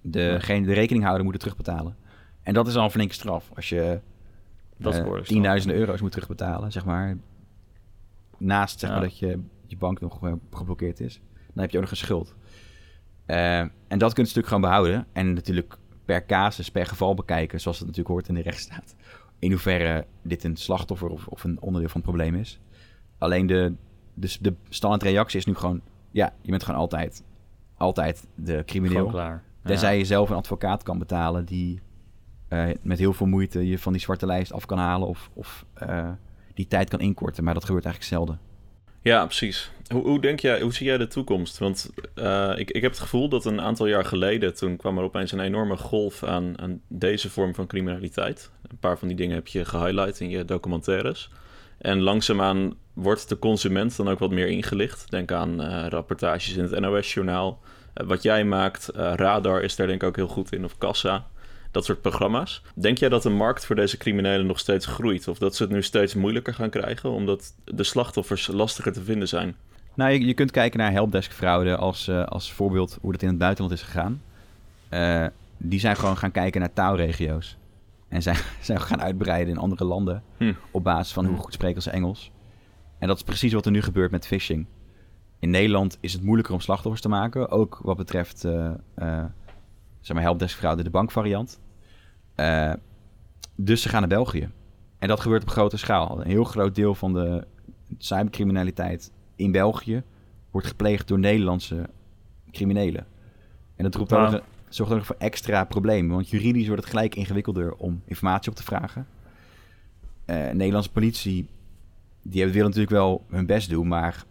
Degene, 0.00 0.66
de 0.66 0.72
rekeninghouder 0.72 1.24
moet 1.24 1.32
het 1.32 1.42
terugbetalen. 1.42 1.96
En 2.42 2.54
dat 2.54 2.66
is 2.66 2.76
al 2.76 2.84
een 2.84 2.90
flinke 2.90 3.14
straf. 3.14 3.50
Als 3.54 3.68
je 3.68 4.00
uh, 4.78 5.20
tienduizenden 5.20 5.78
euro's 5.78 6.00
moet 6.00 6.12
terugbetalen, 6.12 6.72
zeg 6.72 6.84
maar. 6.84 7.16
Naast 8.38 8.80
zeg 8.80 8.90
maar, 8.90 9.00
dat 9.00 9.18
je, 9.18 9.40
je 9.66 9.76
bank 9.76 10.00
nog 10.00 10.24
uh, 10.24 10.32
geblokkeerd 10.50 11.00
is. 11.00 11.20
Dan 11.52 11.62
heb 11.62 11.70
je 11.70 11.76
ook 11.76 11.82
nog 11.82 11.90
een 11.90 11.96
schuld. 11.96 12.34
Uh, 13.26 13.58
en 13.58 13.70
dat 13.88 14.12
kun 14.12 14.22
je 14.22 14.28
natuurlijk 14.28 14.46
gewoon 14.46 14.60
behouden. 14.60 15.06
En 15.12 15.32
natuurlijk 15.32 15.76
per 16.04 16.26
casus, 16.26 16.70
per 16.70 16.86
geval 16.86 17.14
bekijken, 17.14 17.60
zoals 17.60 17.78
het 17.78 17.86
natuurlijk 17.86 18.14
hoort 18.14 18.28
in 18.28 18.34
de 18.34 18.42
rechtsstaat. 18.42 18.94
In 19.42 19.50
hoeverre 19.50 20.06
dit 20.22 20.44
een 20.44 20.56
slachtoffer 20.56 21.08
of, 21.08 21.26
of 21.26 21.44
een 21.44 21.60
onderdeel 21.60 21.88
van 21.88 22.00
het 22.00 22.10
probleem 22.10 22.34
is. 22.34 22.60
Alleen 23.18 23.46
de, 23.46 23.74
de, 24.14 24.36
de 24.40 24.54
standaardreactie 24.68 25.38
is 25.38 25.46
nu 25.46 25.54
gewoon... 25.54 25.80
Ja, 26.10 26.34
je 26.40 26.50
bent 26.50 26.62
gewoon 26.62 26.80
altijd, 26.80 27.22
altijd 27.76 28.26
de 28.34 28.62
crimineel. 28.66 29.06
Klaar. 29.06 29.42
Tenzij 29.64 29.98
je 29.98 30.04
zelf 30.04 30.30
een 30.30 30.36
advocaat 30.36 30.82
kan 30.82 30.98
betalen 30.98 31.44
die 31.44 31.80
uh, 32.48 32.70
met 32.82 32.98
heel 32.98 33.12
veel 33.12 33.26
moeite 33.26 33.68
je 33.68 33.78
van 33.78 33.92
die 33.92 34.00
zwarte 34.00 34.26
lijst 34.26 34.52
af 34.52 34.66
kan 34.66 34.78
halen 34.78 35.08
of, 35.08 35.30
of 35.32 35.66
uh, 35.82 36.10
die 36.54 36.66
tijd 36.66 36.88
kan 36.88 37.00
inkorten. 37.00 37.44
Maar 37.44 37.54
dat 37.54 37.64
gebeurt 37.64 37.84
eigenlijk 37.84 38.14
zelden. 38.14 38.40
Ja, 39.02 39.24
precies. 39.24 39.70
Hoe, 39.92 40.02
hoe 40.02 40.20
denk 40.20 40.40
jij, 40.40 40.60
hoe 40.60 40.74
zie 40.74 40.86
jij 40.86 40.98
de 40.98 41.06
toekomst? 41.06 41.58
Want 41.58 41.90
uh, 42.14 42.52
ik, 42.56 42.70
ik 42.70 42.82
heb 42.82 42.90
het 42.90 43.00
gevoel 43.00 43.28
dat 43.28 43.44
een 43.44 43.60
aantal 43.60 43.86
jaar 43.86 44.04
geleden, 44.04 44.54
toen 44.54 44.76
kwam 44.76 44.98
er 44.98 45.04
opeens 45.04 45.32
een 45.32 45.40
enorme 45.40 45.76
golf 45.76 46.24
aan, 46.24 46.60
aan 46.60 46.80
deze 46.88 47.30
vorm 47.30 47.54
van 47.54 47.66
criminaliteit. 47.66 48.50
Een 48.70 48.78
paar 48.78 48.98
van 48.98 49.08
die 49.08 49.16
dingen 49.16 49.34
heb 49.34 49.46
je 49.46 49.64
gehighlight 49.64 50.20
in 50.20 50.30
je 50.30 50.44
documentaires. 50.44 51.30
En 51.78 52.00
langzaamaan 52.00 52.74
wordt 52.92 53.28
de 53.28 53.38
consument 53.38 53.96
dan 53.96 54.08
ook 54.08 54.18
wat 54.18 54.30
meer 54.30 54.48
ingelicht. 54.48 55.10
Denk 55.10 55.32
aan 55.32 55.60
uh, 55.60 55.86
rapportages 55.88 56.56
in 56.56 56.62
het 56.62 56.80
NOS-journaal. 56.80 57.60
Uh, 57.94 58.06
wat 58.06 58.22
jij 58.22 58.44
maakt, 58.44 58.90
Radar 58.94 59.62
is 59.62 59.76
daar 59.76 59.86
denk 59.86 60.02
ik 60.02 60.08
ook 60.08 60.16
heel 60.16 60.28
goed 60.28 60.52
in, 60.52 60.64
of 60.64 60.78
Kassa 60.78 61.30
dat 61.72 61.84
soort 61.84 62.00
programma's. 62.00 62.62
Denk 62.74 62.98
jij 62.98 63.08
dat 63.08 63.22
de 63.22 63.30
markt 63.30 63.66
voor 63.66 63.76
deze 63.76 63.96
criminelen 63.96 64.46
nog 64.46 64.58
steeds 64.58 64.86
groeit? 64.86 65.28
Of 65.28 65.38
dat 65.38 65.56
ze 65.56 65.62
het 65.62 65.72
nu 65.72 65.82
steeds 65.82 66.14
moeilijker 66.14 66.54
gaan 66.54 66.70
krijgen, 66.70 67.10
omdat 67.10 67.54
de 67.64 67.84
slachtoffers 67.84 68.46
lastiger 68.46 68.92
te 68.92 69.02
vinden 69.02 69.28
zijn? 69.28 69.56
Nou, 69.94 70.12
je, 70.12 70.26
je 70.26 70.34
kunt 70.34 70.50
kijken 70.50 70.78
naar 70.78 70.92
helpdesk-fraude 70.92 71.76
als, 71.76 72.08
uh, 72.08 72.24
als 72.24 72.52
voorbeeld 72.52 72.98
hoe 73.00 73.12
dat 73.12 73.22
in 73.22 73.28
het 73.28 73.38
buitenland 73.38 73.74
is 73.74 73.82
gegaan. 73.82 74.22
Uh, 74.90 75.26
die 75.56 75.80
zijn 75.80 75.96
gewoon 75.96 76.16
gaan 76.16 76.30
kijken 76.30 76.60
naar 76.60 76.72
taalregio's. 76.72 77.56
En 78.08 78.22
zijn, 78.22 78.36
zijn 78.60 78.80
gaan 78.80 79.02
uitbreiden 79.02 79.54
in 79.54 79.60
andere 79.60 79.84
landen 79.84 80.22
hm. 80.36 80.52
op 80.70 80.84
basis 80.84 81.12
van 81.12 81.26
hoe 81.26 81.36
goed 81.36 81.52
spreken 81.52 81.82
ze 81.82 81.90
Engels. 81.90 82.30
En 82.98 83.08
dat 83.08 83.16
is 83.16 83.22
precies 83.22 83.52
wat 83.52 83.66
er 83.66 83.72
nu 83.72 83.82
gebeurt 83.82 84.10
met 84.10 84.26
phishing. 84.26 84.66
In 85.38 85.50
Nederland 85.50 85.98
is 86.00 86.12
het 86.12 86.22
moeilijker 86.22 86.54
om 86.54 86.60
slachtoffers 86.60 87.02
te 87.02 87.08
maken, 87.08 87.50
ook 87.50 87.80
wat 87.82 87.96
betreft 87.96 88.44
uh, 88.44 88.70
zeg 90.02 90.16
maar 90.16 90.22
helpdesk-fraude, 90.22 90.82
de 90.82 90.90
bankvariant. 90.90 91.60
Uh, 92.42 92.72
dus 93.56 93.82
ze 93.82 93.88
gaan 93.88 94.00
naar 94.00 94.08
België. 94.08 94.50
En 94.98 95.08
dat 95.08 95.20
gebeurt 95.20 95.42
op 95.42 95.48
grote 95.48 95.76
schaal. 95.76 96.20
Een 96.20 96.30
heel 96.30 96.44
groot 96.44 96.74
deel 96.74 96.94
van 96.94 97.12
de 97.12 97.46
cybercriminaliteit 97.98 99.12
in 99.36 99.52
België 99.52 100.02
wordt 100.50 100.66
gepleegd 100.66 101.08
door 101.08 101.18
Nederlandse 101.18 101.88
criminelen. 102.50 103.06
En 103.76 103.84
dat 103.84 103.94
roept 103.94 104.10
dan 104.10 104.30
nog, 104.30 104.42
zorgt 104.68 104.92
ook 104.92 105.04
voor 105.04 105.16
extra 105.18 105.64
problemen. 105.64 106.14
Want 106.14 106.30
juridisch 106.30 106.66
wordt 106.66 106.82
het 106.82 106.90
gelijk 106.90 107.14
ingewikkelder 107.14 107.74
om 107.74 108.02
informatie 108.04 108.50
op 108.50 108.56
te 108.56 108.62
vragen. 108.62 109.06
Uh, 110.26 110.50
Nederlandse 110.50 110.90
politie, 110.90 111.48
die 112.22 112.40
hebben, 112.40 112.52
willen 112.52 112.68
natuurlijk 112.68 112.96
wel 112.96 113.24
hun 113.28 113.46
best 113.46 113.70
doen, 113.70 113.88
maar 113.88 114.24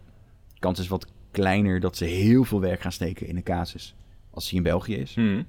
de 0.54 0.58
kans 0.58 0.78
is 0.78 0.88
wat 0.88 1.06
kleiner 1.30 1.80
dat 1.80 1.96
ze 1.96 2.04
heel 2.04 2.44
veel 2.44 2.60
werk 2.60 2.80
gaan 2.80 2.92
steken 2.92 3.26
in 3.26 3.36
een 3.36 3.42
casus 3.42 3.94
als 4.30 4.48
die 4.48 4.56
in 4.56 4.62
België 4.62 4.94
is. 4.94 5.14
Hmm. 5.14 5.46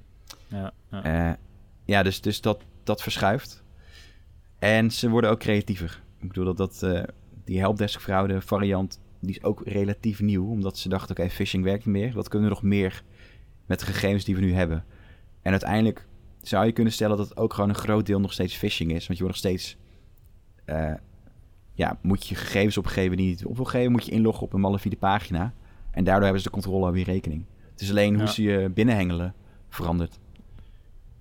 Ja, 0.48 0.72
ja. 0.90 1.28
Uh, 1.28 1.34
ja, 1.84 2.02
dus, 2.02 2.20
dus 2.20 2.40
dat, 2.40 2.62
dat 2.82 3.02
verschuift. 3.02 3.62
En 4.58 4.90
ze 4.90 5.10
worden 5.10 5.30
ook 5.30 5.38
creatiever. 5.38 6.02
Ik 6.20 6.28
bedoel 6.28 6.44
dat, 6.44 6.56
dat 6.56 6.80
uh, 6.84 7.02
die 7.44 7.58
helpdesk 7.58 8.00
fraude 8.00 8.40
variant, 8.40 9.00
die 9.20 9.30
is 9.30 9.42
ook 9.42 9.62
relatief 9.64 10.20
nieuw. 10.20 10.48
Omdat 10.48 10.78
ze 10.78 10.88
dachten, 10.88 11.18
oké, 11.18 11.30
phishing 11.30 11.64
werkt 11.64 11.86
niet 11.86 11.94
meer. 11.94 12.12
Wat 12.12 12.28
kunnen 12.28 12.48
we 12.48 12.54
nog 12.54 12.64
meer 12.64 13.02
met 13.66 13.80
de 13.80 13.86
gegevens 13.86 14.24
die 14.24 14.34
we 14.34 14.40
nu 14.40 14.54
hebben? 14.54 14.84
En 15.42 15.50
uiteindelijk 15.50 16.06
zou 16.42 16.66
je 16.66 16.72
kunnen 16.72 16.92
stellen 16.92 17.16
dat 17.16 17.28
het 17.28 17.38
ook 17.38 17.54
gewoon 17.54 17.68
een 17.68 17.74
groot 17.74 18.06
deel 18.06 18.20
nog 18.20 18.32
steeds 18.32 18.56
phishing 18.56 18.92
is. 18.92 19.06
Want 19.06 19.18
je 19.18 19.24
wordt 19.24 19.42
nog 19.42 19.52
steeds... 19.52 19.76
Uh, 20.66 20.94
ja, 21.74 21.98
moet 22.02 22.26
je 22.26 22.34
gegevens 22.34 22.78
opgeven 22.78 23.16
die 23.16 23.26
je 23.26 23.32
niet 23.32 23.44
op 23.44 23.56
wil 23.56 23.64
geven. 23.64 23.92
Moet 23.92 24.06
je 24.06 24.12
inloggen 24.12 24.42
op 24.42 24.52
een 24.52 24.60
malafide 24.60 24.96
pagina. 24.96 25.54
En 25.90 26.04
daardoor 26.04 26.24
hebben 26.24 26.42
ze 26.42 26.48
de 26.48 26.54
controle 26.54 26.86
over 26.86 26.98
je 26.98 27.04
rekening. 27.04 27.44
Het 27.70 27.80
is 27.80 27.90
alleen 27.90 28.18
hoe 28.18 28.28
ze 28.28 28.42
je 28.42 28.68
binnenhengelen 28.68 29.34
verandert. 29.68 30.18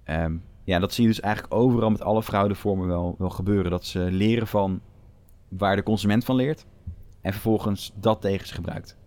Um, 0.06 0.44
ja, 0.64 0.80
dat 0.80 0.94
zie 0.94 1.04
je 1.04 1.10
dus 1.10 1.20
eigenlijk 1.20 1.54
overal 1.54 1.90
met 1.90 2.02
alle 2.02 2.24
fraudevormen 2.24 2.88
wel, 2.88 3.16
wel 3.18 3.30
gebeuren. 3.30 3.72
Dat 3.72 3.86
ze 3.86 4.00
leren 4.00 4.48
van 4.48 4.82
waar 5.48 5.76
de 5.76 5.84
consument 5.84 6.26
van 6.26 6.36
leert. 6.36 6.66
En 7.22 7.32
vervolgens 7.32 7.92
dat 7.96 8.22
tegen 8.22 8.48
ze 8.48 8.54
gebruikt. 8.54 8.98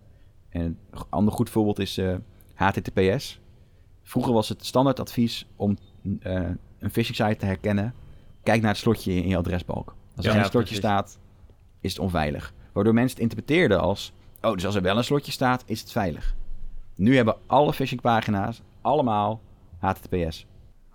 En 0.49 0.61
een 0.61 0.77
ander 1.09 1.33
goed 1.33 1.49
voorbeeld 1.49 1.79
is 1.79 1.97
uh, 1.97 2.15
HTTPS. 2.53 3.39
Vroeger 4.03 4.33
was 4.33 4.49
het 4.49 4.65
standaardadvies 4.65 5.47
om 5.55 5.77
uh, 6.03 6.49
een 6.79 6.91
phishing 6.91 7.15
site 7.15 7.35
te 7.35 7.45
herkennen. 7.45 7.93
Kijk 8.43 8.61
naar 8.61 8.71
het 8.71 8.79
slotje 8.79 9.13
in 9.13 9.27
je 9.27 9.37
adresbalk. 9.37 9.95
Als 10.15 10.25
er 10.25 10.33
ja, 10.33 10.39
een 10.39 10.45
slotje 10.45 10.75
staat, 10.75 11.19
is 11.81 11.91
het 11.91 12.01
onveilig. 12.01 12.53
Waardoor 12.73 12.93
mensen 12.93 13.13
het 13.13 13.31
interpreteerden 13.31 13.79
als... 13.79 14.13
Oh, 14.41 14.53
dus 14.53 14.65
als 14.65 14.75
er 14.75 14.81
wel 14.81 14.97
een 14.97 15.03
slotje 15.03 15.31
staat, 15.31 15.63
is 15.65 15.79
het 15.79 15.91
veilig. 15.91 16.35
Nu 16.95 17.15
hebben 17.15 17.35
alle 17.45 17.73
phishingpagina's 17.73 18.61
allemaal 18.81 19.41
HTTPS. 19.77 20.45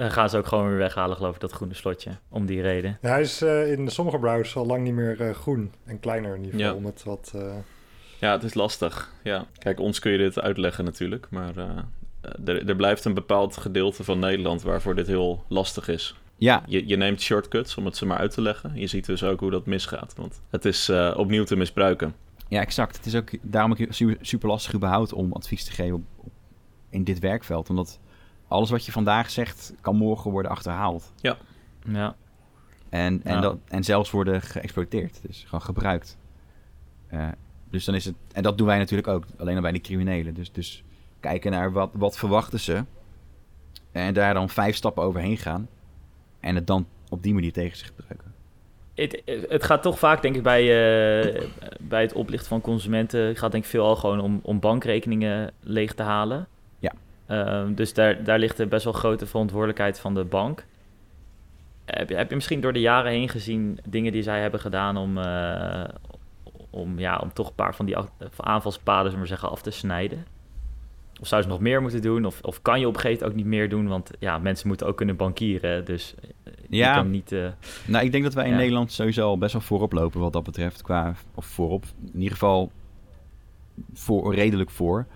Dan 0.02 0.10
gaan 0.10 0.30
ze 0.30 0.36
ook 0.36 0.46
gewoon 0.46 0.68
weer 0.68 0.76
weghalen, 0.76 1.16
geloof 1.16 1.34
ik, 1.34 1.40
dat 1.40 1.52
groene 1.52 1.74
slotje. 1.74 2.10
Om 2.28 2.46
die 2.46 2.60
reden. 2.60 2.98
Ja, 3.00 3.08
hij 3.08 3.20
is 3.20 3.42
uh, 3.42 3.72
in 3.72 3.88
sommige 3.88 4.18
browsers 4.18 4.56
al 4.56 4.66
lang 4.66 4.82
niet 4.82 4.94
meer 4.94 5.20
uh, 5.20 5.30
groen 5.30 5.72
en 5.84 6.00
kleiner 6.00 6.34
in 6.34 6.44
ieder 6.44 6.60
geval. 6.60 6.76
Ja. 6.76 6.82
Met 6.82 7.02
wat, 7.04 7.32
uh... 7.36 7.54
ja, 8.20 8.32
het 8.32 8.42
is 8.42 8.54
lastig. 8.54 9.12
Ja. 9.22 9.46
Kijk, 9.58 9.80
ons 9.80 9.98
kun 9.98 10.12
je 10.12 10.18
dit 10.18 10.40
uitleggen 10.40 10.84
natuurlijk. 10.84 11.26
Maar 11.30 11.56
er, 12.44 12.68
er 12.68 12.76
blijft 12.76 13.04
een 13.04 13.14
bepaald 13.14 13.56
gedeelte 13.56 14.04
van 14.04 14.18
Nederland 14.18 14.62
waarvoor 14.62 14.94
dit 14.94 15.06
heel 15.06 15.44
lastig 15.48 15.88
is. 15.88 16.16
Ja. 16.36 16.62
Je, 16.66 16.86
je 16.86 16.96
neemt 16.96 17.20
shortcuts 17.20 17.76
om 17.76 17.84
het 17.84 17.96
ze 17.96 18.06
maar 18.06 18.18
uit 18.18 18.34
te 18.34 18.40
leggen. 18.40 18.72
Je 18.74 18.86
ziet 18.86 19.06
dus 19.06 19.24
ook 19.24 19.40
hoe 19.40 19.50
dat 19.50 19.66
misgaat. 19.66 20.14
Want 20.16 20.42
het 20.50 20.64
is 20.64 20.90
opnieuw 21.16 21.44
te 21.44 21.56
misbruiken. 21.56 22.14
Ja, 22.48 22.60
exact. 22.60 22.96
Het 22.96 23.06
is 23.06 23.14
ook 23.14 23.30
daarom 23.42 23.70
ook 23.70 23.86
super 24.20 24.48
lastig 24.48 24.74
überhaupt 24.74 25.12
om 25.12 25.32
advies 25.32 25.64
te 25.64 25.72
geven 25.72 26.06
op, 26.16 26.32
in 26.90 27.04
dit 27.04 27.18
werkveld. 27.18 27.70
Omdat 27.70 28.00
alles 28.52 28.70
wat 28.70 28.86
je 28.86 28.92
vandaag 28.92 29.30
zegt, 29.30 29.74
kan 29.80 29.96
morgen 29.96 30.30
worden 30.30 30.50
achterhaald. 30.50 31.12
Ja. 31.20 31.36
ja. 31.88 32.16
En, 32.88 33.20
en, 33.24 33.40
Dat, 33.40 33.58
en 33.68 33.84
zelfs 33.84 34.10
worden 34.10 34.42
geëxploiteerd. 34.42 35.20
Dus 35.26 35.42
gewoon 35.44 35.62
gebruikt. 35.62 36.18
Uh, 37.12 37.28
dus 37.70 37.84
dan 37.84 37.94
is 37.94 38.04
het... 38.04 38.14
En 38.32 38.42
dat 38.42 38.58
doen 38.58 38.66
wij 38.66 38.78
natuurlijk 38.78 39.08
ook. 39.08 39.24
Alleen 39.38 39.56
al 39.56 39.62
bij 39.62 39.72
de 39.72 39.80
criminelen. 39.80 40.34
Dus, 40.34 40.52
dus 40.52 40.84
kijken 41.20 41.50
naar 41.50 41.72
wat, 41.72 41.90
wat 41.92 42.18
verwachten 42.18 42.60
ze. 42.60 42.84
En 43.92 44.14
daar 44.14 44.34
dan 44.34 44.48
vijf 44.48 44.76
stappen 44.76 45.02
overheen 45.02 45.36
gaan. 45.36 45.68
En 46.40 46.54
het 46.54 46.66
dan 46.66 46.86
op 47.08 47.22
die 47.22 47.34
manier 47.34 47.52
tegen 47.52 47.76
zich 47.76 47.86
gebruiken. 47.86 48.34
Het, 48.94 49.22
het 49.48 49.64
gaat 49.64 49.82
toch 49.82 49.98
vaak, 49.98 50.22
denk 50.22 50.36
ik, 50.36 50.42
bij, 50.42 50.62
uh, 50.62 51.48
bij 51.80 52.02
het 52.02 52.12
oplichten 52.12 52.48
van 52.48 52.60
consumenten... 52.60 53.20
Het 53.20 53.38
gaat 53.38 53.52
denk 53.52 53.64
ik 53.64 53.70
veel 53.70 53.84
al 53.84 53.96
gewoon 53.96 54.20
om, 54.20 54.40
om 54.42 54.60
bankrekeningen 54.60 55.52
leeg 55.60 55.94
te 55.94 56.02
halen. 56.02 56.48
Ehm, 57.26 57.74
dus 57.74 57.94
daar, 57.94 58.24
daar 58.24 58.38
ligt 58.38 58.58
er 58.58 58.68
best 58.68 58.84
wel 58.84 58.92
grote 58.92 59.26
verantwoordelijkheid 59.26 60.00
van 60.00 60.14
de 60.14 60.24
bank. 60.24 60.64
Heb 61.84 62.08
je, 62.08 62.14
heb 62.14 62.28
je 62.28 62.34
misschien 62.34 62.60
door 62.60 62.72
de 62.72 62.80
jaren 62.80 63.10
heen 63.10 63.28
gezien 63.28 63.78
dingen 63.88 64.12
die 64.12 64.22
zij 64.22 64.40
hebben 64.40 64.60
gedaan 64.60 64.96
om, 64.96 65.18
uh, 65.18 65.84
om, 66.70 66.98
ja, 66.98 67.18
om 67.18 67.32
toch 67.32 67.48
een 67.48 67.54
paar 67.54 67.74
van 67.74 67.86
die 67.86 67.96
aanvalspaden 68.36 69.16
maar 69.16 69.26
zeggen, 69.26 69.50
af 69.50 69.62
te 69.62 69.70
snijden? 69.70 70.26
Of 71.20 71.28
zou 71.28 71.42
ze 71.42 71.48
nog 71.48 71.60
meer 71.60 71.82
moeten 71.82 72.02
doen? 72.02 72.24
Of, 72.24 72.40
of 72.42 72.62
kan 72.62 72.80
je 72.80 72.86
op 72.86 72.94
een 72.94 73.00
gegeven 73.00 73.26
moment 73.26 73.40
ook 73.40 73.44
niet 73.44 73.58
meer 73.58 73.68
doen? 73.68 73.88
Want 73.88 74.10
ja, 74.18 74.38
mensen 74.38 74.68
moeten 74.68 74.86
ook 74.86 74.96
kunnen 74.96 75.16
bankieren. 75.16 75.84
Dus 75.84 76.14
eh, 76.44 76.52
ja. 76.68 76.94
kan 76.94 77.10
niet... 77.10 77.32
Uh, 77.32 77.48
nou, 77.86 78.04
ik 78.04 78.12
denk 78.12 78.24
dat 78.24 78.34
wij 78.34 78.48
in 78.48 78.56
Nederland 78.56 78.92
sowieso 78.92 79.26
al 79.26 79.38
best 79.38 79.52
wel 79.52 79.62
voorop 79.62 79.92
lopen 79.92 80.20
wat 80.20 80.32
dat 80.32 80.42
betreft. 80.42 80.82
Qua, 80.82 81.14
of 81.34 81.46
voorop, 81.46 81.84
in 82.12 82.18
ieder 82.18 82.32
geval 82.32 82.70
voor, 83.94 84.34
redelijk 84.34 84.70
voor. 84.70 85.06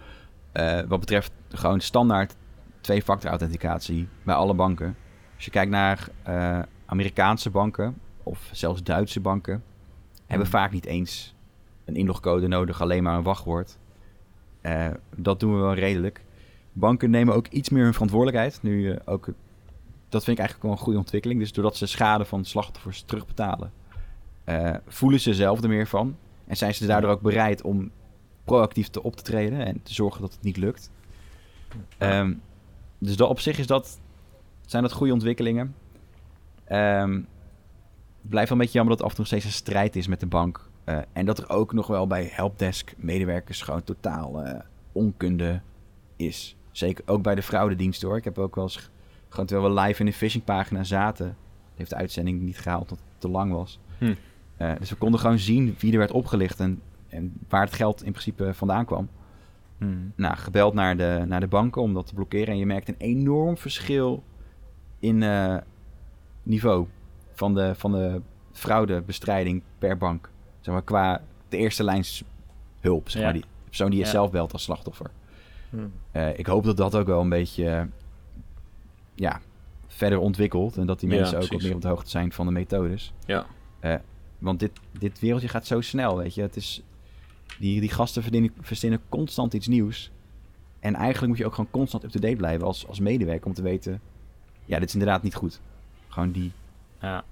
Uh, 0.55 0.81
wat 0.88 1.01
betreft 1.01 1.33
gewoon 1.57 1.81
standaard 1.81 2.37
twee-factor 2.81 3.31
authenticatie 3.31 4.09
bij 4.23 4.35
alle 4.35 4.55
banken. 4.55 4.97
Als 5.35 5.45
je 5.45 5.51
kijkt 5.51 5.71
naar 5.71 6.09
uh, 6.29 6.59
Amerikaanse 6.87 7.51
banken 7.51 8.01
of 8.23 8.49
zelfs 8.53 8.83
Duitse 8.83 9.21
banken, 9.21 9.64
hebben 10.27 10.47
hmm. 10.47 10.57
vaak 10.57 10.73
niet 10.73 10.87
eens 10.87 11.35
een 11.85 11.97
inlogcode 11.97 12.47
nodig, 12.47 12.81
alleen 12.81 13.03
maar 13.03 13.16
een 13.16 13.23
wachtwoord. 13.23 13.79
Uh, 14.62 14.87
dat 15.16 15.40
doen 15.40 15.55
we 15.55 15.61
wel 15.61 15.75
redelijk. 15.75 16.25
Banken 16.73 17.11
nemen 17.11 17.35
ook 17.35 17.47
iets 17.47 17.69
meer 17.69 17.83
hun 17.83 17.92
verantwoordelijkheid. 17.92 18.62
Nu 18.62 18.90
uh, 18.90 18.97
ook, 19.05 19.27
dat 20.09 20.25
vind 20.25 20.38
ik 20.38 20.45
eigenlijk 20.45 20.62
wel 20.62 20.73
een 20.73 20.85
goede 20.85 20.99
ontwikkeling. 20.99 21.40
Dus 21.40 21.53
doordat 21.53 21.77
ze 21.77 21.87
schade 21.87 22.25
van 22.25 22.45
slachtoffers 22.45 23.03
terugbetalen, 23.03 23.73
voelen 24.87 25.21
ze 25.21 25.35
zelf 25.35 25.62
er 25.62 25.69
meer 25.69 25.87
van. 25.87 26.16
En 26.47 26.57
zijn 26.57 26.75
ze 26.75 26.87
daardoor 26.87 27.11
ook 27.11 27.21
bereid 27.21 27.62
om 27.62 27.90
proactief 28.45 28.88
te 28.88 29.03
op 29.03 29.16
te 29.16 29.23
treden 29.23 29.66
en 29.66 29.83
te 29.83 29.95
zorgen 29.95 30.21
dat 30.21 30.33
het 30.33 30.42
niet 30.42 30.57
lukt. 30.57 30.90
Um, 31.98 32.42
dus 32.98 33.16
dat, 33.16 33.28
op 33.28 33.40
zich 33.40 33.58
is 33.58 33.66
dat, 33.66 34.00
zijn 34.66 34.82
dat 34.82 34.92
goede 34.92 35.12
ontwikkelingen. 35.12 35.74
Um, 36.72 37.26
het 38.20 38.34
blijft 38.34 38.48
wel 38.48 38.58
een 38.58 38.64
beetje 38.64 38.78
jammer 38.78 38.96
dat 38.96 39.04
het 39.04 39.06
af 39.06 39.08
en 39.08 39.16
toe 39.16 39.18
nog 39.18 39.26
steeds 39.26 39.44
een 39.44 39.64
strijd 39.64 39.96
is 39.96 40.06
met 40.06 40.20
de 40.20 40.26
bank. 40.26 40.68
Uh, 40.84 40.98
en 41.12 41.26
dat 41.26 41.38
er 41.38 41.48
ook 41.48 41.72
nog 41.72 41.86
wel 41.86 42.06
bij 42.06 42.28
helpdesk 42.32 42.94
medewerkers 42.96 43.62
gewoon 43.62 43.84
totaal 43.84 44.46
uh, 44.46 44.58
onkunde 44.92 45.60
is. 46.16 46.56
Zeker 46.70 47.04
ook 47.06 47.22
bij 47.22 47.34
de 47.34 47.42
fraudedienst 47.42 48.02
hoor. 48.02 48.16
Ik 48.16 48.24
heb 48.24 48.38
ook 48.38 48.54
wel 48.54 48.64
eens, 48.64 48.90
gewoon 49.28 49.46
terwijl 49.46 49.74
we 49.74 49.80
live 49.80 50.00
in 50.00 50.06
de 50.06 50.12
phishingpagina 50.12 50.84
zaten, 50.84 51.36
heeft 51.74 51.90
de 51.90 51.96
uitzending 51.96 52.40
niet 52.40 52.58
gehaald 52.58 52.90
omdat 52.90 53.06
het 53.12 53.20
te 53.20 53.28
lang 53.28 53.52
was. 53.52 53.80
Hm. 53.98 54.14
Uh, 54.58 54.72
dus 54.78 54.90
we 54.90 54.96
konden 54.96 55.20
gewoon 55.20 55.38
zien 55.38 55.74
wie 55.78 55.92
er 55.92 55.98
werd 55.98 56.10
opgelicht 56.10 56.60
en, 56.60 56.82
en 57.08 57.32
waar 57.48 57.64
het 57.64 57.72
geld 57.72 58.04
in 58.04 58.10
principe 58.10 58.54
vandaan 58.54 58.84
kwam. 58.84 59.08
Hmm. 59.78 60.12
Nou, 60.14 60.36
gebeld 60.36 60.74
naar 60.74 60.96
de, 60.96 61.24
naar 61.26 61.40
de 61.40 61.46
banken 61.46 61.82
om 61.82 61.94
dat 61.94 62.06
te 62.06 62.14
blokkeren. 62.14 62.46
En 62.46 62.58
je 62.58 62.66
merkt 62.66 62.88
een 62.88 62.98
enorm 62.98 63.56
verschil 63.56 64.22
in 64.98 65.22
uh, 65.22 65.56
niveau 66.42 66.86
van 67.32 67.54
de, 67.54 67.74
van 67.74 67.92
de 67.92 68.20
fraudebestrijding 68.52 69.62
per 69.78 69.96
bank. 69.96 70.30
Zeg 70.60 70.74
maar 70.74 70.82
qua 70.82 71.22
de 71.48 71.56
eerste 71.56 71.84
lijns 71.84 72.24
hulp, 72.80 73.08
zeg 73.08 73.22
maar. 73.22 73.32
Die 73.32 73.44
persoon 73.64 73.90
die 73.90 73.98
je 73.98 74.06
zelf 74.06 74.30
belt 74.30 74.52
als 74.52 74.62
slachtoffer. 74.62 75.10
Hmm. 75.70 75.92
Uh, 76.12 76.38
ik 76.38 76.46
hoop 76.46 76.64
dat 76.64 76.76
dat 76.76 76.94
ook 76.94 77.06
wel 77.06 77.20
een 77.20 77.28
beetje 77.28 77.64
uh, 77.64 77.82
ja, 79.14 79.40
verder 79.86 80.18
ontwikkelt. 80.18 80.76
En 80.76 80.86
dat 80.86 81.00
die 81.00 81.08
mensen 81.08 81.42
ook 81.42 81.52
wat 81.52 81.62
meer 81.62 81.74
op 81.74 81.82
de 81.82 81.88
hoogte 81.88 82.10
zijn 82.10 82.32
van 82.32 82.46
de 82.46 82.52
methodes. 82.52 83.12
Ja. 83.26 83.46
want 84.38 84.60
dit, 84.60 84.72
dit 84.98 85.20
wereldje 85.20 85.48
gaat 85.48 85.66
zo 85.66 85.80
snel, 85.80 86.16
weet 86.16 86.34
je. 86.34 86.42
Het 86.42 86.56
is 86.56 86.82
die, 87.59 87.81
die 87.81 87.90
gasten 87.90 88.23
verdienen, 88.23 88.53
verzinnen 88.61 89.01
constant 89.09 89.55
iets 89.55 89.66
nieuws. 89.66 90.11
En 90.81 90.95
eigenlijk 90.95 91.29
moet 91.29 91.38
je 91.38 91.47
ook 91.47 91.55
gewoon 91.55 91.71
constant 91.71 92.05
up-to-date 92.05 92.37
blijven 92.37 92.66
als, 92.66 92.87
als 92.87 93.01
medewerker 93.01 93.46
om 93.46 93.54
te 93.54 93.63
weten... 93.63 94.00
Ja, 94.65 94.79
dit 94.79 94.88
is 94.88 94.94
inderdaad 94.94 95.23
niet 95.23 95.35
goed. 95.35 95.61
Gewoon 96.09 96.33
die... 96.33 96.52
Ja, 97.00 97.25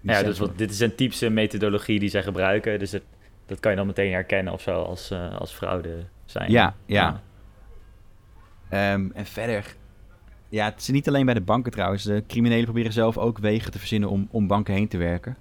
ja 0.00 0.22
dus 0.22 0.38
wat, 0.38 0.58
dit 0.58 0.70
is 0.70 0.80
een 0.80 0.94
typische 0.94 1.28
methodologie 1.28 1.98
die 1.98 2.08
zij 2.08 2.22
gebruiken. 2.22 2.78
Dus 2.78 2.92
het, 2.92 3.02
dat 3.46 3.60
kan 3.60 3.70
je 3.70 3.76
dan 3.76 3.86
meteen 3.86 4.12
herkennen 4.12 4.52
of 4.52 4.60
zo 4.60 4.82
als, 4.82 5.10
uh, 5.10 5.36
als 5.36 5.52
fraude 5.52 6.04
zijn. 6.24 6.50
Ja, 6.50 6.74
ja. 6.86 7.22
Um, 8.70 9.12
en 9.14 9.26
verder... 9.26 9.76
Ja, 10.48 10.64
het 10.64 10.80
is 10.80 10.88
niet 10.88 11.08
alleen 11.08 11.24
bij 11.24 11.34
de 11.34 11.40
banken 11.40 11.72
trouwens. 11.72 12.02
De 12.02 12.24
criminelen 12.26 12.64
proberen 12.64 12.92
zelf 12.92 13.18
ook 13.18 13.38
wegen 13.38 13.72
te 13.72 13.78
verzinnen 13.78 14.08
om, 14.08 14.28
om 14.30 14.46
banken 14.46 14.74
heen 14.74 14.88
te 14.88 14.96
werken. 14.96 15.36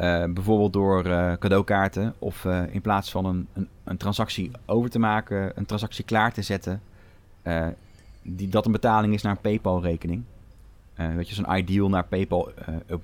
Uh, 0.00 0.24
bijvoorbeeld 0.24 0.72
door 0.72 1.06
uh, 1.06 1.32
cadeaukaarten 1.32 2.14
of 2.18 2.44
uh, 2.44 2.62
in 2.70 2.80
plaats 2.80 3.10
van 3.10 3.24
een, 3.24 3.48
een, 3.52 3.68
een, 3.84 3.96
transactie 3.96 4.50
over 4.66 4.90
te 4.90 4.98
maken, 4.98 5.52
een 5.54 5.66
transactie 5.66 6.04
klaar 6.04 6.32
te 6.32 6.42
zetten, 6.42 6.80
die, 8.22 8.48
dat 8.48 8.66
een 8.66 8.72
betaling 8.72 9.14
is 9.14 9.22
naar 9.22 9.32
een 9.32 9.40
PayPal-rekening. 9.40 10.22
weet 10.94 11.28
je, 11.28 11.34
zo'n 11.34 11.56
ideal 11.56 11.88
naar 11.88 12.04
PayPal 12.04 12.52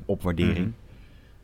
opwaardering. 0.05 0.67
Mm 0.67 0.75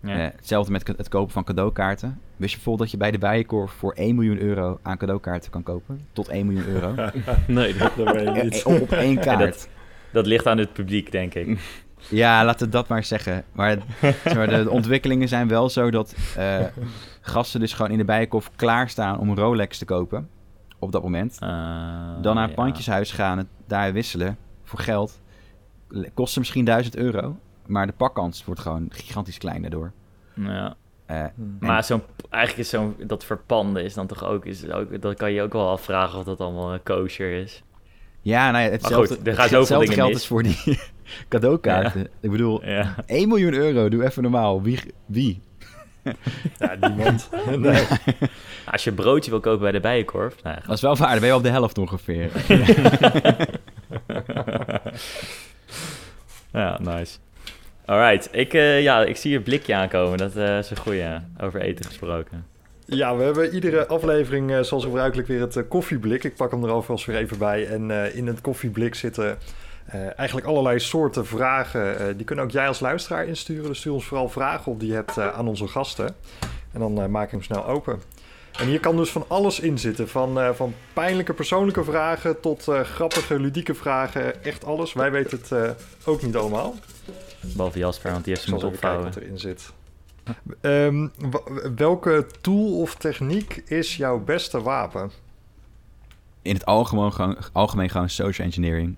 Ja. 0.00 0.16
Uh, 0.16 0.28
hetzelfde 0.36 0.72
met 0.72 0.86
het 0.86 1.08
kopen 1.08 1.32
van 1.32 1.44
cadeaukaarten. 1.44 2.20
Wist 2.36 2.50
je 2.50 2.56
bijvoorbeeld 2.56 2.78
dat 2.78 2.90
je 2.90 2.96
bij 2.96 3.10
de 3.10 3.18
Bijenkorf 3.18 3.70
voor 3.70 3.92
1 3.92 4.14
miljoen 4.14 4.38
euro 4.38 4.78
aan 4.82 4.96
cadeaukaarten 4.96 5.50
kan 5.50 5.62
kopen? 5.62 6.00
Tot 6.12 6.28
1 6.28 6.46
miljoen 6.46 6.66
euro. 6.66 6.94
nee, 7.46 7.76
dat, 7.76 7.94
weet 7.94 8.36
je 8.36 8.42
niet. 8.42 8.64
Op, 8.64 8.80
op 8.80 8.92
één 8.92 9.18
kaart. 9.24 9.38
Dat, 9.38 9.68
dat, 10.12 10.26
ligt 10.26 10.46
aan 10.46 10.58
het 10.58 10.72
publiek, 10.72 11.12
denk 11.12 11.34
ik. 11.34 11.58
Ja, 12.08 12.44
laten 12.44 12.66
we 12.66 12.72
dat 12.72 12.88
maar 12.88 13.04
zeggen. 13.04 13.44
Maar, 13.52 13.78
maar 14.34 14.48
de 14.48 14.70
ontwikkelingen 14.78 15.28
zijn 15.28 15.48
wel 15.48 15.68
zo 15.68 15.90
dat 15.90 16.14
uh, 16.38 16.64
gasten 17.20 17.60
dus 17.60 17.72
gewoon 17.72 17.90
in 17.90 17.98
de 17.98 18.04
Bijenkorf 18.04 18.50
klaarstaan 18.56 19.18
om 19.18 19.34
Rolex 19.34 19.78
te 19.78 19.84
kopen. 19.84 20.28
Op 20.78 20.92
dat 20.92 21.02
moment. 21.02 21.38
Uh, 21.42 21.48
Dan 22.20 22.34
naar 22.34 22.44
een 22.44 22.48
ja. 22.48 22.54
pandjeshuis 22.54 23.12
gaan, 23.12 23.48
daar 23.66 23.92
wisselen 23.92 24.36
voor 24.64 24.78
geld. 24.78 25.20
Kost 26.14 26.38
misschien 26.38 26.64
1000 26.64 26.96
euro. 26.96 27.36
Maar 27.66 27.86
de 27.86 27.92
pakkans 27.92 28.44
wordt 28.44 28.60
gewoon 28.60 28.86
gigantisch 28.90 29.38
klein 29.38 29.60
daardoor. 29.60 29.92
Ja. 30.34 30.76
Uh, 31.10 31.24
maar 31.60 31.84
zo'n, 31.84 32.02
eigenlijk 32.30 32.64
is 32.64 32.70
zo'n, 32.70 32.96
dat 33.06 33.24
verpanden 33.24 33.84
is 33.84 33.94
dan 33.94 34.06
toch 34.06 34.24
ook, 34.24 34.44
is 34.44 34.70
ook, 34.70 35.00
dat 35.00 35.16
kan 35.16 35.32
je 35.32 35.42
ook 35.42 35.52
wel 35.52 35.70
afvragen 35.70 36.18
of 36.18 36.24
dat 36.24 36.40
allemaal 36.40 36.78
kosher 36.78 37.32
is. 37.32 37.62
Ja, 38.26 38.50
nou 38.50 38.64
ja, 38.64 38.70
hetzelfde, 38.70 39.14
goed, 39.14 39.26
er 39.26 39.34
gaat 39.34 39.50
hetzelfde 39.50 39.92
geld 39.92 40.14
is 40.14 40.26
voor 40.26 40.42
die 40.42 40.58
cadeaukaarten. 41.28 42.00
Ja. 42.00 42.06
Ik 42.20 42.30
bedoel, 42.30 42.66
ja. 42.66 42.94
1 43.06 43.28
miljoen 43.28 43.52
euro, 43.52 43.88
doe 43.88 44.04
even 44.04 44.22
normaal. 44.22 44.62
Wie? 44.62 44.80
wie? 45.06 45.40
ja, 46.58 46.74
niemand. 46.80 47.28
nee. 47.56 47.84
Als 48.70 48.84
je 48.84 48.90
een 48.90 48.96
broodje 48.96 49.30
wil 49.30 49.40
kopen 49.40 49.60
bij 49.60 49.72
de 49.72 49.80
Bijenkorf... 49.80 50.42
Nou, 50.42 50.58
dat 50.66 50.74
is 50.74 50.80
wel 50.80 50.96
waar, 50.96 51.10
dan 51.10 51.18
ben 51.18 51.28
je 51.28 51.34
op 51.34 51.42
de 51.42 51.48
helft 51.48 51.78
ongeveer. 51.78 52.30
ja, 56.52 56.78
nice. 56.80 57.16
Alright, 57.84 58.28
ik, 58.32 58.54
uh, 58.54 58.82
ja, 58.82 59.04
ik 59.04 59.16
zie 59.16 59.30
je 59.30 59.40
blikje 59.40 59.74
aankomen. 59.74 60.18
Dat 60.18 60.36
uh, 60.36 60.58
is 60.58 60.70
een 60.70 60.76
goeie, 60.76 61.04
over 61.40 61.60
eten 61.60 61.84
gesproken. 61.84 62.46
Ja, 62.88 63.16
we 63.16 63.22
hebben 63.22 63.54
iedere 63.54 63.86
aflevering 63.86 64.50
uh, 64.50 64.60
zoals 64.60 64.84
gebruikelijk 64.84 65.28
weer 65.28 65.40
het 65.40 65.68
koffieblik. 65.68 66.24
Ik 66.24 66.36
pak 66.36 66.50
hem 66.50 66.64
er 66.64 66.70
alvast 66.70 67.06
weer 67.06 67.16
even 67.16 67.38
bij. 67.38 67.66
En 67.66 67.90
in 68.14 68.26
het 68.26 68.40
koffieblik 68.40 68.94
zitten 68.94 69.38
eigenlijk 70.16 70.46
allerlei 70.46 70.78
soorten 70.78 71.26
vragen. 71.26 72.16
die 72.16 72.26
kunnen 72.26 72.44
ook 72.44 72.50
jij 72.50 72.68
als 72.68 72.80
luisteraar 72.80 73.26
insturen. 73.26 73.66
Dus 73.66 73.78
stuur 73.78 73.92
ons 73.92 74.04
vooral 74.04 74.28
vragen 74.28 74.72
op 74.72 74.80
die 74.80 74.88
je 74.88 74.94
hebt 74.94 75.18
aan 75.18 75.48
onze 75.48 75.68
gasten. 75.68 76.14
En 76.72 76.80
dan 76.80 77.10
maak 77.10 77.24
ik 77.24 77.30
hem 77.30 77.42
snel 77.42 77.66
open. 77.66 78.02
En 78.58 78.66
hier 78.66 78.80
kan 78.80 78.96
dus 78.96 79.10
van 79.10 79.24
alles 79.28 79.60
in 79.60 79.78
zitten. 79.78 80.08
Van, 80.08 80.54
van 80.54 80.74
pijnlijke 80.92 81.32
persoonlijke 81.32 81.84
vragen 81.84 82.40
tot 82.40 82.68
grappige, 82.82 83.40
ludieke 83.40 83.74
vragen. 83.74 84.44
Echt 84.44 84.64
alles. 84.64 84.92
Wij 84.92 85.10
weten 85.10 85.40
het 85.48 85.76
ook 86.04 86.22
niet 86.22 86.36
allemaal. 86.36 86.74
Behalve 87.40 87.78
Jasper, 87.78 88.10
want 88.10 88.24
die 88.24 88.32
heeft 88.32 88.46
ze 88.46 88.50
moeten 88.50 88.68
opvouwen. 88.68 89.04
wat 89.04 89.16
erin 89.16 89.38
zit. 89.38 89.72
Um, 90.60 91.12
welke 91.76 92.26
tool 92.40 92.80
of 92.80 92.94
techniek 92.94 93.62
is 93.66 93.96
jouw 93.96 94.24
beste 94.24 94.62
wapen? 94.62 95.10
In 96.42 96.54
het 96.54 96.66
algemeen 96.66 97.12
gewoon, 97.12 97.36
algemeen 97.52 97.90
gewoon 97.90 98.08
social 98.08 98.46
engineering. 98.46 98.96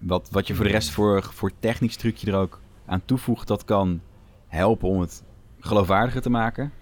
Wat, 0.00 0.28
wat 0.30 0.46
je 0.46 0.54
voor 0.54 0.64
de 0.64 0.70
rest 0.70 0.90
voor, 0.90 1.22
voor 1.22 1.50
technisch 1.58 1.96
trucje 1.96 2.30
er 2.30 2.36
ook 2.36 2.60
aan 2.86 3.02
toevoegt, 3.04 3.48
dat 3.48 3.64
kan 3.64 4.00
helpen 4.46 4.88
om 4.88 5.00
het 5.00 5.22
geloofwaardiger 5.60 6.22
te 6.22 6.30
maken. 6.30 6.72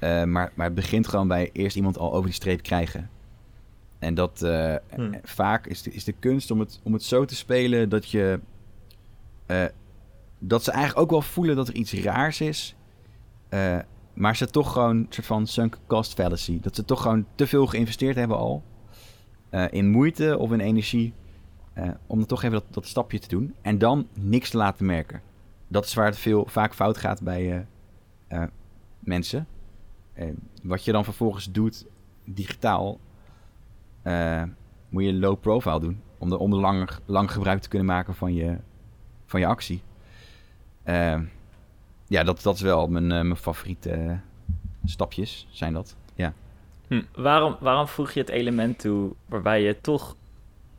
Uh, 0.00 0.24
maar, 0.24 0.52
maar 0.54 0.66
het 0.66 0.74
begint 0.74 1.08
gewoon 1.08 1.28
bij 1.28 1.50
eerst 1.52 1.76
iemand 1.76 1.98
al 1.98 2.12
over 2.12 2.24
die 2.24 2.34
streep 2.34 2.62
krijgen. 2.62 3.10
En 3.98 4.14
dat 4.14 4.42
uh, 4.44 4.74
hmm. 4.94 5.18
vaak 5.22 5.66
is 5.66 5.82
de, 5.82 5.92
is 5.92 6.04
de 6.04 6.14
kunst 6.18 6.50
om 6.50 6.60
het, 6.60 6.80
om 6.82 6.92
het 6.92 7.02
zo 7.02 7.24
te 7.24 7.34
spelen 7.34 7.88
dat 7.88 8.10
je 8.10 8.40
uh, 9.46 9.64
dat 10.38 10.64
ze 10.64 10.70
eigenlijk 10.70 11.02
ook 11.02 11.10
wel 11.10 11.22
voelen 11.22 11.56
dat 11.56 11.68
er 11.68 11.74
iets 11.74 11.92
raars 11.92 12.40
is. 12.40 12.74
Uh, 13.50 13.78
maar 14.14 14.36
ze 14.36 14.46
toch 14.46 14.72
gewoon 14.72 14.96
een 14.96 15.06
soort 15.08 15.26
van 15.26 15.46
sunk 15.46 15.78
cost 15.86 16.14
fallacy. 16.14 16.60
Dat 16.60 16.74
ze 16.74 16.84
toch 16.84 17.02
gewoon 17.02 17.26
te 17.34 17.46
veel 17.46 17.66
geïnvesteerd 17.66 18.16
hebben 18.16 18.36
al. 18.36 18.62
Uh, 19.50 19.64
in 19.70 19.90
moeite 19.90 20.38
of 20.38 20.52
in 20.52 20.60
energie. 20.60 21.14
Uh, 21.74 21.88
om 22.06 22.18
dan 22.18 22.26
toch 22.26 22.42
even 22.42 22.52
dat, 22.52 22.74
dat 22.74 22.86
stapje 22.86 23.18
te 23.18 23.28
doen. 23.28 23.54
En 23.62 23.78
dan 23.78 24.08
niks 24.12 24.50
te 24.50 24.56
laten 24.56 24.86
merken. 24.86 25.22
Dat 25.68 25.84
is 25.84 25.94
waar 25.94 26.06
het 26.06 26.18
veel, 26.18 26.46
vaak 26.48 26.74
fout 26.74 26.98
gaat 26.98 27.22
bij 27.22 27.66
mensen. 28.98 29.46
wat 30.62 30.84
je 30.84 30.92
dan 30.92 31.04
vervolgens 31.04 31.52
doet 31.52 31.86
digitaal. 32.24 33.00
moet 34.88 35.04
je 35.04 35.12
low 35.12 35.40
profile 35.40 35.80
doen. 35.80 36.00
Om, 36.18 36.28
de, 36.28 36.38
om 36.38 36.54
lang, 36.54 36.90
lang 37.06 37.32
gebruik 37.32 37.60
te 37.60 37.68
kunnen 37.68 37.88
maken 37.88 38.14
van 38.14 38.34
je, 38.34 38.56
van 39.26 39.40
je 39.40 39.46
actie. 39.46 39.82
Uh, 40.84 41.20
ja, 42.10 42.24
dat, 42.24 42.42
dat 42.42 42.54
is 42.54 42.60
wel 42.60 42.88
mijn, 42.88 43.04
uh, 43.04 43.10
mijn 43.10 43.36
favoriete 43.36 43.90
uh, 43.90 44.12
stapjes, 44.84 45.46
zijn 45.50 45.72
dat. 45.72 45.96
Ja. 46.14 46.32
Hm. 46.86 47.02
Waarom, 47.14 47.56
waarom 47.60 47.86
voeg 47.86 48.12
je 48.12 48.20
het 48.20 48.28
element 48.28 48.78
toe 48.78 49.12
waarbij 49.26 49.62
je 49.62 49.80
toch 49.80 50.16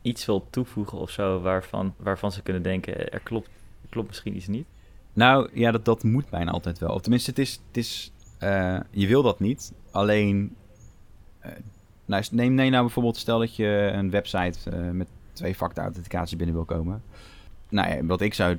iets 0.02 0.26
wil 0.26 0.46
toevoegen 0.50 0.98
of 0.98 1.10
zo, 1.10 1.40
waarvan, 1.40 1.94
waarvan 1.96 2.32
ze 2.32 2.42
kunnen 2.42 2.62
denken, 2.62 3.12
er 3.12 3.20
klopt, 3.20 3.46
er 3.82 3.88
klopt 3.88 4.08
misschien 4.08 4.36
iets 4.36 4.46
niet? 4.46 4.66
Nou, 5.12 5.48
ja, 5.52 5.70
dat, 5.70 5.84
dat 5.84 6.02
moet 6.02 6.30
bijna 6.30 6.50
altijd 6.50 6.78
wel. 6.78 6.94
Of 6.94 7.00
tenminste, 7.00 7.30
het 7.30 7.38
is, 7.38 7.60
het 7.66 7.76
is 7.76 8.12
je 8.90 9.06
wil 9.06 9.22
dat 9.22 9.40
niet. 9.40 9.72
Alleen, 9.90 10.56
nou, 12.04 12.24
neem, 12.30 12.54
neem 12.54 12.70
nou 12.70 12.82
bijvoorbeeld, 12.82 13.16
stel 13.16 13.38
dat 13.38 13.56
je 13.56 13.90
een 13.94 14.10
website 14.10 14.70
met 14.70 15.08
twee 15.32 15.54
factor 15.54 15.84
authenticatie 15.84 16.36
binnen 16.36 16.54
wil 16.54 16.64
komen. 16.64 17.02
Nou 17.68 17.88
ja, 17.88 18.04
wat 18.04 18.20
ik 18.20 18.34
zou 18.34 18.58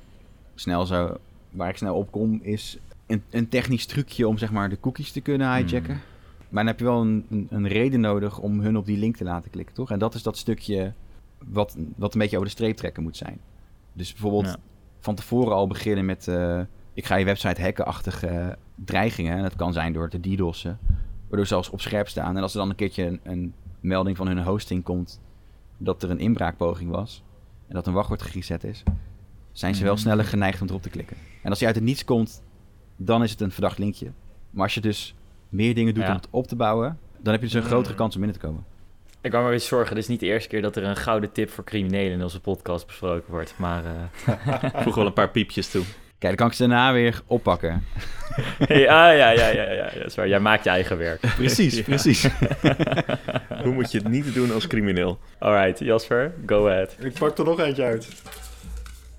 snel 0.55 0.85
zou 0.85 1.17
waar 1.53 1.69
ik 1.69 1.77
snel 1.77 1.95
op 1.95 2.11
kom, 2.11 2.39
is 2.41 2.79
een, 3.07 3.23
een 3.29 3.49
technisch 3.49 3.85
trucje 3.85 4.27
om 4.27 4.37
zeg 4.37 4.51
maar 4.51 4.69
de 4.69 4.79
cookies 4.79 5.11
te 5.11 5.21
kunnen 5.21 5.55
hijacken. 5.55 5.93
Hmm. 5.93 6.01
Maar 6.49 6.63
dan 6.63 6.71
heb 6.71 6.79
je 6.79 6.85
wel 6.85 7.01
een, 7.01 7.25
een, 7.29 7.47
een, 7.49 7.67
reden 7.67 7.99
nodig 7.99 8.39
om 8.39 8.59
hun 8.59 8.77
op 8.77 8.85
die 8.85 8.97
link 8.97 9.15
te 9.15 9.23
laten 9.23 9.51
klikken, 9.51 9.75
toch? 9.75 9.91
En 9.91 9.99
dat 9.99 10.13
is 10.13 10.23
dat 10.23 10.37
stukje 10.37 10.93
wat, 11.45 11.77
wat 11.95 12.13
een 12.13 12.19
beetje 12.19 12.35
over 12.35 12.47
de 12.47 12.55
streep 12.55 12.75
trekken 12.77 13.03
moet 13.03 13.17
zijn. 13.17 13.39
Dus 13.93 14.11
bijvoorbeeld 14.11 14.57
van 14.99 15.15
tevoren 15.15 15.53
al 15.53 15.67
beginnen 15.67 16.05
met... 16.05 16.27
Uh, 16.27 16.61
ik 16.93 17.05
ga 17.05 17.15
je 17.15 17.25
website 17.25 17.61
hacken-achtige 17.61 18.57
dreigingen. 18.75 19.37
En 19.37 19.41
dat 19.41 19.55
kan 19.55 19.73
zijn 19.73 19.93
door 19.93 20.09
te 20.09 20.19
DDoS'en. 20.19 20.77
Waardoor 21.21 21.47
ze 21.47 21.53
zelfs 21.53 21.69
op 21.69 21.81
scherp 21.81 22.07
staan. 22.07 22.37
En 22.37 22.41
als 22.41 22.53
er 22.53 22.59
dan 22.59 22.69
een 22.69 22.75
keertje 22.75 23.05
een, 23.05 23.19
een 23.23 23.53
melding 23.79 24.17
van 24.17 24.27
hun 24.27 24.43
hosting 24.43 24.83
komt... 24.83 25.21
dat 25.77 26.03
er 26.03 26.09
een 26.09 26.19
inbraakpoging 26.19 26.89
was... 26.89 27.23
en 27.67 27.73
dat 27.73 27.87
een 27.87 27.93
wachtwoord 27.93 28.21
gezet 28.21 28.63
is 28.63 28.83
zijn 29.53 29.75
ze 29.75 29.83
wel 29.83 29.93
mhm. 29.93 30.01
sneller 30.01 30.25
geneigd 30.25 30.61
om 30.61 30.67
erop 30.67 30.81
te 30.81 30.89
klikken. 30.89 31.17
En 31.41 31.49
als 31.49 31.59
hij 31.59 31.67
uit 31.67 31.77
het 31.77 31.85
niets 31.85 32.05
komt, 32.05 32.43
dan 32.97 33.23
is 33.23 33.31
het 33.31 33.41
een 33.41 33.51
verdacht 33.51 33.77
linkje. 33.77 34.11
Maar 34.49 34.63
als 34.63 34.73
je 34.73 34.81
dus 34.81 35.15
meer 35.49 35.75
dingen 35.75 35.93
doet 35.93 36.07
om 36.07 36.13
het 36.13 36.27
op 36.29 36.47
te 36.47 36.55
bouwen, 36.55 36.99
dan 37.19 37.33
heb 37.33 37.41
je 37.41 37.47
dus 37.47 37.55
een 37.55 37.67
grotere 37.67 37.93
mhm. 37.93 38.01
kans 38.01 38.15
om 38.15 38.21
binnen 38.21 38.39
te 38.39 38.45
komen. 38.45 38.65
Ik 39.21 39.31
kan 39.31 39.43
me 39.43 39.51
eens 39.51 39.67
zorgen, 39.67 39.95
dit 39.95 40.03
is 40.03 40.09
niet 40.09 40.19
de 40.19 40.25
eerste 40.25 40.49
keer 40.49 40.61
dat 40.61 40.75
er 40.75 40.83
een 40.83 40.95
gouden 40.95 41.31
tip 41.31 41.49
voor 41.49 41.63
criminelen 41.63 42.11
in 42.11 42.23
onze 42.23 42.39
podcast 42.39 42.87
besproken 42.87 43.31
wordt. 43.31 43.53
Maar 43.57 43.83
uh... 44.27 44.81
voeg 44.81 44.95
wel 44.95 45.05
een 45.05 45.13
paar 45.13 45.29
piepjes 45.29 45.69
toe. 45.69 45.83
Kijk, 46.23 46.37
dan 46.37 46.47
kan 46.47 46.47
ik 46.47 46.53
ze 46.53 46.67
daarna 46.67 46.93
weer 46.93 47.21
oppakken. 47.27 47.83
ja, 48.67 49.11
ja, 49.11 49.29
ja, 49.29 49.47
ja, 49.47 49.71
ja, 49.71 49.89
dat 49.95 50.05
is 50.05 50.15
waar. 50.15 50.27
Jij 50.27 50.39
maakt 50.39 50.63
je 50.63 50.69
eigen 50.69 50.97
werk. 50.97 51.19
Precies, 51.35 51.81
precies. 51.81 52.27
Hoe 53.63 53.73
moet 53.73 53.91
je 53.91 53.97
het 53.97 54.07
niet 54.07 54.33
doen 54.33 54.53
als 54.53 54.67
crimineel? 54.67 55.19
Alright, 55.39 55.79
Jasper, 55.79 56.33
go 56.45 56.67
ahead. 56.67 56.95
Ik 56.99 57.13
pak 57.13 57.37
er 57.37 57.45
nog 57.45 57.59
eentje 57.59 57.83
uit. 57.83 58.07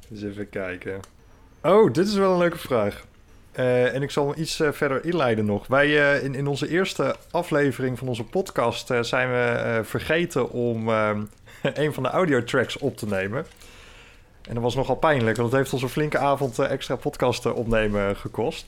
Dus 0.08 0.22
even 0.22 0.48
kijken. 0.50 1.00
Oh, 1.62 1.92
dit 1.92 2.06
is 2.06 2.14
wel 2.14 2.32
een 2.32 2.38
leuke 2.38 2.58
vraag. 2.58 3.04
Uh, 3.58 3.94
en 3.94 4.02
ik 4.02 4.10
zal 4.10 4.28
hem 4.28 4.40
iets 4.40 4.60
uh, 4.60 4.72
verder 4.72 5.04
inleiden 5.04 5.44
nog. 5.44 5.66
Wij 5.66 5.88
uh, 5.88 6.24
in, 6.24 6.34
in 6.34 6.46
onze 6.46 6.68
eerste 6.68 7.16
aflevering 7.30 7.98
van 7.98 8.08
onze 8.08 8.24
podcast 8.24 8.86
zijn 9.00 9.30
we 9.30 9.80
vergeten 9.84 10.50
om 10.50 10.88
een 11.62 11.94
van 11.94 12.02
de 12.02 12.08
audiotracks 12.08 12.78
op 12.78 12.96
te 12.96 13.06
nemen. 13.06 13.46
En 14.48 14.54
dat 14.54 14.62
was 14.62 14.74
nogal 14.74 14.96
pijnlijk, 14.96 15.36
want 15.36 15.48
het 15.48 15.58
heeft 15.58 15.72
ons 15.72 15.82
een 15.82 15.88
flinke 15.88 16.18
avond 16.18 16.58
extra 16.58 16.96
podcasten 16.96 17.54
opnemen 17.54 18.16
gekost. 18.16 18.66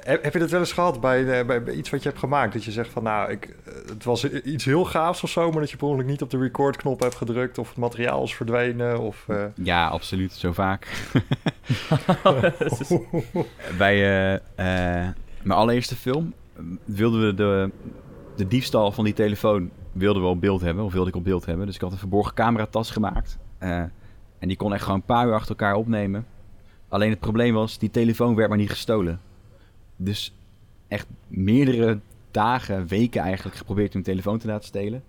Heb, 0.00 0.32
je 0.32 0.38
dat 0.38 0.50
wel 0.50 0.60
eens 0.60 0.72
gehad 0.72 1.00
bij, 1.00 1.38
eh, 1.38 1.46
bij, 1.46 1.62
bij, 1.62 1.74
iets 1.74 1.90
wat 1.90 2.02
je 2.02 2.08
hebt 2.08 2.20
gemaakt? 2.20 2.52
Dat 2.52 2.64
je 2.64 2.70
zegt 2.70 2.90
van 2.90 3.02
nou, 3.02 3.30
ik, 3.30 3.56
eh, 3.64 3.74
het 3.88 4.04
was 4.04 4.24
iets 4.24 4.64
heel 4.64 4.84
gaafs 4.84 5.22
of 5.22 5.30
zo, 5.30 5.50
maar 5.50 5.60
dat 5.60 5.70
je 5.70 5.76
per 5.76 5.86
ongeluk 5.86 6.06
niet 6.06 6.22
op 6.22 6.30
de 6.30 6.38
recordknop 6.38 7.00
hebt 7.00 7.14
gedrukt 7.14 7.58
of 7.58 7.68
het 7.68 7.76
materiaal 7.76 8.22
is 8.22 8.34
verdwenen? 8.34 9.00
Of, 9.00 9.26
uh... 9.30 9.44
Ja, 9.54 9.88
absoluut. 9.88 10.32
Zo 10.32 10.52
vaak. 10.52 10.88
bij 13.78 13.96
uh, 14.34 14.40
mijn 15.42 15.58
allereerste 15.58 15.96
film 15.96 16.32
wilden 16.84 17.26
we 17.26 17.34
de, 17.34 17.70
de 18.36 18.48
diefstal 18.48 18.92
van 18.92 19.04
die 19.04 19.14
telefoon 19.14 19.70
wilden 19.92 20.22
we 20.22 20.28
op 20.28 20.40
beeld 20.40 20.60
hebben, 20.60 20.84
of 20.84 20.92
wilde 20.92 21.08
ik 21.08 21.16
op 21.16 21.24
beeld 21.24 21.46
hebben. 21.46 21.66
Dus 21.66 21.74
ik 21.74 21.80
had 21.80 21.92
een 21.92 21.98
verborgen 21.98 22.34
cameratas 22.34 22.90
gemaakt. 22.90 23.38
en 23.58 23.92
die 24.38 24.56
kon 24.56 24.72
echt 24.72 24.82
gewoon 24.82 24.98
een 24.98 25.06
paar 25.06 25.26
uur 25.26 25.34
achter 25.34 25.50
elkaar 25.50 25.74
opnemen. 25.74 26.26
Alleen 26.88 27.10
het 27.10 27.20
probleem 27.20 27.54
was, 27.54 27.78
die 27.78 27.90
telefoon 27.90 28.34
werd 28.34 28.48
maar 28.48 28.58
niet 28.58 28.70
gestolen. 28.70 29.20
Dus 29.96 30.32
echt 30.88 31.06
meerdere 31.28 31.98
dagen, 32.30 32.86
weken 32.86 33.22
eigenlijk 33.22 33.56
geprobeerd 33.56 33.94
om 33.94 34.00
mijn 34.02 34.16
telefoon 34.16 34.38
te 34.38 34.46
laten 34.46 34.66
stelen. 34.66 35.02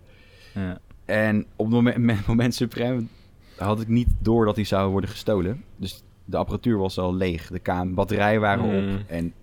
Ja. 0.54 0.80
En 1.06 1.46
op 1.56 1.66
het 1.66 1.76
moment, 1.84 2.28
moment 2.28 2.56
suprem 2.56 3.10
had 3.58 3.82
ik 3.82 3.88
niet 3.88 4.08
door 4.20 4.46
dat 4.46 4.56
hij 4.56 4.66
zou 4.66 4.92
worden 4.92 5.10
gestolen. 5.10 5.64
Dus 5.76 6.04
de 6.26 6.38
apparatuur 6.38 6.78
was 6.78 6.98
al 6.98 7.16
leeg. 7.16 7.48
De 7.48 7.92
batterijen 7.94 8.42
waren 8.42 8.64
op. 8.64 8.72
Mm. 8.72 9.04
En 9.08 9.34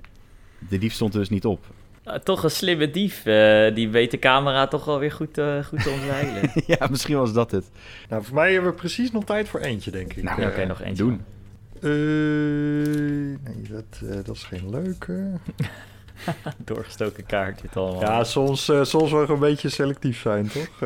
de 0.69 0.79
dief 0.79 0.93
stond 0.93 1.15
er 1.15 1.21
dus 1.21 1.29
niet 1.29 1.45
op. 1.45 1.67
Uh, 2.07 2.15
toch 2.15 2.43
een 2.43 2.51
slimme 2.51 2.91
dief. 2.91 3.27
Uh, 3.27 3.75
die 3.75 3.89
weet 3.89 4.11
de 4.11 4.19
camera 4.19 4.67
toch 4.67 4.85
wel 4.85 4.99
weer 4.99 5.13
goed, 5.13 5.39
uh, 5.39 5.65
goed 5.65 5.83
te 5.83 5.91
omzeilen. 5.91 6.51
ja, 6.79 6.87
misschien 6.91 7.17
was 7.17 7.33
dat 7.33 7.51
het. 7.51 7.71
Nou, 8.09 8.25
voor 8.25 8.35
mij 8.35 8.53
hebben 8.53 8.71
we 8.71 8.77
precies 8.77 9.11
nog 9.11 9.25
tijd 9.25 9.49
voor 9.49 9.61
eentje, 9.61 9.91
denk 9.91 10.13
ik. 10.13 10.23
Nou, 10.23 10.41
oké, 10.41 10.51
okay, 10.51 10.65
nog 10.65 10.81
eentje. 10.81 11.05
Doen. 11.05 11.21
Nee, 11.91 13.63
dat, 13.71 14.25
dat 14.25 14.37
is 14.37 14.43
geen 14.43 14.71
leuke. 14.71 15.31
Doorgestoken 16.65 17.27
kaart 17.27 17.61
dit 17.61 17.77
allemaal. 17.77 18.01
Ja, 18.01 18.25
soms, 18.25 18.65
soms 18.83 19.11
wel 19.11 19.29
een 19.29 19.39
beetje 19.39 19.69
selectief 19.69 20.21
zijn, 20.21 20.49
toch? 20.49 20.81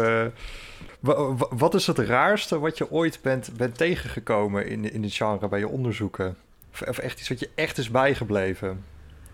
wat 1.51 1.75
is 1.75 1.87
het 1.87 1.99
raarste 1.99 2.59
wat 2.59 2.79
je 2.79 2.91
ooit 2.91 3.19
bent, 3.23 3.51
bent 3.57 3.77
tegengekomen 3.77 4.67
in, 4.67 4.93
in 4.93 5.03
dit 5.03 5.15
genre 5.15 5.49
bij 5.49 5.59
je 5.59 5.69
onderzoeken? 5.69 6.37
Of, 6.73 6.99
echt 6.99 7.21
iets 7.21 7.29
wat 7.29 7.41
je 7.41 7.51
echt 7.55 7.79
is 7.79 7.91
bijgebleven? 7.91 8.85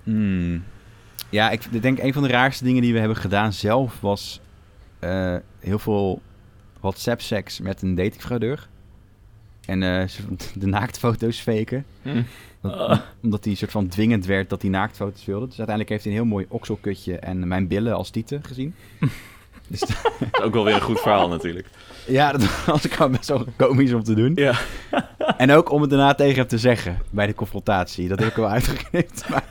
Hmm. 0.02 0.64
Ja, 1.28 1.50
ik 1.50 1.82
denk 1.82 1.98
een 1.98 2.12
van 2.12 2.22
de 2.22 2.28
raarste 2.28 2.64
dingen 2.64 2.82
die 2.82 2.92
we 2.92 2.98
hebben 2.98 3.16
gedaan 3.16 3.52
zelf 3.52 4.00
was 4.00 4.40
uh, 5.00 5.36
heel 5.60 5.78
veel 5.78 6.22
WhatsApp-seks 6.80 7.60
met 7.60 7.82
een 7.82 7.94
datingfraudeur. 7.94 8.68
En 9.66 9.82
uh, 9.82 10.02
de 10.54 10.66
naaktfoto's 10.66 11.40
faken. 11.40 11.84
Mm. 12.02 12.24
Dat, 12.60 13.02
Omdat 13.22 13.44
hij 13.44 13.54
soort 13.54 13.70
van 13.70 13.88
dwingend 13.88 14.26
werd 14.26 14.50
dat 14.50 14.62
hij 14.62 14.70
naaktfoto's 14.70 15.24
wilde. 15.24 15.46
Dus 15.46 15.58
uiteindelijk 15.58 15.88
heeft 15.88 16.04
hij 16.04 16.12
een 16.12 16.18
heel 16.18 16.28
mooi 16.28 16.46
okselkutje 16.48 17.18
en 17.18 17.48
mijn 17.48 17.68
billen 17.68 17.94
als 17.94 18.10
tieten 18.10 18.44
gezien. 18.44 18.74
dus 19.68 19.80
dat 19.80 20.12
is 20.32 20.40
ook 20.40 20.52
wel 20.52 20.64
weer 20.64 20.74
een 20.74 20.80
goed 20.80 21.00
verhaal 21.00 21.28
natuurlijk. 21.28 21.66
Ja, 22.06 22.32
dat 22.32 22.64
was 22.66 22.84
ik 22.84 23.08
best 23.10 23.28
wel 23.28 23.46
komisch 23.56 23.92
om 23.92 24.02
te 24.02 24.14
doen. 24.14 24.32
Ja. 24.34 24.58
En 25.36 25.50
ook 25.50 25.70
om 25.70 25.80
het 25.80 25.90
daarna 25.90 26.14
tegen 26.14 26.36
hem 26.36 26.46
te 26.46 26.58
zeggen 26.58 26.98
bij 27.10 27.26
de 27.26 27.34
confrontatie. 27.34 28.08
Dat 28.08 28.18
heb 28.18 28.28
ik 28.28 28.36
wel 28.36 28.48
uitgeknipt. 28.48 29.28
Maar 29.28 29.44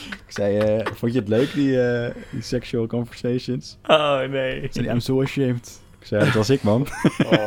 ik 0.00 0.28
zei, 0.28 0.78
uh, 0.78 0.86
vond 0.94 1.12
je 1.12 1.18
het 1.18 1.28
leuk, 1.28 1.52
die, 1.52 1.70
uh, 1.70 2.06
die 2.30 2.42
sexual 2.42 2.86
conversations? 2.86 3.76
Oh, 3.86 4.20
nee. 4.20 4.68
Zei 4.70 4.88
I'm 4.88 5.00
so 5.00 5.22
ashamed. 5.22 5.80
Ik 6.00 6.06
zei, 6.06 6.24
dat 6.24 6.34
was 6.34 6.50
ik, 6.50 6.62
man. 6.62 6.86
Oh, 7.26 7.44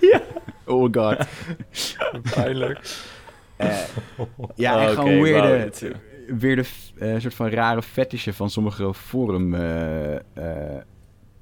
ja. 0.00 0.22
Oh 0.66 0.88
god. 0.92 1.26
Pijnlijk. 2.34 2.80
Uh, 3.58 3.78
ja, 4.54 4.72
en 4.72 4.82
okay, 4.82 4.94
gewoon 4.94 5.22
weer 5.22 5.42
de, 5.42 5.94
weer 6.38 6.56
de 6.56 6.64
uh, 6.94 7.20
soort 7.20 7.34
van 7.34 7.48
rare 7.48 7.82
fetishen 7.82 8.34
van 8.34 8.50
sommige 8.50 8.94
forum 8.94 9.56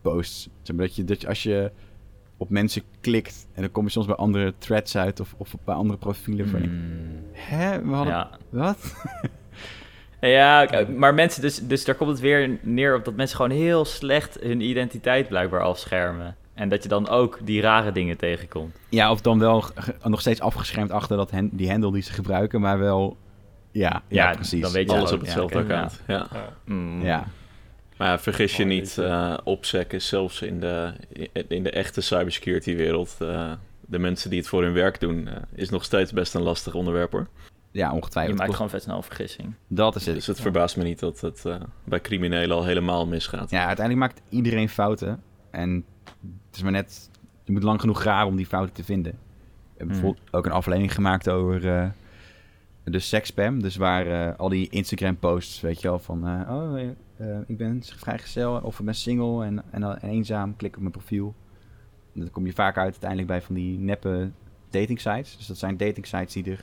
posts. 0.03 0.49
Zeg 0.63 0.77
maar, 0.77 0.87
dat, 0.87 0.97
je, 0.97 1.05
dat 1.05 1.21
je 1.21 1.29
als 1.29 1.43
je 1.43 1.71
op 2.37 2.51
mensen 2.51 2.83
klikt 3.01 3.47
en 3.55 3.63
dan 3.63 3.71
kom 3.71 3.85
je 3.85 3.91
soms 3.91 4.07
bij 4.07 4.15
andere 4.15 4.55
threads 4.59 4.97
uit 4.97 5.21
of, 5.21 5.35
of 5.37 5.55
bij 5.65 5.75
andere 5.75 5.99
profielen 5.99 6.49
van. 6.49 6.61
Hmm. 6.61 7.21
Hè? 7.33 7.83
We 7.83 7.95
hadden, 7.95 8.15
ja. 8.15 8.31
Wat? 8.51 8.95
Ja, 10.29 10.69
maar 10.97 11.15
mensen, 11.15 11.43
dus, 11.43 11.59
dus 11.59 11.85
daar 11.85 11.95
komt 11.95 12.11
het 12.11 12.21
weer 12.21 12.59
neer 12.61 12.97
op 12.97 13.05
dat 13.05 13.15
mensen 13.15 13.37
gewoon 13.37 13.51
heel 13.51 13.85
slecht 13.85 14.39
hun 14.41 14.61
identiteit 14.61 15.29
blijkbaar 15.29 15.61
afschermen. 15.61 16.37
En 16.55 16.69
dat 16.69 16.83
je 16.83 16.89
dan 16.89 17.09
ook 17.09 17.39
die 17.43 17.61
rare 17.61 17.93
dingen 17.93 18.17
tegenkomt. 18.17 18.77
Ja, 18.89 19.11
of 19.11 19.21
dan 19.21 19.39
wel 19.39 19.65
nog 20.03 20.21
steeds 20.21 20.41
afgeschermd 20.41 20.91
achter 20.91 21.17
dat 21.17 21.31
die 21.51 21.71
handle 21.71 21.93
die 21.93 22.03
ze 22.03 22.13
gebruiken, 22.13 22.61
maar 22.61 22.79
wel. 22.79 23.17
Ja, 23.71 24.03
ja, 24.09 24.33
precies. 24.33 24.63
Dan 24.63 24.73
weet 24.73 24.91
je 24.91 24.97
alles 24.97 25.13
op 25.13 25.21
hetzelfde 25.21 25.59
ja, 25.59 25.65
account. 25.65 26.01
Ja. 26.07 26.27
Ja. 26.33 26.49
Mm. 26.65 27.03
ja. 27.03 27.27
Maar 27.97 28.21
vergis 28.21 28.57
je 28.57 28.65
niet, 28.65 28.97
uh, 29.01 29.37
OPSEC 29.45 29.93
is 29.93 30.09
zelfs 30.09 30.43
in 30.43 30.61
de, 30.61 30.93
in 31.49 31.63
de 31.63 31.71
echte 31.71 32.01
cybersecurity 32.01 32.77
wereld, 32.77 33.17
uh, 33.23 33.53
de 33.81 33.99
mensen 33.99 34.31
die 34.31 34.39
het 34.39 34.49
voor 34.49 34.63
hun 34.63 34.73
werk 34.73 35.01
doen, 35.01 35.29
uh, 35.29 35.33
is 35.55 35.71
nog 35.71 35.85
steeds 35.85 36.13
best 36.13 36.35
een 36.35 36.43
lastig 36.43 36.75
onderwerp 36.75 37.13
hoor. 37.13 37.27
Ja, 37.71 37.93
ongetwijfeld. 37.93 38.37
Je 38.37 38.43
maakt 38.43 38.55
gewoon 38.55 38.71
vet 38.71 38.83
snel 38.83 38.97
een 38.97 39.03
vergissing. 39.03 39.55
Dat 39.69 39.97
is 39.97 40.07
het. 40.07 40.15
Dus 40.15 40.27
het 40.27 40.41
verbaast 40.41 40.77
me 40.77 40.85
niet 40.85 40.99
dat 40.99 41.21
het 41.21 41.45
bij 41.85 42.01
criminelen 42.01 42.57
al 42.57 42.65
helemaal 42.65 43.07
misgaat. 43.07 43.51
Ja, 43.51 43.67
uiteindelijk 43.67 44.07
maakt 44.07 44.23
iedereen 44.29 44.69
fouten. 44.69 45.23
En 45.51 45.85
het 46.53 46.61
is 46.61 46.67
maar 46.67 46.83
net, 46.83 47.11
je 47.45 47.53
moet 47.53 47.63
lang 47.63 47.81
genoeg 47.81 48.01
graven 48.01 48.29
om 48.29 48.37
die 48.37 48.47
fouten 48.47 48.75
te 48.75 48.85
vinden. 48.85 49.13
We 49.13 49.19
hebben 49.69 49.97
hmm. 49.97 50.03
bijvoorbeeld 50.03 50.35
ook 50.35 50.47
een 50.47 50.53
aflevering 50.53 50.95
gemaakt 50.95 51.29
over 51.29 51.61
de 52.85 52.99
sexspam. 52.99 53.63
Dus 53.63 53.77
waar 53.77 54.37
al 54.37 54.49
die 54.49 54.69
Instagram 54.69 55.17
posts, 55.17 55.61
weet 55.61 55.81
je 55.81 55.89
wel, 55.89 55.99
van... 55.99 56.49
oh, 56.49 56.81
uh, 57.21 57.39
ik 57.47 57.57
ben 57.57 57.83
vrijgezel 57.83 58.61
of 58.63 58.79
ik 58.79 58.85
ben 58.85 58.95
single 58.95 59.45
en, 59.45 59.63
en, 59.71 59.83
en, 59.83 60.09
eenzaam. 60.09 60.57
Klik 60.57 60.75
op 60.75 60.81
mijn 60.81 60.93
profiel. 60.93 61.35
En 62.15 62.21
dan 62.21 62.31
kom 62.31 62.47
je 62.47 62.53
vaak 62.53 62.77
uit 62.77 62.91
uiteindelijk 62.91 63.29
bij 63.29 63.43
van 63.43 63.55
die 63.55 63.79
neppe 63.79 64.31
dating 64.71 65.01
sites. 65.01 65.37
Dus 65.37 65.47
dat 65.47 65.59
zijn 65.59 65.77
dating 65.77 66.07
sites 66.07 66.33
die 66.33 66.59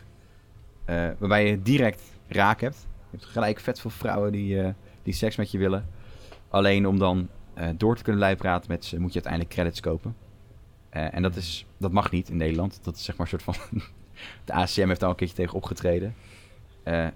er, 0.86 1.16
waarbij 1.20 1.48
je 1.48 1.62
direct 1.62 2.02
raak 2.28 2.62
hebt. 2.62 2.88
Je 3.12 3.18
hebt 3.18 3.30
gelijk 3.30 3.60
vet 3.60 3.80
veel 3.80 3.90
vrouwen 3.90 4.32
die, 4.32 4.74
die 5.04 5.14
seks 5.14 5.36
met 5.36 5.52
je 5.52 5.58
willen. 5.58 5.86
Alleen 6.50 6.88
om 6.88 7.00
dan 7.00 7.30
door 7.78 7.95
te 7.95 8.03
kunnen 8.03 8.38
praten 8.38 8.72
met 8.72 8.86
ze, 8.86 8.99
moet 8.99 9.14
je 9.14 9.22
uiteindelijk 9.24 9.53
credits 9.53 9.80
kopen. 9.80 10.16
en 10.89 11.22
dat, 11.22 11.36
is, 11.36 11.66
dat 11.78 11.91
mag 11.91 12.12
niet 12.12 12.30
in 12.30 12.38
Nederland. 12.38 12.80
Dat 12.84 12.95
is 12.95 13.03
zeg 13.03 13.18
maar 13.18 13.32
een 13.32 13.39
soort 13.39 13.57
van... 13.57 13.82
de 14.45 14.53
ACM 14.53 14.88
heeft 14.88 14.99
daar 14.99 15.03
al 15.03 15.10
een 15.10 15.16
keertje 15.16 15.36
tegen 15.36 15.55
opgetreden. 15.55 16.16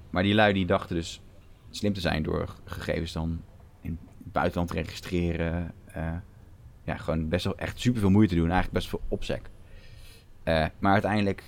maar 0.09 0.23
die 0.23 0.33
lui 0.33 0.53
die 0.53 0.65
dachten 0.65 0.95
dus 0.95 1.21
slim 1.69 1.93
te 1.93 1.99
zijn 1.99 2.23
door 2.23 2.55
gegevens 2.63 3.11
dan 3.11 3.41
in 3.81 3.99
het 4.23 4.31
buitenland 4.31 4.69
te 4.69 4.75
registreren. 4.75 5.71
Ja, 6.83 6.97
gewoon 6.97 7.29
best 7.29 7.45
wel 7.45 7.57
echt 7.57 7.79
super 7.79 7.99
veel 7.99 8.09
moeite 8.09 8.33
te 8.33 8.39
doen. 8.39 8.51
Eigenlijk 8.51 8.73
best 8.73 8.89
veel. 8.89 9.01
Uh, 10.43 10.65
maar 10.79 10.91
uiteindelijk 10.91 11.43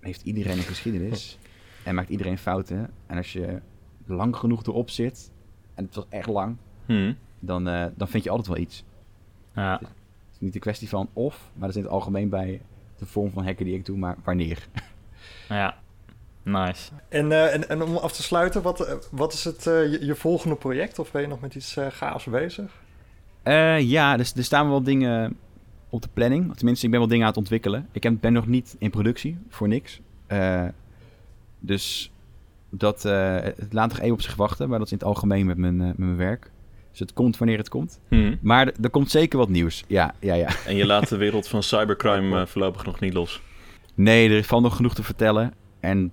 heeft 0.00 0.22
iedereen 0.22 0.56
een 0.56 0.62
geschiedenis. 0.62 1.38
en 1.84 1.94
maakt 1.94 2.08
iedereen 2.08 2.38
fouten. 2.38 2.90
En 3.06 3.16
als 3.16 3.32
je 3.32 3.60
lang 4.06 4.36
genoeg 4.36 4.62
erop 4.62 4.90
zit, 4.90 5.30
en 5.74 5.84
het 5.84 5.94
was 5.94 6.06
echt 6.08 6.28
lang, 6.28 6.56
hmm. 6.86 7.16
Dan, 7.40 7.68
uh, 7.68 7.84
dan 7.94 8.08
vind 8.08 8.24
je 8.24 8.30
altijd 8.30 8.48
wel 8.48 8.56
iets. 8.56 8.84
Ja. 9.54 9.78
Het 9.80 9.88
is 10.32 10.40
niet 10.40 10.54
een 10.54 10.60
kwestie 10.60 10.88
van 10.88 11.08
of, 11.12 11.50
maar 11.52 11.60
dat 11.60 11.70
is 11.70 11.76
in 11.76 11.82
het 11.82 11.92
algemeen 11.92 12.28
bij 12.28 12.60
de 12.98 13.06
vorm 13.06 13.30
van 13.30 13.44
hacken 13.44 13.64
die 13.64 13.74
ik 13.74 13.84
doe, 13.84 13.96
maar 13.96 14.16
wanneer. 14.24 14.68
ja. 15.48 15.78
Nice. 16.42 16.92
En, 17.08 17.26
uh, 17.30 17.54
en, 17.54 17.68
en, 17.68 17.82
om 17.82 17.96
af 17.96 18.12
te 18.12 18.22
sluiten, 18.22 18.62
wat, 18.62 18.80
uh, 18.80 18.94
wat 19.10 19.32
is 19.32 19.44
het, 19.44 19.66
uh, 19.66 19.92
je, 19.92 20.04
je, 20.04 20.14
volgende 20.14 20.56
project? 20.56 20.98
Of 20.98 21.10
ben 21.10 21.22
je 21.22 21.28
nog 21.28 21.40
met 21.40 21.54
iets 21.54 21.76
gaafs 21.88 22.24
bezig? 22.24 22.72
ja, 23.78 24.16
dus 24.16 24.34
er 24.34 24.44
staan 24.44 24.68
wel 24.68 24.82
dingen 24.82 25.36
op 25.88 26.02
de 26.02 26.08
planning. 26.12 26.56
Tenminste, 26.56 26.84
ik 26.84 26.90
ben 26.90 27.00
wel 27.00 27.08
dingen 27.08 27.24
aan 27.24 27.30
het 27.30 27.38
ontwikkelen. 27.38 27.88
Ik 27.92 28.20
ben 28.20 28.32
nog 28.32 28.46
niet 28.46 28.76
in 28.78 28.90
productie, 28.90 29.38
voor 29.48 29.68
niks. 29.68 30.00
dus 31.58 32.12
dat 32.70 33.02
het 33.02 33.72
laat 33.72 33.88
nog 33.88 33.98
even 33.98 34.12
op 34.12 34.22
zich 34.22 34.34
wachten. 34.34 34.68
Maar 34.68 34.78
dat 34.78 34.86
is 34.86 34.92
in 34.92 34.98
het 34.98 35.06
algemeen 35.06 35.46
met 35.46 35.56
mijn, 35.56 35.76
met 35.76 35.98
mijn 35.98 36.16
werk. 36.16 36.50
Dus 36.90 36.98
het 36.98 37.12
komt 37.12 37.38
wanneer 37.38 37.58
het 37.58 37.68
komt. 37.68 38.00
Hmm. 38.08 38.38
Maar 38.40 38.72
er 38.82 38.90
komt 38.90 39.10
zeker 39.10 39.38
wat 39.38 39.48
nieuws. 39.48 39.84
Ja, 39.86 40.14
ja, 40.18 40.34
ja. 40.34 40.48
En 40.66 40.76
je 40.76 40.86
laat 40.86 41.08
de 41.08 41.16
wereld 41.26 41.48
van 41.48 41.62
cybercrime 41.62 42.46
voorlopig 42.46 42.84
nog 42.84 43.00
niet 43.00 43.12
los? 43.12 43.40
Nee, 43.94 44.30
er 44.30 44.44
valt 44.44 44.62
nog 44.62 44.76
genoeg 44.76 44.94
te 44.94 45.02
vertellen. 45.02 45.54
En 45.80 46.12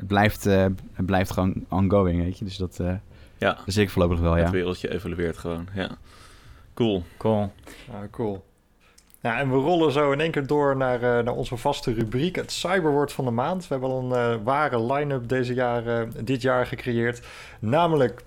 het 0.00 0.08
blijft, 0.08 0.46
uh, 0.46 0.66
het 0.92 1.06
blijft 1.06 1.30
gewoon 1.30 1.64
ongoing, 1.68 2.22
weet 2.22 2.38
je. 2.38 2.44
Dus 2.44 2.56
dat, 2.56 2.78
uh, 2.80 2.92
ja. 3.38 3.58
dat 3.66 3.76
ik 3.76 3.90
voorlopig 3.90 4.20
wel, 4.20 4.36
ja. 4.36 4.42
Het 4.42 4.52
wereldje 4.52 4.92
evolueert 4.92 5.38
gewoon, 5.38 5.68
ja. 5.74 5.90
Cool. 6.74 7.04
Cool. 7.16 7.52
Ja, 7.90 8.08
cool. 8.10 8.44
Ja, 9.22 9.38
en 9.38 9.50
we 9.50 9.56
rollen 9.56 9.92
zo 9.92 10.12
in 10.12 10.20
één 10.20 10.30
keer 10.30 10.46
door 10.46 10.76
naar, 10.76 11.02
uh, 11.02 11.24
naar 11.24 11.34
onze 11.34 11.56
vaste 11.56 11.92
rubriek, 11.92 12.36
het 12.36 12.52
cyberwoord 12.52 13.12
van 13.12 13.24
de 13.24 13.30
maand. 13.30 13.68
We 13.68 13.74
hebben 13.74 13.90
al 13.90 14.12
een 14.12 14.34
uh, 14.34 14.44
ware 14.44 14.92
line-up 14.92 15.28
deze 15.28 15.54
jaar, 15.54 16.06
dit 16.24 16.42
jaar 16.42 16.66
gecreëerd. 16.66 17.26
Namelijk 17.58 18.22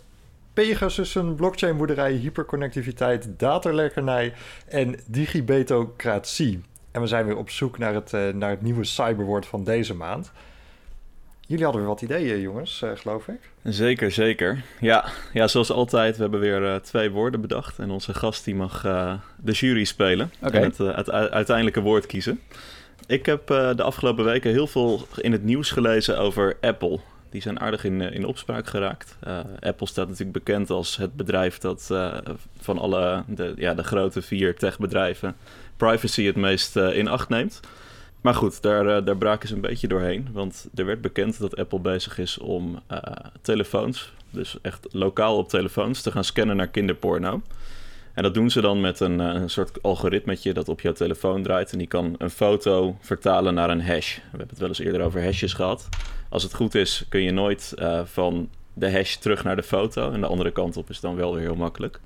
Pegasus, 0.54 1.16
een 1.16 1.36
blockchain-boerderij, 1.36 2.14
hyperconnectiviteit, 2.14 3.30
datalekkernij 3.38 4.34
en 4.68 4.96
digibetocratie. 5.06 6.62
En 6.92 7.02
we 7.02 7.08
zijn 7.08 7.26
weer 7.26 7.38
op 7.38 7.50
zoek 7.50 7.78
naar 7.78 7.94
het, 7.94 8.12
naar 8.34 8.50
het 8.50 8.62
nieuwe 8.62 8.84
cyberwoord 8.84 9.46
van 9.46 9.64
deze 9.64 9.94
maand. 9.94 10.32
Jullie 11.48 11.64
hadden 11.64 11.82
weer 11.82 11.92
wat 11.92 12.02
ideeën, 12.02 12.42
jongens, 12.42 12.82
uh, 12.84 12.92
geloof 12.96 13.28
ik. 13.28 13.40
Zeker, 13.64 14.12
zeker. 14.12 14.64
Ja, 14.80 15.06
ja 15.34 15.48
zoals 15.48 15.72
altijd, 15.72 16.16
we 16.16 16.22
hebben 16.22 16.40
weer 16.40 16.62
uh, 16.62 16.76
twee 16.76 17.12
woorden 17.12 17.42
bedacht. 17.42 17.80
En 17.80 17.90
onze 17.90 18.14
gast 18.14 18.46
die 18.46 18.56
mag 18.56 18.86
uh, 18.86 19.14
de 19.38 19.52
jury 19.52 19.84
spelen 19.84 20.32
okay. 20.42 20.62
en 20.62 20.68
het, 20.68 20.78
het 20.78 21.12
uiteindelijke 21.12 21.82
woord 21.82 22.06
kiezen. 22.06 22.40
Ik 23.08 23.26
heb 23.26 23.48
de 23.48 23.84
afgelopen 23.84 24.26
weken 24.26 24.52
heel 24.52 24.68
veel 24.68 25.08
in 25.16 25.32
het 25.32 25.44
nieuws 25.44 25.72
gelezen 25.72 26.20
over 26.20 26.58
Apple. 26.62 27.00
Die 27.34 27.42
zijn 27.42 27.60
aardig 27.60 27.84
in, 27.84 28.02
in 28.02 28.26
opspraak 28.26 28.68
geraakt. 28.68 29.18
Apple 29.60 29.88
staat 29.88 30.08
natuurlijk 30.08 30.44
bekend 30.46 30.70
als 30.70 30.98
het 30.98 31.16
bedrijf 31.16 31.58
dat 31.58 31.92
van 32.60 32.80
alle 32.80 33.24
de, 33.28 33.54
ja, 33.56 33.74
de 33.74 33.84
grote 33.84 34.22
vier 34.22 34.56
techbedrijven 34.56 35.36
privacy 35.78 36.26
het 36.26 36.36
meest 36.36 36.76
in 36.76 37.08
acht 37.08 37.30
neemt. 37.30 37.60
Maar 38.22 38.34
goed, 38.34 38.62
daar, 38.62 39.04
daar 39.04 39.18
braken 39.18 39.48
ze 39.48 39.56
een 39.56 39.62
beetje 39.62 39.88
doorheen. 39.88 40.28
Want 40.32 40.68
er 40.76 40.86
werd 40.86 41.02
bekend 41.02 41.40
dat 41.40 41.58
Apple 41.58 41.80
bezig 41.80 42.18
is 42.18 42.38
om 42.38 42.80
telefoons, 43.42 44.14
dus 44.30 44.58
echt 44.62 44.88
lokaal 44.92 45.38
op 45.38 45.50
telefoons, 45.50 46.02
te 46.02 46.12
gaan 46.12 46.24
scannen 46.24 46.56
naar 46.56 46.68
kinderporno. 46.68 47.42
En 48.14 48.24
dat 48.24 48.34
doen 48.34 48.50
ze 48.50 48.62
dan 48.62 48.82
met 48.82 49.00
een, 49.00 49.20
uh, 49.20 49.34
een 49.34 49.50
soort 49.50 49.82
algoritmetje 49.82 50.54
dat 50.54 50.70
op 50.70 50.82
jouw 50.82 50.94
telefoon 50.94 51.44
draait. 51.44 51.72
En 51.72 51.78
die 51.78 51.88
kan 51.88 52.16
een 52.18 52.30
foto 52.30 52.98
vertalen 53.00 53.54
naar 53.54 53.70
een 53.70 53.82
hash. 53.82 54.16
We 54.16 54.22
hebben 54.30 54.48
het 54.50 54.60
wel 54.60 54.68
eens 54.68 54.80
eerder 54.80 55.02
over 55.02 55.24
hashes 55.24 55.54
gehad. 55.54 55.90
Als 56.30 56.44
het 56.44 56.54
goed 56.54 56.76
is, 56.76 57.06
kun 57.10 57.22
je 57.22 57.32
nooit 57.32 57.74
van 58.04 58.50
de 58.74 58.92
hash 58.92 59.16
terug 59.16 59.44
naar 59.44 59.56
de 59.56 59.64
foto. 59.64 60.12
En 60.12 60.22
de 60.22 60.28
andere 60.28 60.52
kant 60.52 60.78
op 60.78 60.90
is 60.90 61.00
dan 61.00 61.16
wel 61.16 61.34
weer 61.34 61.44
heel 61.44 61.56
makkelijk. 61.56 62.00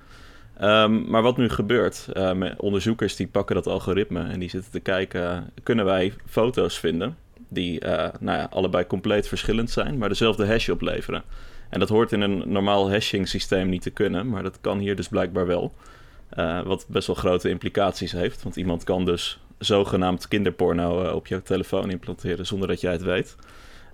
Ehm, 0.57 1.09
maar 1.09 1.21
wat 1.21 1.37
nu 1.37 1.49
gebeurt, 1.49 2.07
uh, 2.13 2.31
onderzoekers 2.57 3.15
die 3.15 3.27
pakken 3.27 3.55
dat 3.55 3.67
algoritme 3.67 4.23
en 4.23 4.39
die 4.39 4.49
zitten 4.49 4.71
te 4.71 4.79
kijken, 4.79 5.51
kunnen 5.63 5.85
wij 5.85 6.13
foto's 6.25 6.79
vinden 6.79 7.17
die 7.49 7.79
nou 8.19 8.37
ja, 8.37 8.47
allebei 8.49 8.87
compleet 8.87 9.27
verschillend 9.27 9.69
zijn, 9.69 9.97
maar 9.97 10.09
dezelfde 10.09 10.47
hash 10.47 10.69
opleveren. 10.69 11.23
En 11.69 11.79
dat 11.79 11.89
hoort 11.89 12.11
in 12.11 12.21
een 12.21 12.43
normaal 12.45 12.91
hashing 12.91 13.27
systeem 13.27 13.69
niet 13.69 13.81
te 13.81 13.89
kunnen, 13.89 14.29
maar 14.29 14.43
dat 14.43 14.57
kan 14.61 14.79
hier 14.79 14.95
dus 14.95 15.07
blijkbaar 15.07 15.47
wel. 15.47 15.73
Uh, 16.35 16.61
wat 16.61 16.85
best 16.89 17.07
wel 17.07 17.15
grote 17.15 17.49
implicaties 17.49 18.11
heeft, 18.11 18.43
want 18.43 18.55
iemand 18.55 18.83
kan 18.83 19.05
dus 19.05 19.39
zogenaamd 19.57 20.27
kinderporno 20.27 21.11
op 21.11 21.27
jouw 21.27 21.41
telefoon 21.41 21.89
implanteren 21.89 22.45
zonder 22.45 22.67
dat 22.67 22.81
jij 22.81 22.91
het 22.91 23.01
weet. 23.01 23.35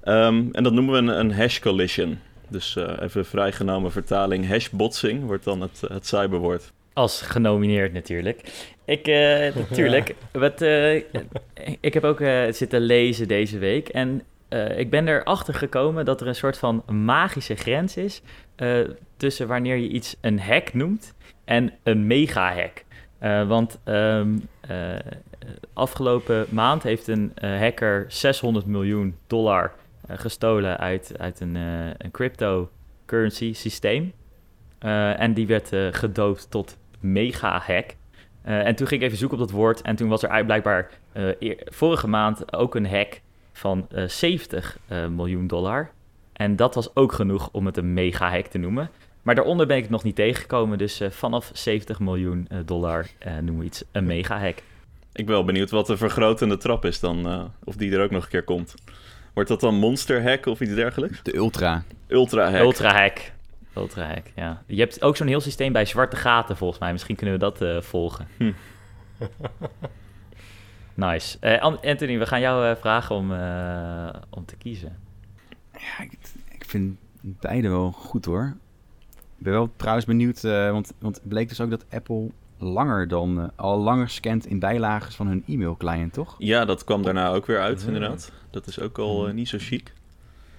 Um, 0.04 0.50
en 0.52 0.64
dat 0.64 0.74
noemen 0.74 0.94
we 0.94 1.00
een, 1.00 1.20
een 1.20 1.34
hash 1.34 1.60
collision. 1.60 2.20
Dus 2.48 2.76
uh, 2.76 2.94
even 3.00 3.26
vrijgenomen 3.26 3.92
vertaling. 3.92 4.48
Hashbotsing 4.48 5.26
wordt 5.26 5.44
dan 5.44 5.62
het, 5.62 5.82
het 5.88 6.08
cyberwoord. 6.08 6.72
Als 6.94 7.22
genomineerd 7.22 7.94
natuurlijk. 7.94 8.42
Ik, 8.86 9.08
uh, 9.18 9.56
natuurlijk. 9.56 10.16
Wat, 10.32 10.62
uh, 10.62 10.96
ik 11.80 11.94
heb 11.94 12.04
ook 12.04 12.24
zitten 12.50 12.82
lezen 12.82 13.28
deze 13.28 13.58
week. 13.58 13.90
En 13.90 14.22
ik 14.78 14.90
ben 14.90 15.08
erachter 15.08 15.54
gekomen 15.54 16.06
dat 16.06 16.22
er 16.22 16.28
een 16.28 16.36
soort 16.36 16.58
van 16.58 16.84
magische 16.92 17.56
grens 17.56 17.98
is. 17.98 18.22
tussen 19.18 19.48
wanneer 19.48 19.76
je 19.76 19.88
iets 19.88 20.16
een 20.22 20.40
hack 20.40 20.74
noemt 20.74 21.14
en 21.44 21.74
een 21.84 22.08
mega-hack. 22.08 22.84
want 23.48 23.80
um, 23.86 24.48
afgelopen 25.74 26.46
maand 26.50 26.84
heeft 26.84 27.08
een 27.08 27.32
hacker 27.42 28.06
600 28.08 28.66
miljoen 28.66 29.16
dollar 29.28 29.74
eh, 30.08 30.18
gestolen 30.18 30.78
uit, 30.78 31.14
uit 31.18 31.40
een, 31.40 31.56
een 31.56 32.12
cryptocurrency 32.12 33.54
systeem. 33.54 34.14
En 35.18 35.34
die 35.34 35.48
werd 35.48 35.72
gedoopt 35.92 36.52
tot 36.52 36.78
mega 37.00 37.60
hack. 37.66 37.96
en 38.42 38.76
toen 38.76 38.88
ging 38.88 39.02
ik 39.02 39.08
even 39.08 39.20
zoeken 39.20 39.38
op 39.38 39.48
dat 39.48 39.56
woord. 39.56 39.82
En 39.82 39.96
toen 39.96 40.10
was 40.10 40.24
er 40.24 40.46
blijkbaar 40.46 40.90
vorige 41.66 42.08
maand 42.08 42.54
ook 42.54 42.76
een 42.76 42.88
hack 42.88 43.22
van 43.52 43.88
70 44.08 44.78
miljoen 45.10 45.48
dollar. 45.48 45.92
En 46.34 46.56
dat 46.56 46.76
was 46.76 46.96
ook 46.96 47.12
genoeg 47.12 47.50
om 47.52 47.66
het 47.66 47.78
een 47.78 47.94
mega 47.94 48.30
hack 48.30 48.46
te 48.46 48.58
noemen. 48.58 48.90
Maar 49.24 49.36
daaronder 49.36 49.68
ben 49.68 49.76
ik 49.78 49.82
het 49.82 49.92
nog 49.92 50.04
niet 50.04 50.16
tegengekomen. 50.16 50.78
Dus 50.78 51.02
vanaf 51.10 51.52
70 51.54 52.00
miljoen 52.00 52.48
dollar 52.66 53.08
noemen 53.26 53.60
we 53.60 53.66
iets 53.66 53.84
een 53.92 54.06
mega 54.06 54.40
hack. 54.40 54.58
Ik 55.14 55.26
ben 55.26 55.36
wel 55.36 55.46
benieuwd 55.46 55.70
wat 55.70 55.88
de 55.88 55.98
vergrotende 55.98 56.58
trap 56.58 56.86
is 56.86 57.00
dan. 57.00 57.52
of 57.64 57.76
die 57.76 57.92
er 57.92 58.04
ook 58.04 58.12
nog 58.12 58.24
een 58.24 58.30
keer 58.30 58.44
komt. 58.44 58.76
Wordt 59.34 59.50
dat 59.50 59.60
dan 59.60 59.76
Monster 59.76 60.24
Hack 60.24 60.46
of 60.46 60.62
iets 60.62 60.76
dergelijks? 60.76 61.24
De 61.24 61.36
Ultra. 61.36 61.84
Ultra 62.08 62.52
Hack. 62.52 62.62
Ultra 62.62 62.94
Hack. 62.94 63.32
Ultra 63.76 64.08
Hack, 64.08 64.26
ja. 64.36 64.64
Je 64.66 64.80
hebt 64.80 65.02
ook 65.02 65.18
zo'n 65.18 65.28
heel 65.28 65.42
systeem 65.42 65.74
bij 65.74 65.86
zwarte 65.86 66.16
gaten 66.16 66.58
volgens 66.58 66.80
mij. 66.80 66.92
Misschien 66.92 67.16
kunnen 67.16 67.36
we 67.36 67.42
dat 67.42 67.62
uh, 67.62 67.82
volgen. 67.82 68.28
Hm. 68.38 68.52
nice. 70.94 71.38
Uh, 71.42 71.62
Anthony, 71.62 72.18
we 72.20 72.26
gaan 72.26 72.40
jou 72.40 72.70
uh, 72.70 72.76
vragen 72.76 73.16
om, 73.16 73.32
om 74.30 74.46
te 74.46 74.56
kiezen. 74.58 74.98
Ja, 75.74 76.04
ik, 76.04 76.12
ik, 76.50 76.66
vind 76.66 76.98
beide 77.22 77.70
wel 77.70 77.92
goed 77.92 78.26
hoor. 78.26 78.56
Ik 79.44 79.50
ben 79.50 79.58
wel 79.58 79.72
trouwens 79.76 80.06
benieuwd, 80.06 80.42
want, 80.42 80.94
want 81.00 81.16
het 81.16 81.28
bleek 81.28 81.50
dus 81.50 81.62
ook 81.62 81.70
dat 81.70 81.86
Apple 81.90 82.30
langer 82.58 83.08
dan, 83.08 83.52
al 83.56 83.80
langer 83.80 84.10
scant 84.10 84.46
in 84.46 84.60
bijlagen 84.60 85.12
van 85.12 85.28
hun 85.28 85.44
e-mail-client, 85.48 86.14
toch? 86.14 86.36
Ja, 86.38 86.66
dat 86.66 86.84
kwam 86.84 87.04
daarna 87.04 87.30
ook 87.30 87.46
weer 87.46 87.60
uit, 87.60 87.84
inderdaad. 87.88 88.32
Dat 88.50 88.68
is 88.68 88.80
ook 88.80 88.98
al 88.98 89.28
uh, 89.28 89.34
niet 89.34 89.48
zo 89.48 89.58
chic. 89.60 89.94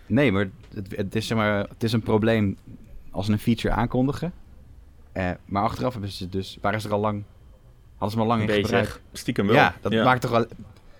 Nee, 0.06 0.32
maar 0.32 0.48
het, 0.74 0.96
het, 0.96 1.14
is, 1.14 1.26
zeg 1.26 1.36
maar 1.36 1.58
het 1.58 1.82
is 1.82 1.92
een 1.92 2.02
probleem 2.02 2.56
als 3.10 3.26
ze 3.26 3.32
een 3.32 3.38
feature 3.38 3.74
aankondigen. 3.74 4.32
Uh, 5.14 5.30
maar 5.44 5.62
achteraf 5.62 5.92
hebben 5.92 6.10
ze 6.10 6.28
dus, 6.28 6.58
waren 6.60 6.80
ze 6.80 6.88
er 6.88 6.94
al 6.94 7.00
lang, 7.00 7.22
hadden 7.92 8.10
ze 8.10 8.16
maar 8.16 8.26
lang 8.26 8.48
in 8.48 8.64
gebruik. 8.64 9.00
Stiekem 9.12 9.46
wel. 9.46 9.56
Ja, 9.56 9.74
dat 9.80 9.92
maakt 9.92 10.20
toch 10.20 10.30
wel... 10.30 10.46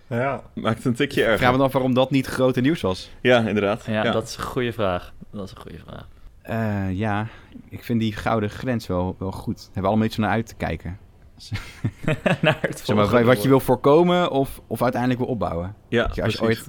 Ja, 0.07 0.43
maakt 0.55 0.85
een 0.85 0.95
tikje 0.95 1.22
erger. 1.22 1.39
Vraag 1.39 1.53
me 1.53 1.59
dan 1.59 1.70
waarom 1.70 1.95
dat 1.95 2.11
niet 2.11 2.26
grote 2.26 2.61
nieuws 2.61 2.80
was. 2.80 3.11
Ja, 3.20 3.39
inderdaad. 3.39 3.85
Ja, 3.87 4.05
ja. 4.05 4.12
dat 4.12 4.28
is 4.28 4.37
een 4.37 4.43
goede 4.43 4.72
vraag. 4.72 5.12
Dat 5.30 5.45
is 5.45 5.51
een 5.51 5.61
goede 5.61 5.78
vraag. 5.78 6.07
Uh, 6.51 6.92
ja, 6.92 7.26
ik 7.68 7.84
vind 7.84 8.01
die 8.01 8.12
gouden 8.12 8.51
grens 8.51 8.86
wel, 8.86 9.16
wel 9.18 9.32
goed. 9.32 9.62
Hebben 9.64 9.82
we 9.82 9.88
allemaal 9.88 10.07
iets 10.07 10.16
naar 10.16 10.30
uit 10.30 10.47
te 10.47 10.55
kijken. 10.55 10.99
naar 12.40 12.59
het 12.61 12.78
zeg 12.78 12.97
maar, 12.97 13.24
wat 13.24 13.42
je 13.42 13.49
wil 13.49 13.61
voorkomen 13.61 14.30
of, 14.30 14.61
of 14.66 14.82
uiteindelijk 14.82 15.20
wil 15.20 15.30
opbouwen. 15.30 15.74
Ja, 15.88 16.11
je, 16.14 16.22
als 16.22 16.34
je 16.34 16.42
ooit 16.42 16.66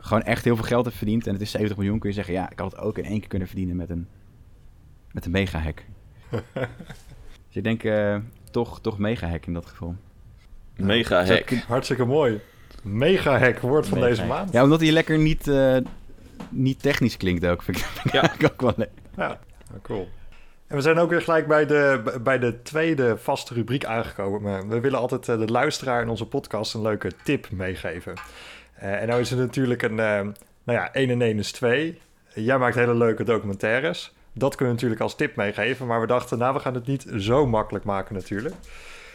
gewoon 0.00 0.22
echt 0.22 0.44
heel 0.44 0.56
veel 0.56 0.64
geld 0.64 0.84
hebt 0.84 0.96
verdiend 0.96 1.26
en 1.26 1.32
het 1.32 1.42
is 1.42 1.50
70 1.50 1.76
miljoen, 1.76 1.98
kun 1.98 2.08
je 2.08 2.14
zeggen, 2.14 2.34
ja, 2.34 2.50
ik 2.50 2.58
had 2.58 2.72
het 2.72 2.80
ook 2.80 2.98
in 2.98 3.04
één 3.04 3.18
keer 3.18 3.28
kunnen 3.28 3.48
verdienen 3.48 3.76
met 3.76 3.90
een, 3.90 4.08
met 5.12 5.24
een 5.24 5.30
mega-hack. 5.30 5.84
dus 7.48 7.56
ik 7.56 7.62
denk 7.62 7.82
uh, 7.82 8.16
toch, 8.50 8.80
toch 8.80 8.98
mega-hack 8.98 9.46
in 9.46 9.52
dat 9.52 9.66
geval. 9.66 9.96
Mega-hack. 10.76 11.50
Hartstikke 11.52 12.04
mooi. 12.04 12.40
Mega-hack, 12.82 13.58
woord 13.58 13.88
van 13.88 14.00
deze 14.00 14.24
maand. 14.24 14.52
Ja, 14.52 14.62
omdat 14.62 14.80
hij 14.80 14.90
lekker 14.90 15.18
niet, 15.18 15.46
uh, 15.46 15.76
niet 16.48 16.82
technisch 16.82 17.16
klinkt 17.16 17.46
ook. 17.46 17.62
Vind 17.62 17.78
ik, 17.78 17.86
ja. 18.12 18.32
ook 18.44 18.60
wel 18.60 18.72
leuk. 18.76 18.90
Ja, 19.16 19.38
cool. 19.82 20.08
En 20.66 20.76
we 20.76 20.82
zijn 20.82 20.98
ook 20.98 21.10
weer 21.10 21.22
gelijk 21.22 21.46
bij 21.46 21.66
de, 21.66 22.02
bij 22.22 22.38
de 22.38 22.62
tweede 22.62 23.16
vaste 23.16 23.54
rubriek 23.54 23.84
aangekomen. 23.84 24.68
We 24.68 24.80
willen 24.80 24.98
altijd 24.98 25.28
eh, 25.28 25.38
de 25.38 25.46
luisteraar 25.46 26.02
in 26.02 26.08
onze 26.08 26.26
podcast 26.26 26.74
een 26.74 26.82
leuke 26.82 27.10
tip 27.24 27.50
meegeven. 27.50 28.14
Uh, 28.82 29.00
en 29.00 29.08
nou 29.08 29.20
is 29.20 29.30
het 29.30 29.38
natuurlijk 29.38 29.82
een, 29.82 29.90
uh, 29.90 29.96
nou 29.96 30.32
ja, 30.64 30.92
1 30.92 31.10
en 31.10 31.22
1 31.22 31.38
is 31.38 31.52
2. 31.52 31.98
Jij 32.34 32.58
maakt 32.58 32.74
hele 32.74 32.94
leuke 32.94 33.24
documentaires. 33.24 34.14
Dat 34.32 34.54
kunnen 34.54 34.66
we 34.66 34.74
natuurlijk 34.74 35.00
als 35.00 35.16
tip 35.16 35.36
meegeven. 35.36 35.86
Maar 35.86 36.00
we 36.00 36.06
dachten, 36.06 36.38
nou, 36.38 36.54
we 36.54 36.60
gaan 36.60 36.74
het 36.74 36.86
niet 36.86 37.06
zo 37.16 37.46
makkelijk 37.46 37.84
maken 37.84 38.14
natuurlijk. 38.14 38.54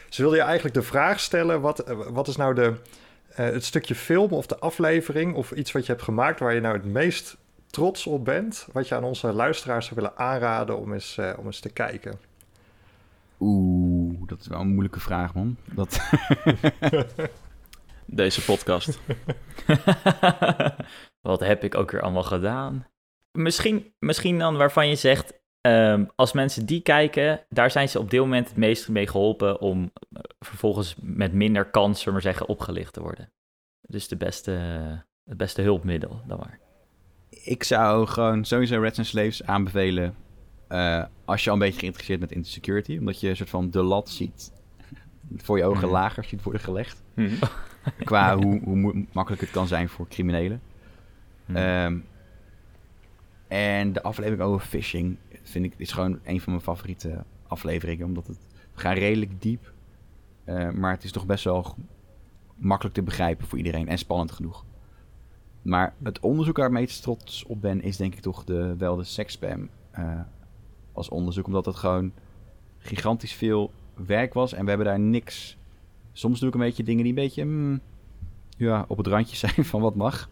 Dus 0.07 0.17
wilde 0.17 0.35
je 0.35 0.41
eigenlijk 0.41 0.75
de 0.75 0.81
vraag 0.81 1.19
stellen, 1.19 1.61
wat, 1.61 1.83
wat 2.09 2.27
is 2.27 2.35
nou 2.35 2.53
de, 2.53 2.73
het 3.43 3.65
stukje 3.65 3.95
film 3.95 4.31
of 4.31 4.45
de 4.45 4.59
aflevering... 4.59 5.35
of 5.35 5.51
iets 5.51 5.71
wat 5.71 5.85
je 5.85 5.91
hebt 5.91 6.03
gemaakt 6.03 6.39
waar 6.39 6.53
je 6.53 6.61
nou 6.61 6.75
het 6.75 6.85
meest 6.85 7.37
trots 7.67 8.07
op 8.07 8.25
bent, 8.25 8.67
wat 8.71 8.87
je 8.87 8.95
aan 8.95 9.03
onze 9.03 9.33
luisteraars 9.33 9.85
zou 9.85 9.99
willen 9.99 10.17
aanraden 10.17 10.77
om 10.77 10.93
eens, 10.93 11.17
uh, 11.17 11.33
om 11.37 11.45
eens 11.45 11.59
te 11.59 11.69
kijken? 11.69 12.19
Oeh, 13.39 14.27
dat 14.27 14.39
is 14.39 14.47
wel 14.47 14.59
een 14.59 14.67
moeilijke 14.67 14.99
vraag, 14.99 15.33
man. 15.33 15.57
Dat... 15.73 15.99
Deze 18.05 18.43
podcast. 18.43 18.99
wat 21.29 21.39
heb 21.39 21.63
ik 21.63 21.75
ook 21.75 21.91
weer 21.91 22.01
allemaal 22.01 22.23
gedaan? 22.23 22.87
Misschien, 23.31 23.93
misschien 23.99 24.39
dan 24.39 24.57
waarvan 24.57 24.87
je 24.87 24.95
zegt, 24.95 25.33
um, 25.65 26.09
als 26.15 26.33
mensen 26.33 26.65
die 26.65 26.81
kijken, 26.81 27.45
daar 27.49 27.71
zijn 27.71 27.89
ze 27.89 27.99
op 27.99 28.09
dit 28.09 28.19
moment 28.19 28.47
het 28.47 28.57
meest 28.57 28.89
mee 28.89 29.07
geholpen 29.07 29.61
om 29.61 29.81
uh, 29.81 30.19
vervolgens 30.39 30.95
met 31.01 31.33
minder 31.33 31.65
kans, 31.65 31.97
zullen 31.97 32.13
maar 32.13 32.21
zeggen, 32.21 32.47
opgelicht 32.47 32.93
te 32.93 33.01
worden. 33.01 33.31
Dus 33.81 34.07
de 34.07 34.17
beste, 34.17 34.51
het 35.23 35.37
beste 35.37 35.61
hulpmiddel 35.61 36.21
dan 36.27 36.37
maar 36.37 36.59
ik 37.45 37.63
zou 37.63 38.07
gewoon 38.07 38.45
sowieso 38.45 38.79
Reds 38.79 38.97
and 38.97 39.07
Slaves 39.07 39.43
aanbevelen. 39.43 40.15
Uh, 40.69 41.03
als 41.25 41.43
je 41.43 41.49
al 41.49 41.55
een 41.55 41.61
beetje 41.61 41.79
geïnteresseerd 41.79 42.19
bent 42.19 42.31
in 42.31 42.45
security. 42.45 42.97
Omdat 42.97 43.19
je 43.19 43.29
een 43.29 43.35
soort 43.35 43.49
van 43.49 43.69
de 43.69 43.83
lat 43.83 44.09
ziet. 44.09 44.51
voor 45.37 45.57
je 45.57 45.63
ogen 45.63 45.83
mhm. 45.83 45.91
lager 45.91 46.23
ziet 46.23 46.43
worden 46.43 46.61
gelegd. 46.61 47.03
Mm. 47.13 47.37
Qua 48.03 48.37
hoe, 48.37 48.61
hoe, 48.63 49.05
makkelijk 49.11 49.41
het 49.41 49.51
kan 49.51 49.67
zijn 49.67 49.89
voor 49.89 50.07
criminelen. 50.07 50.61
Mm. 51.45 51.55
Um, 51.55 52.05
en 53.47 53.93
de 53.93 54.03
aflevering 54.03 54.41
over 54.41 54.67
phishing 54.67 55.17
vind 55.49 55.65
ik 55.65 55.73
is 55.77 55.91
gewoon 55.91 56.19
een 56.23 56.41
van 56.41 56.51
mijn 56.51 56.63
favoriete 56.63 57.23
afleveringen. 57.47 58.05
Omdat 58.05 58.27
het 58.27 58.37
we 58.73 58.81
gaan 58.81 58.93
redelijk 58.93 59.41
diep. 59.41 59.73
Uh, 60.45 60.69
maar 60.71 60.91
het 60.91 61.03
is 61.03 61.11
toch 61.11 61.25
best 61.25 61.43
wel 61.43 61.75
makkelijk 62.55 62.95
te 62.95 63.03
begrijpen 63.03 63.47
voor 63.47 63.57
iedereen 63.57 63.87
en 63.87 63.97
spannend 63.97 64.31
genoeg. 64.31 64.65
Maar 65.61 65.93
het 66.03 66.19
onderzoek 66.19 66.57
waar 66.57 66.65
ik 66.65 66.71
meest 66.71 67.01
trots 67.01 67.43
op 67.43 67.61
ben, 67.61 67.81
is 67.81 67.97
denk 67.97 68.13
ik 68.13 68.19
toch 68.19 68.43
de, 68.43 68.75
wel 68.77 68.95
de 68.95 69.03
seksspam 69.03 69.69
uh, 69.99 70.19
als 70.91 71.09
onderzoek. 71.09 71.45
Omdat 71.45 71.65
het 71.65 71.75
gewoon 71.75 72.11
gigantisch 72.77 73.33
veel 73.33 73.71
werk 73.93 74.33
was 74.33 74.53
en 74.53 74.63
we 74.63 74.69
hebben 74.69 74.87
daar 74.87 74.99
niks. 74.99 75.57
Soms 76.11 76.39
doe 76.39 76.47
ik 76.47 76.55
een 76.55 76.61
beetje 76.61 76.83
dingen 76.83 77.03
die 77.03 77.13
een 77.13 77.19
beetje 77.19 77.45
mm, 77.45 77.81
ja, 78.57 78.85
op 78.87 78.97
het 78.97 79.07
randje 79.07 79.35
zijn 79.47 79.65
van 79.65 79.81
wat 79.81 79.95
mag. 79.95 80.29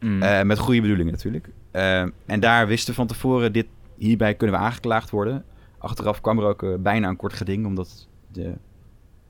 Mm. 0.00 0.22
Uh, 0.22 0.42
met 0.42 0.58
goede 0.58 0.80
bedoelingen 0.80 1.12
natuurlijk. 1.12 1.48
Uh, 1.72 2.00
en 2.26 2.40
daar 2.40 2.66
wisten 2.66 2.88
we 2.88 2.94
van 2.94 3.06
tevoren, 3.06 3.52
dit, 3.52 3.66
hierbij 3.96 4.34
kunnen 4.34 4.56
we 4.56 4.62
aangeklaagd 4.62 5.10
worden. 5.10 5.44
Achteraf 5.78 6.20
kwam 6.20 6.38
er 6.38 6.44
ook 6.44 6.82
bijna 6.82 7.08
een 7.08 7.16
kort 7.16 7.32
geding, 7.32 7.66
omdat 7.66 8.08
de 8.32 8.54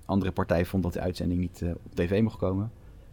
andere 0.05 0.33
partij 0.33 0.65
vond 0.65 0.83
dat 0.83 0.93
de 0.93 1.01
uitzending 1.01 1.41
niet 1.41 1.65
op 1.85 1.95
tv 1.95 2.23
mocht 2.23 2.39
komen. 2.39 2.71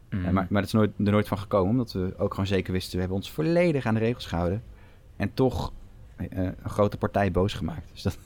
Mm. 0.09 0.21
maar, 0.21 0.33
maar 0.33 0.61
dat 0.61 0.63
is 0.63 0.71
nooit, 0.71 0.91
er 0.97 1.11
nooit 1.11 1.27
van 1.27 1.37
gekomen, 1.37 1.69
omdat 1.69 1.91
we 1.91 2.13
ook 2.17 2.31
gewoon 2.31 2.47
zeker 2.47 2.73
wisten, 2.73 2.93
we 2.93 2.99
hebben 2.99 3.17
ons 3.17 3.31
volledig 3.31 3.85
aan 3.85 3.93
de 3.93 3.99
regels 3.99 4.25
gehouden. 4.25 4.63
En 5.15 5.33
toch 5.33 5.73
uh, 6.17 6.27
een 6.29 6.69
grote 6.69 6.97
partij 6.97 7.31
boos 7.31 7.53
gemaakt. 7.53 7.89
Dus 7.91 8.01
dat, 8.01 8.17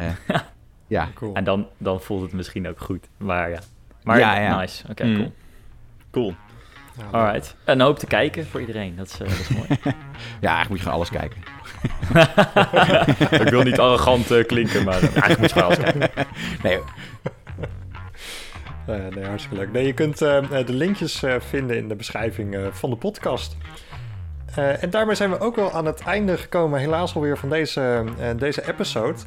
uh, 0.00 0.10
ja. 0.86 1.08
Cool. 1.14 1.34
En 1.34 1.44
dan, 1.44 1.66
dan 1.78 2.00
voelt 2.00 2.22
het 2.22 2.32
misschien 2.32 2.68
ook 2.68 2.80
goed. 2.80 3.08
Maar 3.16 3.50
ja, 3.50 3.60
maar 4.02 4.18
ja, 4.18 4.40
ja. 4.40 4.60
nice. 4.60 4.82
Oké, 4.82 4.90
okay, 4.90 5.06
mm. 5.06 5.16
cool. 5.16 5.32
Cool. 6.10 6.34
Ja, 6.96 7.18
Alright. 7.18 7.56
Een 7.64 7.80
hoop 7.80 7.98
te 7.98 8.06
kijken 8.06 8.46
voor 8.46 8.60
iedereen. 8.60 8.96
Dat 8.96 9.06
is, 9.06 9.20
uh, 9.20 9.28
dat 9.28 9.38
is 9.38 9.48
mooi. 9.48 9.66
ja, 10.40 10.54
eigenlijk 10.54 10.68
moet 10.68 10.78
je 10.78 10.84
gewoon 10.84 10.94
alles 10.94 11.10
kijken. 11.10 11.42
Ik 13.30 13.48
wil 13.48 13.62
niet 13.62 13.78
arrogant 13.78 14.30
uh, 14.30 14.44
klinken, 14.46 14.84
maar 14.84 15.00
eigenlijk 15.00 15.38
moet 15.38 15.50
je 15.50 15.60
wel 15.60 15.74
zijn. 15.74 16.10
Nee, 16.62 16.78
Uh, 18.88 18.96
nee, 19.14 19.24
hartstikke 19.24 19.56
leuk. 19.56 19.72
Nee, 19.72 19.86
je 19.86 19.92
kunt 19.92 20.22
uh, 20.22 20.38
de 20.66 20.72
linkjes 20.72 21.22
uh, 21.22 21.34
vinden 21.38 21.76
in 21.76 21.88
de 21.88 21.94
beschrijving 21.94 22.56
van 22.72 22.90
de 22.90 22.96
podcast. 22.96 23.56
en 24.54 24.90
daarmee 24.90 25.14
zijn 25.14 25.30
we 25.30 25.38
ook 25.38 25.56
wel 25.56 25.72
aan 25.72 25.86
het 25.86 26.00
einde 26.00 26.36
gekomen, 26.36 26.80
helaas 26.80 27.14
alweer, 27.14 27.38
van 27.38 27.48
deze, 27.48 28.04
deze 28.36 28.68
episode. 28.68 29.18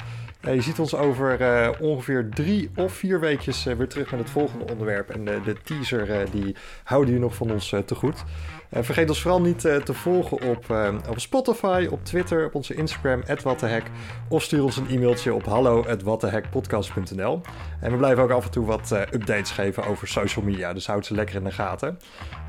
Je 0.52 0.60
ziet 0.60 0.78
ons 0.78 0.94
over 0.94 1.38
ongeveer 1.80 2.28
drie 2.28 2.70
of 2.76 2.92
vier 2.92 3.20
weekjes 3.20 3.64
weer 3.64 3.88
terug 3.88 4.10
met 4.10 4.20
het 4.20 4.30
volgende 4.30 4.64
onderwerp. 4.70 5.10
En 5.10 5.24
de 5.24 5.56
teaser, 5.62 6.30
die 6.30 6.56
houden 6.84 7.10
jullie 7.10 7.26
nog 7.26 7.34
van 7.34 7.50
ons 7.50 7.74
te 7.84 7.94
goed. 7.94 8.24
Vergeet 8.70 9.08
ons 9.08 9.22
vooral 9.22 9.40
niet 9.40 9.60
te 9.60 9.94
volgen 9.94 10.42
op, 10.42 10.76
op 11.08 11.20
Spotify, 11.20 11.88
op 11.90 12.04
Twitter, 12.04 12.46
op 12.46 12.54
onze 12.54 12.74
Instagram, 12.74 13.22
@wattehek, 13.42 13.84
of 14.28 14.42
stuur 14.42 14.62
ons 14.62 14.76
een 14.76 14.88
e-mailtje 14.88 15.34
op 15.34 15.44
hallo@wattehekpodcast.nl. 15.44 17.40
En 17.80 17.90
we 17.90 17.96
blijven 17.96 18.22
ook 18.22 18.30
af 18.30 18.44
en 18.44 18.50
toe 18.50 18.66
wat 18.66 18.90
updates 18.90 19.50
geven 19.50 19.84
over 19.84 20.08
social 20.08 20.44
media, 20.44 20.72
dus 20.72 20.86
houd 20.86 21.06
ze 21.06 21.14
lekker 21.14 21.36
in 21.36 21.44
de 21.44 21.52
gaten. 21.52 21.98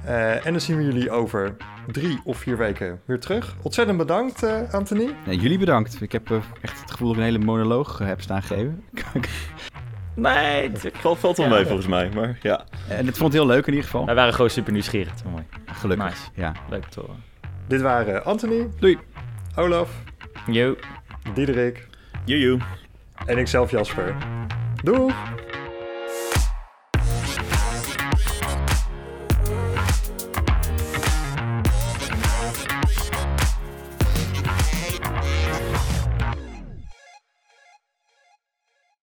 En 0.06 0.52
dan 0.52 0.62
zien 0.62 0.78
we 0.78 0.84
jullie 0.84 1.12
over 1.12 1.56
drie 1.92 2.20
of 2.24 2.38
vier 2.38 2.58
weken 2.58 3.02
weer 3.06 3.20
terug. 3.20 3.56
Ontzettend 3.62 3.98
bedankt, 3.98 4.44
Anthony. 4.72 5.16
Nee, 5.26 5.38
jullie 5.38 5.58
bedankt. 5.58 6.02
Ik 6.02 6.12
heb 6.12 6.32
echt 6.62 6.82
het 6.82 6.92
gevoel 6.92 7.08
dat 7.08 7.18
ik 7.18 7.24
een 7.24 7.30
hele 7.30 7.46
monoloog 7.46 7.98
heb 7.98 8.22
staan 8.22 8.44
geven. 8.44 8.84
Nee, 10.16 10.70
het 10.72 10.90
valt, 10.94 11.20
valt 11.20 11.38
wel 11.38 11.48
mee 11.48 11.66
volgens 11.66 11.88
mij, 11.88 12.10
maar 12.14 12.38
ja. 12.42 12.66
En 12.90 13.06
het 13.06 13.18
vond 13.18 13.34
het 13.34 13.42
heel 13.42 13.52
leuk 13.52 13.66
in 13.66 13.74
ieder 13.74 13.86
geval. 13.86 14.06
Wij 14.06 14.16
waren 14.16 14.34
gewoon 14.34 14.50
super 14.50 14.74
nieuwsgierig, 14.74 15.14
mooi. 15.32 15.44
Gelukkig. 15.66 16.08
Nice. 16.08 16.22
Ja. 16.34 16.52
Leuk 16.70 16.86
te 16.86 17.00
horen. 17.00 17.24
Dit 17.68 17.82
waren 17.82 18.26
Anthony. 18.26 18.70
Doei. 18.80 18.98
Olaf. 19.56 19.90
Yo. 20.48 20.76
Diederik. 21.34 21.88
Joejoe. 22.26 22.60
En 23.26 23.38
ikzelf 23.38 23.72
Jasper. 23.72 24.16
Doei! 24.84 25.14